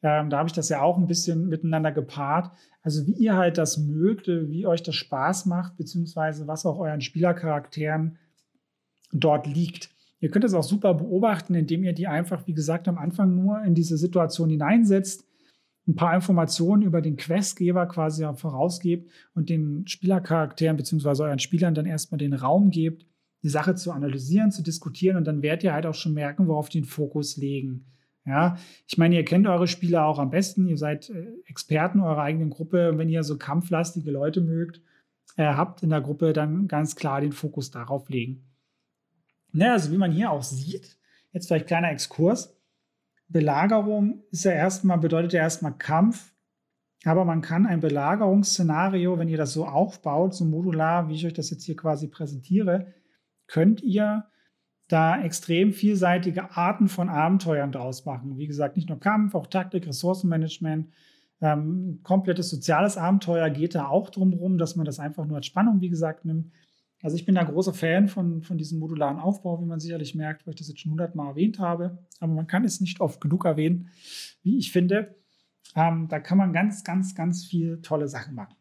Ähm, 0.03 0.29
da 0.29 0.37
habe 0.37 0.47
ich 0.47 0.53
das 0.53 0.69
ja 0.69 0.81
auch 0.81 0.97
ein 0.97 1.07
bisschen 1.07 1.47
miteinander 1.47 1.91
gepaart. 1.91 2.51
Also 2.83 3.07
wie 3.07 3.13
ihr 3.13 3.35
halt 3.35 3.57
das 3.57 3.79
mögt, 3.79 4.27
wie 4.27 4.67
euch 4.67 4.83
das 4.83 4.95
Spaß 4.95 5.47
macht, 5.47 5.77
beziehungsweise 5.77 6.47
was 6.47 6.65
auch 6.65 6.77
euren 6.77 7.01
Spielercharakteren 7.01 8.19
dort 9.11 9.47
liegt. 9.47 9.89
Ihr 10.19 10.29
könnt 10.29 10.43
das 10.43 10.53
auch 10.53 10.63
super 10.63 10.93
beobachten, 10.93 11.55
indem 11.55 11.83
ihr 11.83 11.93
die 11.93 12.07
einfach, 12.07 12.45
wie 12.45 12.53
gesagt, 12.53 12.87
am 12.87 12.97
Anfang 12.97 13.35
nur 13.35 13.63
in 13.63 13.73
diese 13.73 13.97
Situation 13.97 14.49
hineinsetzt, 14.49 15.25
ein 15.87 15.95
paar 15.95 16.15
Informationen 16.15 16.83
über 16.83 17.01
den 17.01 17.15
Questgeber 17.15 17.87
quasi 17.87 18.27
vorausgebt 18.35 19.11
und 19.33 19.49
den 19.49 19.87
Spielercharakteren 19.87 20.77
beziehungsweise 20.77 21.23
euren 21.23 21.39
Spielern 21.39 21.75
dann 21.75 21.85
erstmal 21.85 22.17
den 22.17 22.33
Raum 22.33 22.69
gebt, 22.69 23.05
die 23.45 23.49
Sache 23.49 23.75
zu 23.75 23.91
analysieren, 23.91 24.49
zu 24.49 24.63
diskutieren 24.63 25.17
und 25.17 25.25
dann 25.25 25.43
werdet 25.43 25.63
ihr 25.63 25.73
halt 25.73 25.85
auch 25.85 25.93
schon 25.93 26.15
merken, 26.15 26.47
worauf 26.47 26.67
den 26.67 26.83
Fokus 26.83 27.37
legen. 27.37 27.85
Ja, 28.25 28.57
ich 28.87 28.97
meine, 28.97 29.13
ihr 29.13 29.23
kennt 29.23 29.45
eure 29.45 29.67
Spieler 29.67 30.07
auch 30.07 30.17
am 30.17 30.31
besten, 30.31 30.67
ihr 30.67 30.79
seid 30.79 31.11
äh, 31.11 31.27
Experten 31.45 31.99
eurer 31.99 32.23
eigenen 32.23 32.49
Gruppe 32.49 32.89
und 32.89 32.97
wenn 32.97 33.07
ihr 33.07 33.21
so 33.21 33.37
kampflastige 33.37 34.09
Leute 34.09 34.41
mögt, 34.41 34.81
äh, 35.37 35.43
habt 35.43 35.83
in 35.83 35.91
der 35.91 36.01
Gruppe, 36.01 36.33
dann 36.33 36.67
ganz 36.67 36.95
klar 36.95 37.21
den 37.21 37.33
Fokus 37.33 37.69
darauf 37.69 38.09
legen. 38.09 38.47
Ja, 39.53 39.73
also 39.73 39.91
wie 39.91 39.97
man 39.97 40.11
hier 40.11 40.31
auch 40.31 40.41
sieht, 40.41 40.97
jetzt 41.31 41.45
vielleicht 41.45 41.67
kleiner 41.67 41.91
Exkurs. 41.91 42.59
Belagerung 43.27 44.23
ist 44.31 44.45
ja 44.45 44.53
erstmal, 44.53 44.97
bedeutet 44.97 45.33
ja 45.33 45.41
erstmal 45.41 45.77
Kampf, 45.77 46.33
aber 47.03 47.25
man 47.25 47.41
kann 47.41 47.67
ein 47.67 47.79
Belagerungsszenario, 47.79 49.19
wenn 49.19 49.29
ihr 49.29 49.37
das 49.37 49.53
so 49.53 49.67
aufbaut, 49.67 50.33
so 50.33 50.45
modular, 50.45 51.09
wie 51.09 51.13
ich 51.13 51.27
euch 51.27 51.33
das 51.33 51.51
jetzt 51.51 51.65
hier 51.65 51.75
quasi 51.75 52.07
präsentiere, 52.07 52.87
könnt 53.47 53.81
ihr 53.81 54.25
da 54.87 55.21
extrem 55.21 55.73
vielseitige 55.73 56.55
Arten 56.55 56.87
von 56.87 57.09
Abenteuern 57.09 57.71
draus 57.71 58.05
machen. 58.05 58.37
Wie 58.37 58.47
gesagt, 58.47 58.75
nicht 58.75 58.89
nur 58.89 58.99
Kampf, 58.99 59.33
auch 59.33 59.47
Taktik, 59.47 59.87
Ressourcenmanagement. 59.87 60.89
Ähm, 61.41 61.99
komplettes 62.03 62.49
soziales 62.49 62.97
Abenteuer 62.97 63.49
geht 63.49 63.75
da 63.75 63.87
auch 63.87 64.09
drum 64.09 64.33
rum, 64.33 64.57
dass 64.57 64.75
man 64.75 64.85
das 64.85 64.99
einfach 64.99 65.25
nur 65.25 65.37
als 65.37 65.47
Spannung, 65.47 65.81
wie 65.81 65.89
gesagt, 65.89 66.25
nimmt. 66.25 66.51
Also 67.01 67.17
ich 67.17 67.25
bin 67.25 67.35
da 67.35 67.43
großer 67.43 67.73
Fan 67.73 68.07
von, 68.07 68.41
von 68.41 68.57
diesem 68.57 68.79
modularen 68.79 69.19
Aufbau, 69.19 69.61
wie 69.61 69.65
man 69.65 69.79
sicherlich 69.79 70.15
merkt, 70.15 70.45
weil 70.45 70.53
ich 70.53 70.59
das 70.59 70.69
jetzt 70.69 70.79
schon 70.79 70.91
hundertmal 70.91 71.29
erwähnt 71.29 71.59
habe. 71.59 71.99
Aber 72.19 72.33
man 72.33 72.47
kann 72.47 72.63
es 72.63 72.79
nicht 72.79 73.01
oft 73.01 73.19
genug 73.19 73.45
erwähnen, 73.45 73.89
wie 74.43 74.57
ich 74.57 74.71
finde. 74.71 75.15
Ähm, 75.75 76.07
da 76.07 76.19
kann 76.19 76.37
man 76.37 76.53
ganz, 76.53 76.83
ganz, 76.83 77.13
ganz 77.15 77.45
viel 77.45 77.81
tolle 77.81 78.07
Sachen 78.07 78.33
machen. 78.33 78.55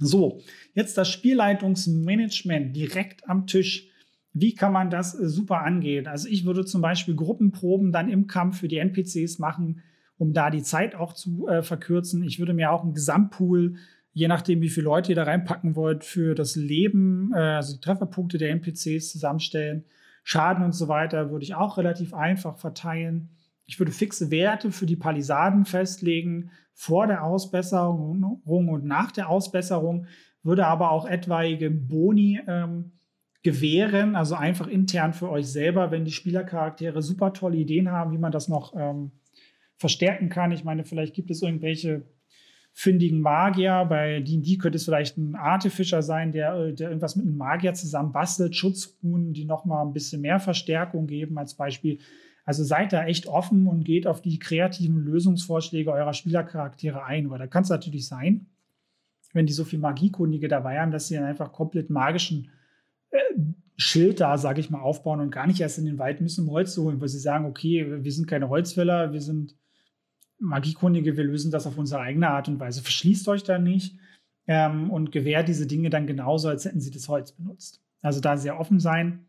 So, 0.00 0.40
jetzt 0.74 0.98
das 0.98 1.08
Spielleitungsmanagement 1.10 2.74
direkt 2.74 3.28
am 3.28 3.46
Tisch. 3.46 3.88
Wie 4.32 4.54
kann 4.54 4.72
man 4.72 4.90
das 4.90 5.18
äh, 5.18 5.28
super 5.28 5.62
angehen? 5.62 6.06
Also 6.06 6.28
ich 6.28 6.44
würde 6.44 6.64
zum 6.64 6.80
Beispiel 6.80 7.14
Gruppenproben 7.14 7.92
dann 7.92 8.08
im 8.08 8.26
Kampf 8.26 8.58
für 8.58 8.68
die 8.68 8.78
NPCs 8.78 9.38
machen, 9.38 9.82
um 10.18 10.32
da 10.32 10.50
die 10.50 10.62
Zeit 10.62 10.94
auch 10.94 11.12
zu 11.12 11.46
äh, 11.48 11.62
verkürzen. 11.62 12.24
Ich 12.24 12.38
würde 12.38 12.54
mir 12.54 12.72
auch 12.72 12.82
einen 12.82 12.94
Gesamtpool, 12.94 13.76
je 14.12 14.28
nachdem, 14.28 14.60
wie 14.60 14.68
viele 14.68 14.84
Leute 14.84 15.12
ihr 15.12 15.16
da 15.16 15.24
reinpacken 15.24 15.76
wollt, 15.76 16.04
für 16.04 16.34
das 16.34 16.56
Leben, 16.56 17.32
äh, 17.32 17.38
also 17.38 17.74
die 17.74 17.80
Trefferpunkte 17.80 18.38
der 18.38 18.50
NPCs 18.50 19.12
zusammenstellen. 19.12 19.84
Schaden 20.24 20.64
und 20.64 20.72
so 20.72 20.88
weiter 20.88 21.30
würde 21.30 21.44
ich 21.44 21.54
auch 21.54 21.76
relativ 21.76 22.14
einfach 22.14 22.58
verteilen. 22.58 23.28
Ich 23.66 23.78
würde 23.78 23.92
fixe 23.92 24.30
Werte 24.30 24.70
für 24.70 24.86
die 24.86 24.96
Palisaden 24.96 25.64
festlegen 25.64 26.50
vor 26.72 27.06
der 27.06 27.24
Ausbesserung 27.24 28.40
und 28.44 28.84
nach 28.84 29.12
der 29.12 29.28
Ausbesserung, 29.28 30.06
würde 30.42 30.66
aber 30.66 30.90
auch 30.90 31.06
etwaige 31.06 31.70
Boni 31.70 32.40
ähm, 32.46 32.92
gewähren, 33.42 34.16
also 34.16 34.34
einfach 34.34 34.66
intern 34.66 35.12
für 35.12 35.30
euch 35.30 35.46
selber, 35.46 35.90
wenn 35.90 36.04
die 36.04 36.12
Spielercharaktere 36.12 37.02
super 37.02 37.32
tolle 37.32 37.58
Ideen 37.58 37.90
haben, 37.90 38.12
wie 38.12 38.18
man 38.18 38.32
das 38.32 38.48
noch 38.48 38.74
ähm, 38.76 39.12
verstärken 39.76 40.28
kann. 40.28 40.52
Ich 40.52 40.64
meine, 40.64 40.84
vielleicht 40.84 41.14
gibt 41.14 41.30
es 41.30 41.42
irgendwelche 41.42 42.06
findigen 42.72 43.20
Magier. 43.20 43.86
Bei 43.88 44.20
D&D 44.20 44.56
könnte 44.56 44.76
es 44.76 44.84
vielleicht 44.84 45.16
ein 45.16 45.36
Artificer 45.36 46.02
sein, 46.02 46.32
der, 46.32 46.54
äh, 46.54 46.74
der 46.74 46.88
irgendwas 46.88 47.16
mit 47.16 47.26
einem 47.26 47.36
Magier 47.36 47.74
zusammen 47.74 48.12
bastelt, 48.12 48.56
Schutzruhen, 48.56 49.32
die 49.32 49.44
noch 49.44 49.64
mal 49.64 49.82
ein 49.82 49.92
bisschen 49.92 50.22
mehr 50.22 50.40
Verstärkung 50.40 51.06
geben 51.06 51.38
als 51.38 51.54
Beispiel. 51.54 51.98
Also 52.44 52.62
seid 52.62 52.92
da 52.92 53.04
echt 53.06 53.26
offen 53.26 53.66
und 53.66 53.84
geht 53.84 54.06
auf 54.06 54.20
die 54.20 54.38
kreativen 54.38 54.98
Lösungsvorschläge 54.98 55.92
eurer 55.92 56.12
Spielercharaktere 56.12 57.04
ein, 57.04 57.30
weil 57.30 57.38
da 57.38 57.46
kann 57.46 57.62
es 57.62 57.70
natürlich 57.70 58.06
sein, 58.06 58.46
wenn 59.32 59.46
die 59.46 59.52
so 59.52 59.64
viel 59.64 59.78
Magiekundige 59.78 60.48
dabei 60.48 60.80
haben, 60.80 60.92
dass 60.92 61.08
sie 61.08 61.14
dann 61.14 61.24
einfach 61.24 61.52
komplett 61.52 61.90
magischen 61.90 62.50
Schild 63.76 64.20
da, 64.20 64.38
sage 64.38 64.60
ich 64.60 64.70
mal, 64.70 64.80
aufbauen 64.80 65.20
und 65.20 65.30
gar 65.30 65.46
nicht 65.46 65.60
erst 65.60 65.78
in 65.78 65.86
den 65.86 65.98
Wald 65.98 66.20
müssen, 66.20 66.46
um 66.46 66.52
Holz 66.52 66.74
zu 66.74 66.84
holen, 66.84 67.00
weil 67.00 67.08
sie 67.08 67.18
sagen, 67.18 67.44
okay, 67.44 68.04
wir 68.04 68.12
sind 68.12 68.28
keine 68.28 68.48
Holzfäller, 68.48 69.12
wir 69.12 69.20
sind 69.20 69.56
Magiekundige, 70.38 71.16
wir 71.16 71.24
lösen 71.24 71.50
das 71.50 71.66
auf 71.66 71.76
unsere 71.76 72.00
eigene 72.00 72.28
Art 72.28 72.48
und 72.48 72.60
Weise. 72.60 72.82
Verschließt 72.82 73.26
euch 73.28 73.42
da 73.42 73.58
nicht 73.58 73.98
ähm, 74.46 74.90
und 74.90 75.10
gewährt 75.10 75.48
diese 75.48 75.66
Dinge 75.66 75.90
dann 75.90 76.06
genauso, 76.06 76.48
als 76.48 76.64
hätten 76.64 76.80
sie 76.80 76.92
das 76.92 77.08
Holz 77.08 77.32
benutzt. 77.32 77.82
Also 78.00 78.20
da 78.20 78.36
sehr 78.36 78.60
offen 78.60 78.78
sein. 78.78 79.26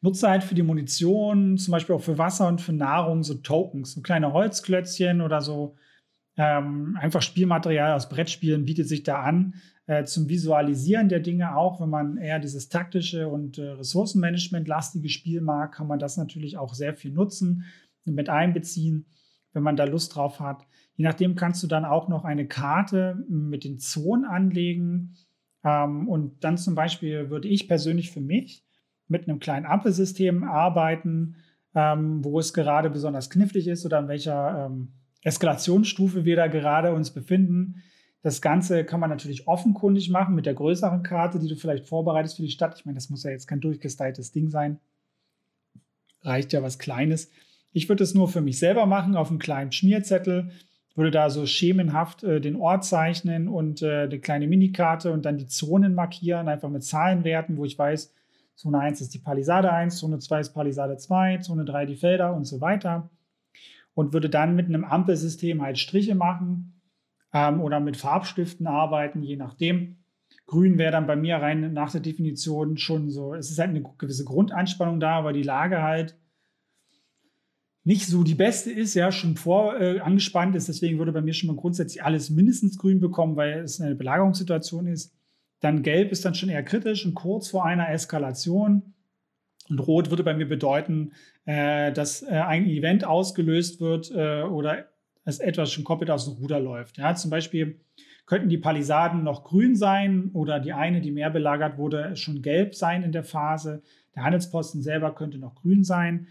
Nutze 0.00 0.28
halt 0.28 0.44
für 0.44 0.54
die 0.54 0.62
Munition, 0.62 1.58
zum 1.58 1.72
Beispiel 1.72 1.94
auch 1.94 2.02
für 2.02 2.18
Wasser 2.18 2.48
und 2.48 2.60
für 2.60 2.72
Nahrung, 2.72 3.22
so 3.22 3.34
Tokens, 3.34 3.92
so 3.92 4.02
kleine 4.02 4.32
Holzklötzchen 4.32 5.20
oder 5.20 5.40
so. 5.40 5.76
Ähm, 6.36 6.96
einfach 7.00 7.22
Spielmaterial 7.22 7.92
aus 7.92 8.08
Brettspielen 8.08 8.64
bietet 8.64 8.88
sich 8.88 9.02
da 9.02 9.22
an. 9.22 9.54
Äh, 9.86 10.04
zum 10.04 10.28
Visualisieren 10.28 11.08
der 11.08 11.20
Dinge 11.20 11.56
auch, 11.56 11.80
wenn 11.80 11.88
man 11.88 12.16
eher 12.18 12.40
dieses 12.40 12.68
taktische 12.68 13.28
und 13.28 13.58
äh, 13.58 13.70
Ressourcenmanagement-lastige 13.70 15.08
Spiel 15.08 15.40
mag, 15.40 15.72
kann 15.72 15.86
man 15.86 15.98
das 15.98 16.16
natürlich 16.16 16.58
auch 16.58 16.74
sehr 16.74 16.94
viel 16.94 17.12
nutzen 17.12 17.64
und 18.04 18.14
mit 18.14 18.28
einbeziehen, 18.28 19.06
wenn 19.52 19.62
man 19.62 19.76
da 19.76 19.84
Lust 19.84 20.14
drauf 20.14 20.40
hat. 20.40 20.66
Je 20.96 21.04
nachdem 21.04 21.36
kannst 21.36 21.62
du 21.62 21.68
dann 21.68 21.84
auch 21.84 22.08
noch 22.08 22.24
eine 22.24 22.48
Karte 22.48 23.24
mit 23.28 23.64
den 23.64 23.78
Zonen 23.78 24.24
anlegen. 24.24 25.14
Ähm, 25.64 26.08
und 26.08 26.42
dann 26.42 26.58
zum 26.58 26.74
Beispiel 26.74 27.30
würde 27.30 27.48
ich 27.48 27.68
persönlich 27.68 28.10
für 28.10 28.20
mich 28.20 28.65
mit 29.08 29.28
einem 29.28 29.38
kleinen 29.38 29.66
Ampelsystem 29.66 30.44
arbeiten, 30.44 31.36
ähm, 31.74 32.24
wo 32.24 32.38
es 32.38 32.52
gerade 32.52 32.90
besonders 32.90 33.30
knifflig 33.30 33.68
ist 33.68 33.84
oder 33.84 33.98
in 33.98 34.08
welcher 34.08 34.66
ähm, 34.66 34.92
Eskalationsstufe 35.22 36.24
wir 36.24 36.36
da 36.36 36.46
gerade 36.46 36.94
uns 36.94 37.10
befinden. 37.10 37.82
Das 38.22 38.40
Ganze 38.40 38.84
kann 38.84 38.98
man 38.98 39.10
natürlich 39.10 39.46
offenkundig 39.46 40.10
machen 40.10 40.34
mit 40.34 40.46
der 40.46 40.54
größeren 40.54 41.02
Karte, 41.02 41.38
die 41.38 41.48
du 41.48 41.56
vielleicht 41.56 41.86
vorbereitest 41.86 42.36
für 42.36 42.42
die 42.42 42.50
Stadt. 42.50 42.76
Ich 42.78 42.84
meine, 42.84 42.96
das 42.96 43.10
muss 43.10 43.22
ja 43.22 43.30
jetzt 43.30 43.46
kein 43.46 43.60
durchgestyltes 43.60 44.32
Ding 44.32 44.48
sein. 44.48 44.80
Reicht 46.22 46.52
ja 46.52 46.62
was 46.62 46.78
Kleines. 46.78 47.30
Ich 47.72 47.88
würde 47.88 48.02
es 48.02 48.14
nur 48.14 48.26
für 48.26 48.40
mich 48.40 48.58
selber 48.58 48.86
machen 48.86 49.16
auf 49.16 49.28
einem 49.28 49.38
kleinen 49.38 49.70
Schmierzettel, 49.70 50.50
würde 50.96 51.10
da 51.10 51.28
so 51.28 51.44
schemenhaft 51.44 52.24
äh, 52.24 52.40
den 52.40 52.56
Ort 52.56 52.84
zeichnen 52.84 53.48
und 53.48 53.82
äh, 53.82 54.04
eine 54.04 54.18
kleine 54.18 54.48
Minikarte 54.48 55.12
und 55.12 55.26
dann 55.26 55.36
die 55.36 55.46
Zonen 55.46 55.94
markieren, 55.94 56.48
einfach 56.48 56.70
mit 56.70 56.84
Zahlenwerten, 56.84 57.58
wo 57.58 57.64
ich 57.64 57.78
weiß, 57.78 58.14
Zone 58.56 58.78
1 58.78 59.02
ist 59.02 59.12
die 59.14 59.18
Palisade 59.18 59.72
1, 59.72 59.98
Zone 59.98 60.18
2 60.18 60.40
ist 60.40 60.54
Palisade 60.54 60.96
2, 60.96 61.38
Zone 61.38 61.64
3 61.64 61.86
die 61.86 61.96
Felder 61.96 62.34
und 62.34 62.44
so 62.46 62.60
weiter. 62.60 63.10
Und 63.94 64.12
würde 64.12 64.28
dann 64.28 64.56
mit 64.56 64.66
einem 64.66 64.84
Ampelsystem 64.84 65.62
halt 65.62 65.78
Striche 65.78 66.14
machen 66.14 66.80
ähm, 67.32 67.60
oder 67.60 67.80
mit 67.80 67.96
Farbstiften 67.96 68.66
arbeiten, 68.66 69.22
je 69.22 69.36
nachdem. 69.36 69.98
Grün 70.46 70.78
wäre 70.78 70.92
dann 70.92 71.06
bei 71.06 71.16
mir 71.16 71.36
rein 71.36 71.72
nach 71.72 71.92
der 71.92 72.00
Definition 72.00 72.76
schon 72.76 73.10
so, 73.10 73.34
es 73.34 73.50
ist 73.50 73.58
halt 73.58 73.70
eine 73.70 73.82
gewisse 73.98 74.24
Grundanspannung 74.24 75.00
da, 75.00 75.24
weil 75.24 75.34
die 75.34 75.42
Lage 75.42 75.82
halt 75.82 76.16
nicht 77.84 78.06
so 78.06 78.24
die 78.24 78.34
beste 78.34 78.72
ist, 78.72 78.94
ja, 78.94 79.12
schon 79.12 79.36
vor 79.36 79.80
äh, 79.80 80.00
angespannt 80.00 80.56
ist. 80.56 80.68
Deswegen 80.68 80.98
würde 80.98 81.12
bei 81.12 81.20
mir 81.20 81.34
schon 81.34 81.48
mal 81.48 81.56
grundsätzlich 81.56 82.02
alles 82.02 82.30
mindestens 82.30 82.78
grün 82.78 83.00
bekommen, 83.00 83.36
weil 83.36 83.60
es 83.60 83.80
eine 83.80 83.94
Belagerungssituation 83.94 84.88
ist. 84.88 85.14
Dann 85.60 85.82
gelb 85.82 86.12
ist 86.12 86.24
dann 86.24 86.34
schon 86.34 86.48
eher 86.48 86.62
kritisch 86.62 87.04
und 87.06 87.14
kurz 87.14 87.48
vor 87.48 87.64
einer 87.64 87.90
Eskalation. 87.90 88.94
Und 89.68 89.80
rot 89.80 90.10
würde 90.10 90.22
bei 90.22 90.34
mir 90.34 90.48
bedeuten, 90.48 91.12
äh, 91.44 91.92
dass 91.92 92.22
äh, 92.22 92.30
ein 92.30 92.66
Event 92.66 93.04
ausgelöst 93.04 93.80
wird 93.80 94.10
äh, 94.12 94.42
oder 94.42 94.86
es 95.24 95.40
etwas 95.40 95.72
schon 95.72 95.84
komplett 95.84 96.10
aus 96.10 96.24
dem 96.24 96.34
Ruder 96.34 96.60
läuft. 96.60 96.98
Ja, 96.98 97.14
zum 97.14 97.30
Beispiel 97.30 97.80
könnten 98.26 98.48
die 98.48 98.58
Palisaden 98.58 99.22
noch 99.22 99.44
grün 99.44 99.76
sein 99.76 100.30
oder 100.34 100.60
die 100.60 100.72
eine, 100.72 101.00
die 101.00 101.10
mehr 101.10 101.30
belagert 101.30 101.78
wurde, 101.78 102.16
schon 102.16 102.42
gelb 102.42 102.74
sein 102.74 103.02
in 103.02 103.12
der 103.12 103.24
Phase. 103.24 103.82
Der 104.14 104.24
Handelsposten 104.24 104.82
selber 104.82 105.14
könnte 105.14 105.38
noch 105.38 105.54
grün 105.54 105.84
sein. 105.84 106.28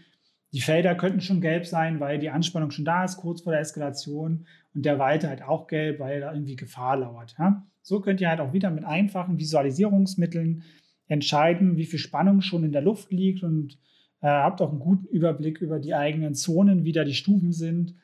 Die 0.52 0.60
Felder 0.60 0.94
könnten 0.94 1.20
schon 1.20 1.40
gelb 1.40 1.66
sein, 1.66 2.00
weil 2.00 2.18
die 2.18 2.30
Anspannung 2.30 2.70
schon 2.70 2.84
da 2.84 3.04
ist, 3.04 3.16
kurz 3.18 3.42
vor 3.42 3.52
der 3.52 3.60
Eskalation. 3.60 4.46
Und 4.74 4.84
der 4.84 4.98
Wald 4.98 5.24
halt 5.24 5.42
auch 5.42 5.66
gelb, 5.66 6.00
weil 6.00 6.20
da 6.20 6.32
irgendwie 6.32 6.56
Gefahr 6.56 6.98
lauert. 6.98 7.34
Ja? 7.38 7.66
So 7.86 8.00
könnt 8.00 8.20
ihr 8.20 8.28
halt 8.28 8.40
auch 8.40 8.52
wieder 8.52 8.72
mit 8.72 8.84
einfachen 8.84 9.38
Visualisierungsmitteln 9.38 10.64
entscheiden, 11.06 11.76
wie 11.76 11.86
viel 11.86 12.00
Spannung 12.00 12.40
schon 12.40 12.64
in 12.64 12.72
der 12.72 12.82
Luft 12.82 13.12
liegt 13.12 13.44
und 13.44 13.78
äh, 14.22 14.26
habt 14.26 14.60
auch 14.60 14.70
einen 14.70 14.80
guten 14.80 15.06
Überblick 15.06 15.60
über 15.60 15.78
die 15.78 15.94
eigenen 15.94 16.34
Zonen, 16.34 16.84
wie 16.84 16.90
da 16.90 17.04
die 17.04 17.14
Stufen 17.14 17.52
sind. 17.52 17.94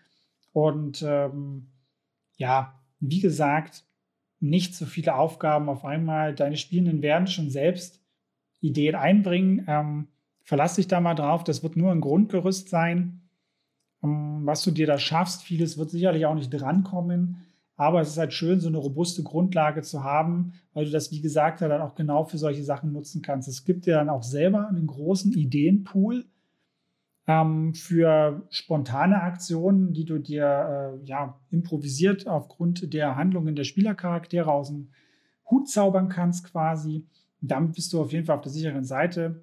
Und 0.53 1.03
ähm, 1.05 1.73
ja, 2.37 2.81
wie 3.01 3.19
gesagt, 3.19 3.83
nicht 4.39 4.77
so 4.77 4.87
viele 4.87 5.17
Aufgaben 5.17 5.69
auf 5.69 5.85
einmal. 5.85 6.33
Deine 6.33 6.59
Spielenden 6.59 7.03
werden 7.03 7.27
schon 7.27 7.51
selbst 7.51 8.01
Ideen 8.61 8.95
einbringen. 8.95 9.65
Ähm, 9.67 10.07
verlass 10.45 10.77
dich 10.77 10.87
da 10.87 11.01
mal 11.01 11.15
drauf. 11.15 11.43
Das 11.43 11.65
wird 11.65 11.77
nur 11.77 11.91
ein 11.91 12.01
Grundgerüst 12.01 12.69
sein, 12.69 13.23
ähm, 14.05 14.43
was 14.45 14.63
du 14.63 14.71
dir 14.71 14.87
da 14.87 15.01
schaffst. 15.01 15.43
Vieles 15.43 15.77
wird 15.77 15.91
sicherlich 15.91 16.25
auch 16.25 16.37
nicht 16.37 16.51
drankommen. 16.51 17.39
Aber 17.83 18.01
es 18.01 18.11
ist 18.11 18.19
halt 18.19 18.33
schön, 18.33 18.61
so 18.61 18.69
eine 18.69 18.77
robuste 18.77 19.25
Grundlage 19.25 19.83
zu 19.83 20.05
haben, 20.05 20.53
weil 20.73 20.85
du 20.85 20.93
das, 20.93 21.11
wie 21.11 21.21
gesagt, 21.21 21.61
ja 21.61 21.67
dann 21.67 21.83
auch 21.83 21.97
genau 21.97 22.23
für 22.23 22.39
solche 22.39 22.63
Sachen 22.63 22.93
nutzen 22.93 23.23
kannst. 23.23 23.49
Es 23.49 23.65
gibt 23.65 23.87
dir 23.87 23.95
dann 23.95 24.09
auch 24.09 24.23
selber 24.23 24.69
einen 24.69 24.87
großen 24.87 25.33
Ideenpool 25.33 26.25
ähm, 27.27 27.75
für 27.75 28.47
spontane 28.51 29.21
Aktionen, 29.21 29.95
die 29.95 30.05
du 30.05 30.21
dir 30.21 31.01
äh, 31.03 31.05
ja, 31.07 31.41
improvisiert 31.51 32.29
aufgrund 32.29 32.95
der 32.95 33.17
Handlungen 33.17 33.57
der 33.57 33.65
Spielercharaktere 33.65 34.53
aus 34.53 34.69
dem 34.69 34.91
Hut 35.51 35.69
zaubern 35.69 36.09
kannst 36.09 36.45
quasi. 36.45 37.09
Und 37.41 37.51
damit 37.51 37.75
bist 37.75 37.93
du 37.93 38.01
auf 38.01 38.13
jeden 38.13 38.27
Fall 38.27 38.37
auf 38.37 38.43
der 38.43 38.53
sicheren 38.53 38.85
Seite, 38.85 39.43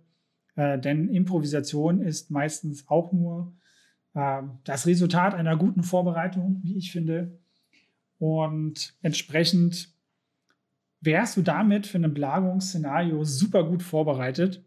äh, 0.55 0.79
denn 0.79 1.09
Improvisation 1.09 1.99
ist 1.99 2.31
meistens 2.31 2.87
auch 2.87 3.11
nur 3.11 3.51
äh, 4.13 4.43
das 4.63 4.87
Resultat 4.87 5.33
einer 5.33 5.57
guten 5.57 5.83
Vorbereitung, 5.83 6.61
wie 6.63 6.77
ich 6.77 6.93
finde. 6.93 7.37
Und 8.19 8.95
entsprechend 9.01 9.89
wärst 11.01 11.37
du 11.37 11.41
damit 11.41 11.87
für 11.87 11.97
ein 11.97 12.13
Belagerungsszenario 12.13 13.23
super 13.23 13.63
gut 13.63 13.81
vorbereitet. 13.81 14.63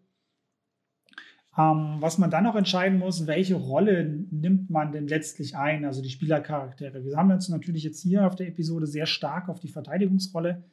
Ähm, 1.56 1.96
was 2.00 2.16
man 2.16 2.30
dann 2.30 2.44
noch 2.44 2.56
entscheiden 2.56 2.98
muss, 2.98 3.26
welche 3.26 3.56
Rolle 3.56 4.04
nimmt 4.30 4.70
man 4.70 4.90
denn 4.90 5.06
letztlich 5.06 5.54
ein, 5.54 5.84
also 5.84 6.00
die 6.00 6.08
Spielercharaktere. 6.08 7.04
Wir 7.04 7.16
haben 7.18 7.30
uns 7.30 7.50
natürlich 7.50 7.84
jetzt 7.84 8.00
hier 8.00 8.26
auf 8.26 8.36
der 8.36 8.48
Episode 8.48 8.86
sehr 8.86 9.04
stark 9.04 9.50
auf 9.50 9.60
die 9.60 9.68
Verteidigungsrolle 9.68 10.64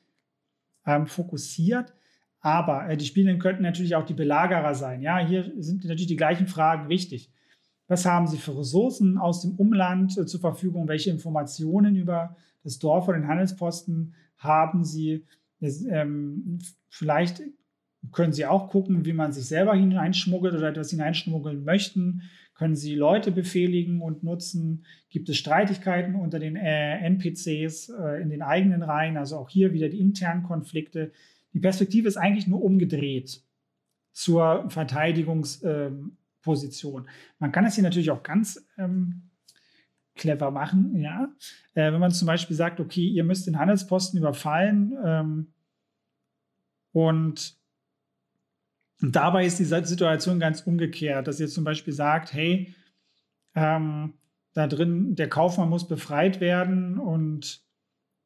ähm, 0.85 1.05
fokussiert, 1.05 1.93
aber 2.39 2.87
äh, 2.87 2.95
die 2.95 3.05
Spielenden 3.05 3.41
könnten 3.41 3.63
natürlich 3.63 3.95
auch 3.95 4.05
die 4.05 4.13
Belagerer 4.13 4.73
sein. 4.73 5.01
Ja, 5.01 5.19
hier 5.19 5.51
sind 5.57 5.83
natürlich 5.83 6.07
die 6.07 6.15
gleichen 6.15 6.47
Fragen 6.47 6.87
wichtig. 6.87 7.29
Was 7.89 8.05
haben 8.05 8.27
sie 8.27 8.37
für 8.37 8.57
Ressourcen 8.57 9.17
aus 9.17 9.41
dem 9.41 9.55
Umland 9.55 10.17
äh, 10.17 10.25
zur 10.25 10.39
Verfügung? 10.39 10.87
Welche 10.87 11.09
Informationen 11.09 11.95
über 11.95 12.37
das 12.63 12.79
Dorf 12.79 13.07
oder 13.07 13.17
den 13.17 13.27
Handelsposten 13.27 14.13
haben 14.37 14.85
sie. 14.85 15.25
Ähm, 15.61 16.59
vielleicht 16.87 17.41
können 18.11 18.31
sie 18.31 18.45
auch 18.45 18.69
gucken, 18.69 19.05
wie 19.05 19.13
man 19.13 19.33
sich 19.33 19.45
selber 19.45 19.75
hineinschmuggelt 19.75 20.53
oder 20.53 20.69
etwas 20.69 20.91
hineinschmuggeln 20.91 21.63
möchten. 21.63 22.21
Können 22.53 22.75
sie 22.75 22.95
Leute 22.95 23.31
befehligen 23.31 24.01
und 24.01 24.23
nutzen? 24.23 24.85
Gibt 25.09 25.27
es 25.29 25.37
Streitigkeiten 25.37 26.15
unter 26.15 26.39
den 26.39 26.55
äh, 26.55 26.99
NPCs 26.99 27.89
äh, 27.89 28.21
in 28.21 28.29
den 28.29 28.41
eigenen 28.41 28.83
Reihen? 28.83 29.17
Also 29.17 29.37
auch 29.37 29.49
hier 29.49 29.73
wieder 29.73 29.89
die 29.89 29.99
internen 29.99 30.43
Konflikte. 30.43 31.11
Die 31.53 31.59
Perspektive 31.59 32.07
ist 32.07 32.17
eigentlich 32.17 32.47
nur 32.47 32.61
umgedreht 32.61 33.41
zur 34.11 34.69
Verteidigungsposition. 34.69 35.87
Ähm, 35.87 36.18
man 37.39 37.51
kann 37.51 37.65
es 37.65 37.75
hier 37.75 37.83
natürlich 37.83 38.11
auch 38.11 38.23
ganz 38.23 38.65
ähm, 38.77 39.29
clever 40.15 40.51
machen, 40.51 40.95
ja. 40.99 41.29
Äh, 41.73 41.91
wenn 41.91 41.99
man 41.99 42.11
zum 42.11 42.27
Beispiel 42.27 42.55
sagt, 42.55 42.79
okay, 42.79 43.07
ihr 43.07 43.23
müsst 43.23 43.47
den 43.47 43.57
Handelsposten 43.57 44.19
überfallen 44.19 44.93
ähm, 45.03 45.53
und, 46.91 47.57
und 49.01 49.15
dabei 49.15 49.45
ist 49.45 49.59
die 49.59 49.65
Situation 49.65 50.39
ganz 50.39 50.61
umgekehrt, 50.61 51.27
dass 51.27 51.39
ihr 51.39 51.47
zum 51.47 51.63
Beispiel 51.63 51.93
sagt, 51.93 52.33
hey, 52.33 52.73
ähm, 53.55 54.13
da 54.53 54.67
drin, 54.67 55.15
der 55.15 55.29
Kaufmann 55.29 55.69
muss 55.69 55.87
befreit 55.87 56.39
werden 56.39 56.99
und 56.99 57.63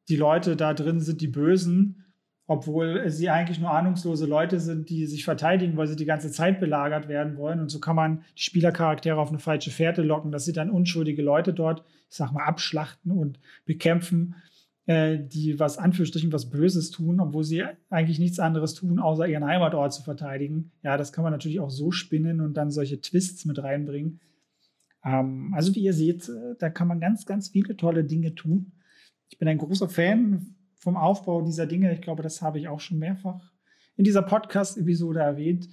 die 0.10 0.16
Leute 0.16 0.56
da 0.56 0.74
drin 0.74 1.00
sind 1.00 1.22
die 1.22 1.28
Bösen 1.28 2.03
obwohl 2.46 3.10
sie 3.10 3.30
eigentlich 3.30 3.60
nur 3.60 3.72
ahnungslose 3.72 4.26
Leute 4.26 4.60
sind, 4.60 4.90
die 4.90 5.06
sich 5.06 5.24
verteidigen, 5.24 5.78
weil 5.78 5.88
sie 5.88 5.96
die 5.96 6.06
ganze 6.06 6.32
Zeit 6.32 6.60
belagert 6.60 7.08
werden 7.08 7.38
wollen. 7.38 7.60
Und 7.60 7.70
so 7.70 7.80
kann 7.80 7.96
man 7.96 8.24
die 8.38 8.42
Spielercharaktere 8.42 9.18
auf 9.18 9.30
eine 9.30 9.40
falsche 9.40 9.72
Fährte 9.72 10.02
locken, 10.02 10.32
dass 10.32 10.46
sie 10.46 10.54
dann 10.54 10.70
unschuldige 10.70 11.22
Leute 11.22 11.54
dort, 11.54 11.84
ich 12.10 12.18
sag 12.18 12.32
mal, 12.34 12.44
abschlachten 12.44 13.12
und 13.12 13.40
bekämpfen, 13.66 14.36
äh, 14.86 15.18
die 15.20 15.58
was 15.58 15.78
Anführungsstrichen 15.78 16.34
was 16.34 16.50
Böses 16.50 16.92
tun, 16.92 17.22
obwohl 17.22 17.46
sie 17.46 17.64
eigentlich 17.90 18.20
nichts 18.20 18.40
anderes 18.40 18.74
tun, 18.74 19.00
außer 19.00 19.26
ihren 19.26 19.46
Heimatort 19.46 19.94
zu 19.94 20.04
verteidigen. 20.04 20.72
Ja, 20.84 20.98
das 20.98 21.14
kann 21.14 21.24
man 21.24 21.32
natürlich 21.32 21.62
auch 21.62 21.70
so 21.70 21.92
spinnen 21.92 22.42
und 22.42 22.56
dann 22.56 22.72
solche 22.72 23.00
Twists 23.00 23.46
mit 23.46 23.64
reinbringen. 23.64 24.20
Ähm, 25.06 25.54
also 25.56 25.74
wie 25.76 25.84
ihr 25.84 25.94
seht, 25.94 26.28
äh, 26.28 26.56
da 26.60 26.70
kann 26.70 26.90
man 26.90 27.00
ganz, 27.00 27.26
ganz 27.26 27.48
viele 27.48 27.78
tolle 27.78 28.04
Dinge 28.04 28.36
tun. 28.36 28.74
Ich 29.30 29.38
bin 29.38 29.48
ein 29.48 29.58
großer 29.58 29.88
Fan 29.88 30.56
vom 30.84 30.98
Aufbau 30.98 31.42
dieser 31.42 31.66
Dinge. 31.66 31.94
Ich 31.94 32.02
glaube, 32.02 32.22
das 32.22 32.42
habe 32.42 32.60
ich 32.60 32.68
auch 32.68 32.82
schon 32.82 33.00
mehrfach 33.00 33.52
in 33.96 34.04
dieser 34.04 34.22
Podcast-Episode 34.22 35.22
erwähnt. 35.22 35.70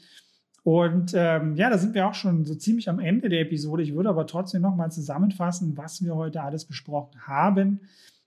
Und 0.63 1.13
ähm, 1.15 1.57
ja, 1.57 1.69
da 1.69 1.79
sind 1.79 1.95
wir 1.95 2.07
auch 2.07 2.15
schon 2.15 2.45
so 2.45 2.55
ziemlich 2.55 2.89
am 2.89 3.01
Ende 3.01 3.29
der 3.29 3.41
Episode. 3.41 3.83
Ich 3.83 3.95
würde 3.95 4.11
aber 4.11 4.27
trotzdem 4.27 4.63
nochmal 4.63 4.93
zusammenfassen, 4.93 5.77
was 5.77 6.05
wir 6.05 6.15
heute 6.15 6.43
alles 6.43 6.67
besprochen 6.67 7.27
haben, 7.27 7.81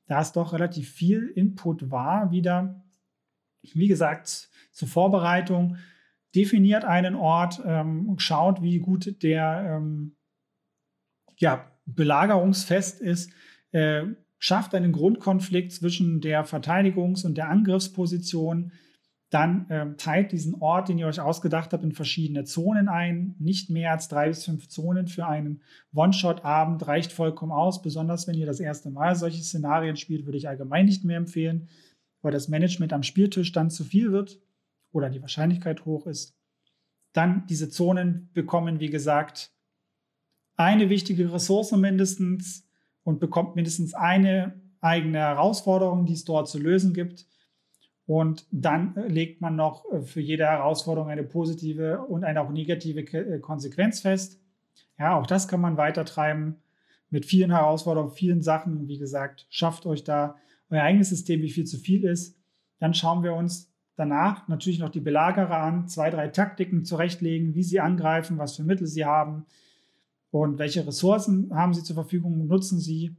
da 0.07 0.19
es 0.19 0.31
doch 0.31 0.51
relativ 0.51 0.89
viel 0.89 1.27
Input 1.35 1.89
war 1.89 2.31
wieder. 2.31 2.83
Wie 3.61 3.87
gesagt, 3.87 4.49
zur 4.71 4.87
Vorbereitung 4.87 5.77
definiert 6.35 6.83
einen 6.83 7.15
Ort, 7.15 7.61
ähm, 7.65 8.15
schaut, 8.17 8.61
wie 8.61 8.79
gut 8.79 9.21
der 9.23 9.77
ähm, 9.77 10.15
ja, 11.37 11.71
belagerungsfest 11.85 12.99
ist, 12.99 13.31
äh, 13.71 14.05
schafft 14.43 14.75
einen 14.75 14.91
Grundkonflikt 14.91 15.71
zwischen 15.71 16.19
der 16.19 16.45
Verteidigungs- 16.45 17.25
und 17.25 17.37
der 17.37 17.49
Angriffsposition, 17.49 18.73
dann 19.29 19.67
ähm, 19.69 19.95
teilt 19.95 20.33
diesen 20.33 20.55
Ort, 20.55 20.89
den 20.89 20.97
ihr 20.97 21.07
euch 21.07 21.21
ausgedacht 21.21 21.71
habt, 21.71 21.85
in 21.85 21.93
verschiedene 21.93 22.43
Zonen 22.43 22.89
ein. 22.89 23.35
Nicht 23.39 23.69
mehr 23.69 23.91
als 23.91 24.09
drei 24.09 24.27
bis 24.27 24.43
fünf 24.43 24.67
Zonen 24.67 25.07
für 25.07 25.25
einen 25.25 25.61
One-Shot-Abend 25.93 26.85
reicht 26.85 27.13
vollkommen 27.13 27.53
aus. 27.53 27.81
Besonders 27.81 28.27
wenn 28.27 28.35
ihr 28.35 28.45
das 28.45 28.59
erste 28.59 28.89
Mal 28.89 29.15
solche 29.15 29.41
Szenarien 29.41 29.95
spielt, 29.95 30.25
würde 30.25 30.37
ich 30.37 30.49
allgemein 30.49 30.87
nicht 30.87 31.05
mehr 31.05 31.15
empfehlen, 31.15 31.69
weil 32.21 32.33
das 32.33 32.49
Management 32.49 32.91
am 32.91 33.03
Spieltisch 33.03 33.53
dann 33.53 33.69
zu 33.69 33.85
viel 33.85 34.11
wird 34.11 34.41
oder 34.91 35.09
die 35.09 35.21
Wahrscheinlichkeit 35.21 35.85
hoch 35.85 36.05
ist. 36.05 36.35
Dann 37.13 37.47
diese 37.47 37.69
Zonen 37.69 38.29
bekommen, 38.33 38.81
wie 38.81 38.89
gesagt, 38.89 39.53
eine 40.57 40.89
wichtige 40.89 41.31
Ressource 41.31 41.71
mindestens 41.71 42.62
und 43.03 43.19
bekommt 43.19 43.55
mindestens 43.55 43.93
eine 43.93 44.53
eigene 44.81 45.19
Herausforderung, 45.19 46.05
die 46.05 46.13
es 46.13 46.25
dort 46.25 46.49
zu 46.49 46.59
lösen 46.59 46.93
gibt. 46.93 47.25
Und 48.05 48.45
dann 48.51 48.95
äh, 48.97 49.07
legt 49.07 49.41
man 49.41 49.55
noch 49.55 49.85
äh, 49.91 50.01
für 50.01 50.19
jede 50.19 50.45
Herausforderung 50.45 51.09
eine 51.09 51.23
positive 51.23 52.01
und 52.01 52.23
eine 52.23 52.41
auch 52.41 52.49
negative 52.49 53.01
äh, 53.01 53.39
Konsequenz 53.39 54.01
fest. 54.01 54.41
Ja, 54.99 55.17
auch 55.17 55.25
das 55.25 55.47
kann 55.47 55.61
man 55.61 55.77
weitertreiben 55.77 56.57
mit 57.09 57.25
vielen 57.25 57.51
Herausforderungen, 57.51 58.11
vielen 58.11 58.41
Sachen. 58.41 58.87
Wie 58.87 58.97
gesagt, 58.97 59.47
schafft 59.49 59.85
euch 59.85 60.03
da 60.03 60.35
euer 60.69 60.83
eigenes 60.83 61.09
System, 61.09 61.41
wie 61.41 61.49
viel 61.49 61.65
zu 61.65 61.77
viel 61.77 62.03
ist. 62.03 62.37
Dann 62.79 62.93
schauen 62.93 63.23
wir 63.23 63.33
uns 63.33 63.71
danach 63.95 64.47
natürlich 64.47 64.79
noch 64.79 64.89
die 64.89 64.99
Belagerer 64.99 65.57
an, 65.57 65.87
zwei, 65.87 66.09
drei 66.09 66.27
Taktiken 66.27 66.83
zurechtlegen, 66.83 67.55
wie 67.55 67.63
sie 67.63 67.79
angreifen, 67.79 68.37
was 68.37 68.55
für 68.55 68.63
Mittel 68.63 68.87
sie 68.87 69.05
haben 69.05 69.45
und 70.33 70.57
welche 70.57 70.87
Ressourcen 70.87 71.53
haben 71.53 71.75
sie 71.75 71.83
zur 71.83 71.93
Verfügung, 71.93 72.47
nutzen 72.47 72.79
sie? 72.79 73.15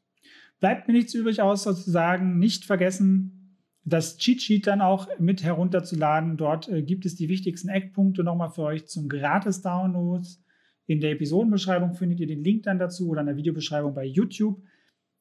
bleibt 0.60 0.86
mir 0.86 0.94
nichts 0.94 1.12
übrig, 1.14 1.42
außer 1.42 1.74
zu 1.74 1.90
sagen, 1.90 2.38
nicht 2.38 2.66
vergessen, 2.66 3.58
das 3.84 4.16
Cheat 4.16 4.40
Sheet 4.40 4.68
dann 4.68 4.80
auch 4.80 5.08
mit 5.18 5.42
herunterzuladen. 5.42 6.36
Dort 6.36 6.68
äh, 6.68 6.82
gibt 6.82 7.04
es 7.04 7.16
die 7.16 7.28
wichtigsten 7.28 7.68
Eckpunkte 7.68 8.22
nochmal 8.22 8.50
für 8.50 8.62
euch 8.62 8.86
zum 8.86 9.08
Gratis-Downloads. 9.08 10.40
In 10.87 11.01
der 11.01 11.12
Episodenbeschreibung 11.12 11.95
findet 11.95 12.20
ihr 12.20 12.26
den 12.26 12.43
Link 12.43 12.64
dann 12.64 12.78
dazu 12.78 13.09
oder 13.09 13.20
in 13.20 13.26
der 13.26 13.37
Videobeschreibung 13.37 13.95
bei 13.95 14.05
YouTube. 14.05 14.62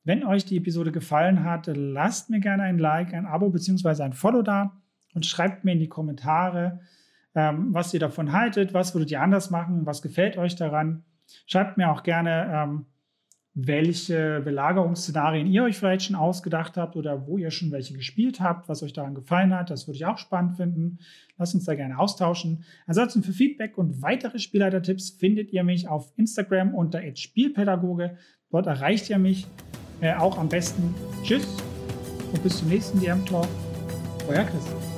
Wenn 0.03 0.26
euch 0.26 0.45
die 0.45 0.57
Episode 0.57 0.91
gefallen 0.91 1.43
hat, 1.43 1.68
lasst 1.68 2.30
mir 2.30 2.39
gerne 2.39 2.64
ein 2.64 2.80
Like, 2.80 3.14
ein 3.14 3.26
Abo 3.26 3.49
bzw. 3.49 4.01
ein 4.01 4.14
Follow 4.14 4.41
da 4.41 4.82
und 5.14 5.26
schreibt 5.26 5.64
mir 5.64 5.74
in 5.74 5.80
die 5.80 5.89
Kommentare, 5.89 6.80
ähm, 7.36 7.74
was 7.74 7.93
ihr 7.93 7.99
davon 7.99 8.32
haltet, 8.32 8.74
was 8.74 8.93
würdet 8.95 9.12
ihr 9.12 9.22
anders 9.22 9.51
machen, 9.51 9.86
was 9.86 10.01
gefällt 10.01 10.38
euch 10.38 10.55
daran. 10.55 11.03
Schreibt 11.45 11.78
mir 11.78 11.91
auch 11.91 12.03
gerne, 12.03 12.51
ähm, 12.51 12.86
welche 13.54 14.41
Belagerungsszenarien 14.41 15.45
ihr 15.45 15.64
euch 15.64 15.78
vielleicht 15.78 16.06
schon 16.06 16.16
ausgedacht 16.16 16.78
habt 16.78 16.95
oder 16.95 17.28
wo 17.28 17.38
ihr 17.38 17.52
schon 17.52 17.72
welche 17.72 17.93
gespielt 17.93 18.39
habt, 18.39 18.70
was 18.70 18.82
euch 18.82 18.93
daran 18.93 19.14
gefallen 19.14 19.54
hat. 19.54 19.70
Das 19.70 19.88
würde 19.88 19.97
ich 19.97 20.06
auch 20.06 20.18
spannend 20.18 20.56
finden. 20.56 20.99
Lasst 21.38 21.54
uns 21.54 21.66
da 21.66 21.76
gerne 21.76 21.99
austauschen. 21.99 22.64
Ansonsten 22.88 23.24
für 23.24 23.34
Feedback 23.34 23.78
und 23.78 24.02
weitere 24.02 24.39
Spielleiter-Tipps 24.39 25.12
findet 25.12 25.52
ihr 25.52 25.64
mich 25.64 25.89
auf 25.89 26.14
Instagram 26.16 26.74
unter 26.74 27.02
Spielpädagoge. 27.16 28.18
Dort 28.52 28.68
erreicht 28.68 29.10
ihr 29.10 29.20
mich 29.20 29.47
äh, 29.99 30.14
auch 30.14 30.38
am 30.38 30.47
besten. 30.47 30.95
Tschüss 31.24 31.58
und 32.32 32.41
bis 32.43 32.60
zum 32.60 32.70
nächsten 32.70 33.02
DM 33.02 33.26
Talk. 33.26 33.47
Euer 34.30 34.43
Chris. 34.43 34.90